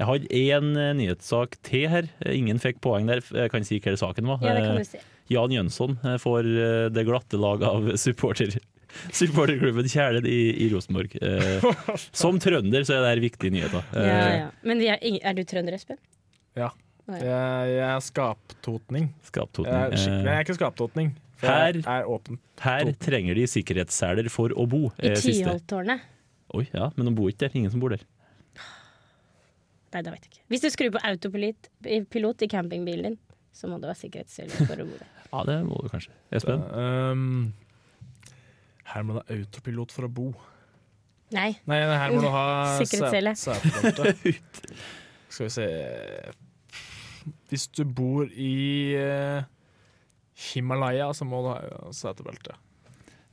jeg 0.00 0.06
har 0.08 0.18
én 0.32 0.70
eh, 0.80 0.94
nyhetssak 0.96 1.58
til 1.66 1.88
her. 1.92 2.08
Eh, 2.24 2.38
Ingen 2.38 2.58
fikk 2.62 2.78
poeng 2.80 3.04
der. 3.10 3.20
Jeg 3.36 3.50
kan 3.52 3.66
si 3.68 3.76
hva 3.84 3.92
saken 4.00 4.24
var. 4.30 4.40
Ja, 4.40 4.54
det 4.56 4.62
kan 4.64 4.78
Eh, 4.78 4.84
du 4.84 4.88
si. 4.88 5.02
Jan 5.30 5.52
Jønsson 5.52 5.98
eh, 6.02 6.16
får 6.18 6.48
eh, 6.48 6.88
det 6.90 7.04
glatte 7.06 7.36
laget 7.38 7.68
av 7.68 7.90
supporter, 8.06 8.56
supporterklubben 9.12 9.86
Kjælen 9.92 10.24
i, 10.26 10.38
i 10.64 10.70
Rosenborg. 10.72 11.12
Eh, 11.20 11.68
som 12.16 12.40
trønder 12.42 12.82
så 12.88 12.96
er 12.96 13.04
det 13.04 13.10
her 13.12 13.22
viktige 13.28 13.52
nyheter. 13.58 13.84
Eh, 13.92 14.08
Ja, 14.08 14.28
ja. 14.40 14.48
Men 14.66 14.80
er, 14.88 14.96
er 15.20 15.36
du 15.36 15.44
trønder, 15.44 15.76
Espen? 15.76 16.00
Ja. 16.56 16.72
Jeg, 17.10 17.26
jeg 17.76 17.84
er 17.90 18.00
skaptotning. 18.06 19.10
Skaptotning. 19.26 19.74
Jeg 19.74 19.92
er, 19.92 19.98
Eh, 20.16 20.24
jeg 20.24 20.32
er 20.38 20.44
ikke 20.48 20.56
skaptotning. 20.58 21.12
Her- 21.42 21.80
er 21.86 22.08
åpen. 22.10 22.38
her 22.60 22.92
trenger 23.00 23.34
de 23.38 23.46
sikkerhetsseler 23.48 24.28
for 24.30 24.50
å 24.52 24.66
bo. 24.68 24.90
I 25.00 25.10
eh. 25.12 25.16
Tyholttårnet? 25.20 26.00
Oi, 26.54 26.66
ja, 26.74 26.90
men 26.96 27.06
de 27.06 27.12
bor 27.14 27.30
ikke 27.30 27.46
der. 27.46 27.54
Ingen 27.60 27.70
som 27.70 27.80
bor 27.80 27.90
der. 27.94 28.02
Nei, 29.90 30.02
det 30.02 30.12
vet 30.12 30.26
jeg 30.26 30.30
ikke. 30.32 30.42
Hvis 30.52 30.62
du 30.62 30.68
skrur 30.70 30.92
på 30.94 31.00
autopilot 31.06 31.68
i- 31.86 32.02
pilot 32.06 32.42
i 32.42 32.48
campingbilen 32.50 33.02
din, 33.08 33.18
så 33.52 33.66
må 33.70 33.80
du 33.82 33.88
ha 33.88 33.94
sikkerhetsseler 33.98 34.54
for 34.66 34.76
å 34.84 34.86
bo 34.86 34.98
der. 34.98 35.08
Ja, 35.30 35.44
det 35.46 35.56
må 35.62 35.76
du 35.82 35.88
kanskje. 35.92 36.10
Espen? 36.34 36.62
Um, 36.74 37.52
her 38.90 39.04
må 39.06 39.14
du 39.14 39.20
ha 39.20 39.36
autopilot 39.36 39.92
for 39.94 40.08
å 40.08 40.10
bo. 40.10 40.32
Nei. 41.30 41.52
Nei, 41.70 41.76
her 41.86 42.10
må 42.10 42.22
du 42.24 42.30
ha 42.34 42.46
Sikkerhetssele. 42.80 43.36
Skal 45.30 45.46
vi 45.46 45.50
se 45.54 45.66
Hvis 47.52 47.68
du 47.78 47.84
bor 47.86 48.26
i 48.34 48.96
eh, 48.98 49.44
Himalaya, 50.40 51.10
så 51.14 51.26
må 51.28 51.42
du 51.44 51.52
ha 51.52 51.92
setebelte. 51.96 52.56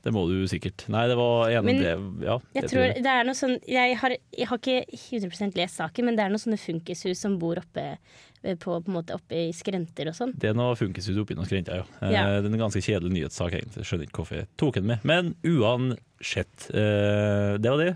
Det 0.05 0.11
må 0.13 0.21
du 0.29 0.35
sikkert. 0.47 0.85
Nei, 0.93 1.01
det 1.09 1.15
var 1.19 1.49
en 1.51 1.65
Men 1.65 1.79
det, 1.81 1.93
ja, 2.23 2.35
Jeg 2.53 2.61
jeg, 2.61 2.69
tror 2.71 2.91
det 3.03 3.11
er 3.11 3.25
noe 3.27 3.35
sånn 3.35 3.55
Jeg 3.67 3.95
har, 3.99 4.13
jeg 4.37 4.47
har 4.47 4.59
ikke 4.61 4.75
100% 4.93 5.57
lest 5.57 5.81
saken, 5.81 6.05
men 6.07 6.15
det 6.15 6.23
er 6.23 6.31
noen 6.31 6.39
sånne 6.43 6.59
funkishus 6.61 7.19
som 7.25 7.35
bor 7.41 7.59
oppe 7.59 7.83
eh, 7.97 8.55
på, 8.55 8.77
på 8.77 8.87
en 8.87 8.95
måte 8.95 9.17
oppe 9.17 9.41
i 9.49 9.51
skrenter 9.57 10.07
og 10.11 10.15
sånn. 10.15 10.31
Det 10.37 10.51
er 10.53 10.55
noe 10.55 10.77
funkishus 10.79 11.17
oppi 11.19 11.35
noen 11.35 11.49
skrenter, 11.49 11.81
ja. 11.81 11.87
Eh, 11.99 12.13
Ja. 12.13 12.23
Det 12.37 12.47
er 12.47 12.53
en 12.53 12.61
ganske 12.61 12.83
kjedelig 12.85 13.15
nyhetssak, 13.17 13.57
egentlig. 13.57 13.87
Skjønner 13.89 14.07
ikke 14.07 14.21
hvorfor 14.21 14.39
jeg 14.39 14.49
tok 14.61 14.77
den 14.79 14.87
med. 14.93 15.03
Men 15.11 15.33
uansett, 15.43 16.69
eh, 16.71 17.57
det 17.59 17.73
var 17.73 17.83
det. 17.83 17.91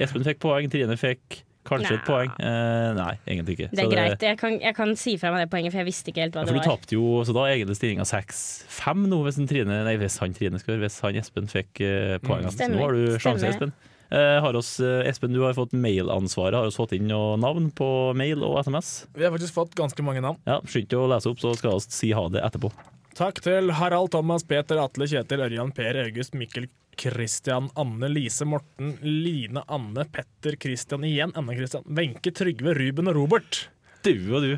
Espen 0.00 0.24
fikk 0.26 0.40
poeng, 0.46 0.70
Trine 0.72 0.96
fikk 0.98 1.42
kanskje 1.68 1.94
et 1.96 2.04
poeng. 2.06 2.30
Eh, 2.38 2.90
nei, 2.98 3.14
egentlig 3.26 3.56
ikke. 3.58 3.70
Det 3.72 3.82
er 3.82 3.88
Så 3.88 3.94
greit. 3.94 4.26
Jeg 4.28 4.38
kan, 4.40 4.58
jeg 4.60 4.76
kan 4.76 4.94
si 5.00 5.16
fra 5.20 5.32
meg 5.34 5.44
det 5.44 5.50
poenget, 5.54 5.72
for 5.74 5.82
jeg 5.82 5.88
visste 5.88 6.12
ikke 6.12 6.24
helt 6.26 6.36
hva 6.36 6.44
Ja, 6.44 6.46
det 6.46 6.52
for 6.54 6.60
du 6.60 6.62
var. 6.62 6.76
tapte 6.76 6.98
jo, 6.98 7.06
så 7.24 7.34
da 7.36 7.46
er 7.48 7.56
egentlig 7.56 7.78
stillinga 7.80 8.06
6-5 8.08 9.08
nå, 9.08 9.22
hvis, 9.24 9.40
en 9.40 9.50
Trine, 9.50 9.80
nei, 9.88 9.96
hvis 10.00 10.18
han 10.22 10.36
Trine 10.36 10.60
skal 10.62 10.78
Hvis 10.82 11.00
han 11.04 11.18
Espen 11.20 11.50
fikk 11.50 11.80
eh, 11.84 12.16
poeng. 12.24 12.46
Mm. 12.46 12.76
Nå 12.76 12.86
har 12.86 12.96
du 12.96 13.18
sjanse. 13.18 13.50
Espen. 13.50 13.74
Eh, 14.14 14.38
har 14.44 14.54
oss, 14.54 14.78
eh, 14.80 15.08
Espen, 15.08 15.32
du 15.32 15.40
har 15.42 15.54
fått 15.56 15.72
mailansvaret. 15.72 16.54
Har 16.54 16.68
vi 16.68 16.76
fått 16.76 16.92
inn 16.94 17.08
noe 17.08 17.38
navn 17.40 17.70
på 17.74 17.88
mail 18.14 18.44
og 18.46 18.60
SMS? 18.62 19.06
Vi 19.16 19.24
har 19.24 19.32
faktisk 19.34 19.56
fått 19.56 19.74
ganske 19.74 20.04
mange 20.06 20.20
navn. 20.22 20.38
Ja, 20.46 20.60
Skynd 20.62 20.88
deg 20.92 21.00
å 21.00 21.08
lese 21.10 21.32
opp, 21.32 21.40
så 21.42 21.54
skal 21.56 21.78
vi 21.80 21.80
si 21.88 22.12
ha 22.14 22.28
det 22.28 22.44
etterpå. 22.44 22.70
Takk 23.14 23.40
til 23.42 23.70
Harald, 23.78 24.10
Thomas, 24.10 24.42
Peter, 24.42 24.78
Atle, 24.82 25.06
Kjetil, 25.06 25.42
Ørjan, 25.46 25.70
Per, 25.74 25.98
August, 26.04 26.34
Mikkel, 26.34 26.68
Christian, 26.98 27.70
Anne, 27.80 28.10
Lise, 28.12 28.46
Morten, 28.48 28.94
Line, 29.02 29.62
Anne, 29.68 30.06
Petter, 30.12 30.58
Christian 30.60 31.06
igjen, 31.06 31.34
Anne 31.38 31.56
Christian, 31.58 31.84
Wenche, 31.86 32.32
Trygve, 32.34 32.74
Ruben 32.78 33.10
og 33.12 33.18
Robert. 33.18 33.64
Du 34.04 34.14
og 34.34 34.44
du. 34.44 34.52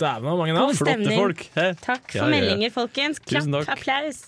Dæven, 0.00 0.24
så 0.24 0.30
var 0.30 0.38
mange 0.40 0.54
navn. 0.56 0.70
God 0.72 0.80
Flotte 0.80 0.94
stemning. 0.94 1.20
folk. 1.20 1.44
Takk 1.82 2.08
for 2.08 2.22
Ja, 2.22 2.30
meldinger, 2.32 2.72
folkens. 2.74 3.20
Klapp, 3.22 3.68
applaus. 3.68 4.24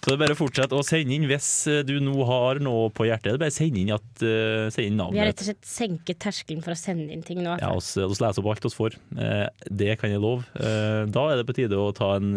Så 0.00 0.08
det 0.08 0.14
er 0.14 0.20
bare 0.22 0.32
å 0.32 0.38
fortsette 0.38 0.76
å 0.78 0.84
sende 0.86 1.12
inn 1.12 1.26
hvis 1.28 1.48
eh, 1.68 1.82
du 1.84 1.98
nå 2.00 2.24
har 2.24 2.60
noe 2.64 2.88
på 2.96 3.04
hjertet. 3.04 3.34
Det 3.34 3.36
er 3.36 3.42
bare 3.42 3.52
send 3.52 3.76
inn, 3.76 3.90
at, 3.92 4.06
uh, 4.24 4.70
send 4.72 4.86
inn 4.88 5.02
Vi 5.12 5.20
har 5.20 5.28
rett 5.28 5.42
og 5.44 5.50
slett 5.50 5.68
senket 5.68 6.22
terskelen 6.24 6.64
for 6.64 6.72
å 6.72 6.78
sende 6.80 7.12
inn 7.12 7.24
ting 7.26 7.42
nå. 7.44 7.58
Ja, 7.60 7.74
oss, 7.76 7.92
oss 8.00 8.22
leser 8.22 8.40
opp 8.40 8.54
alt 8.54 8.64
oss 8.64 8.78
får. 8.78 8.96
Uh, 9.12 9.44
det 9.68 9.98
kan 10.00 10.12
jeg 10.12 10.22
love. 10.24 10.46
Uh, 10.56 11.04
da 11.12 11.26
er 11.28 11.42
det 11.42 11.44
på 11.50 11.58
tide 11.60 11.76
å 11.76 11.90
ta 11.96 12.14
en, 12.16 12.32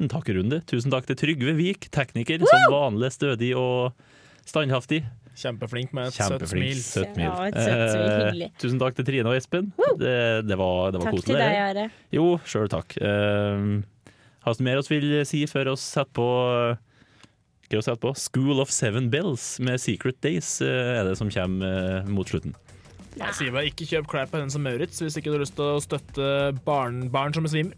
eh, 0.00 0.04
en 0.06 0.10
takkrunde. 0.10 0.62
Tusen 0.70 0.90
takk 0.92 1.06
til 1.10 1.18
Trygve 1.20 1.54
Vik, 1.58 1.90
tekniker. 1.94 2.42
Som 2.48 2.72
vanlig 2.74 3.12
stødig 3.14 3.52
og 3.60 3.92
standhaftig. 4.48 5.04
Kjempeflink 5.40 5.92
med 5.96 6.10
et 6.10 6.16
søtt 6.16 6.42
smil. 6.50 6.80
Søtt 6.82 7.14
smil. 7.14 7.24
Ja, 7.28 7.46
et 7.48 7.54
søtt 7.56 7.94
smil, 7.94 8.42
Eh, 8.48 8.50
tusen 8.60 8.80
takk 8.82 8.96
til 8.98 9.06
Trine 9.08 9.30
og 9.30 9.36
Espen. 9.38 9.70
Det, 10.00 10.44
det 10.48 10.58
var, 10.58 10.90
det 10.92 11.00
var 11.00 11.06
Takk 11.06 11.14
koselig. 11.16 11.24
til 11.30 11.38
deg, 11.38 11.54
det. 11.78 11.86
Are. 11.86 11.90
Jo, 12.12 12.26
sjøl 12.44 12.68
takk. 12.72 12.96
Eh, 13.00 14.10
har 14.44 14.56
vi 14.58 14.64
mer 14.66 14.80
oss 14.80 14.90
vil 14.90 15.06
si 15.28 15.44
før 15.48 15.70
vi 15.72 15.76
setter 15.80 16.12
på 16.16 16.26
hva 17.70 17.78
vi 17.78 17.84
setter 17.86 18.00
på? 18.02 18.10
School 18.18 18.58
of 18.60 18.72
Seven 18.74 19.08
Bells 19.12 19.60
med 19.62 19.78
Secret 19.80 20.18
Days 20.24 20.56
eh, 20.64 20.98
er 20.98 21.04
det 21.06 21.16
som 21.20 21.30
kommer 21.30 22.00
eh, 22.02 22.08
mot 22.10 22.26
slutten. 22.28 22.56
Jeg 23.20 23.34
sier 23.38 23.52
bare 23.54 23.68
ikke 23.70 23.86
kjøp 23.90 24.08
klær 24.10 24.28
på 24.30 24.38
Hennes 24.40 24.54
og 24.58 24.62
Maurits 24.64 25.00
hvis 25.02 25.16
ikke 25.18 25.30
du 25.30 25.36
har 25.38 25.44
lyst 25.44 25.56
til 25.58 25.66
å 25.66 25.80
støtte 25.82 26.26
barn, 26.66 27.04
barn 27.14 27.34
som 27.36 27.46
besvimer. 27.46 27.74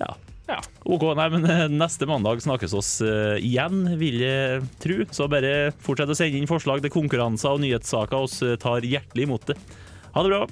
Ja. 0.00 0.14
Ja. 0.52 0.58
OK, 0.84 1.06
nei, 1.16 1.28
men 1.32 1.46
eh, 1.48 1.64
neste 1.72 2.08
mandag 2.10 2.42
snakkes 2.44 2.74
oss 2.76 2.92
eh, 3.06 3.38
igjen, 3.40 3.86
vil 4.00 4.20
jeg 4.20 4.60
tro. 4.82 4.98
Så 5.14 5.30
bare 5.32 5.72
fortsett 5.80 6.12
å 6.12 6.18
sende 6.18 6.40
inn 6.40 6.50
forslag 6.50 6.84
til 6.84 6.92
konkurranser 6.92 7.56
og 7.56 7.64
nyhetssaker. 7.64 8.28
oss 8.28 8.42
eh, 8.44 8.58
tar 8.60 8.84
hjertelig 8.84 9.28
imot 9.30 9.52
det. 9.52 9.58
Ha 10.12 10.26
det 10.26 10.34
bra. 10.34 10.46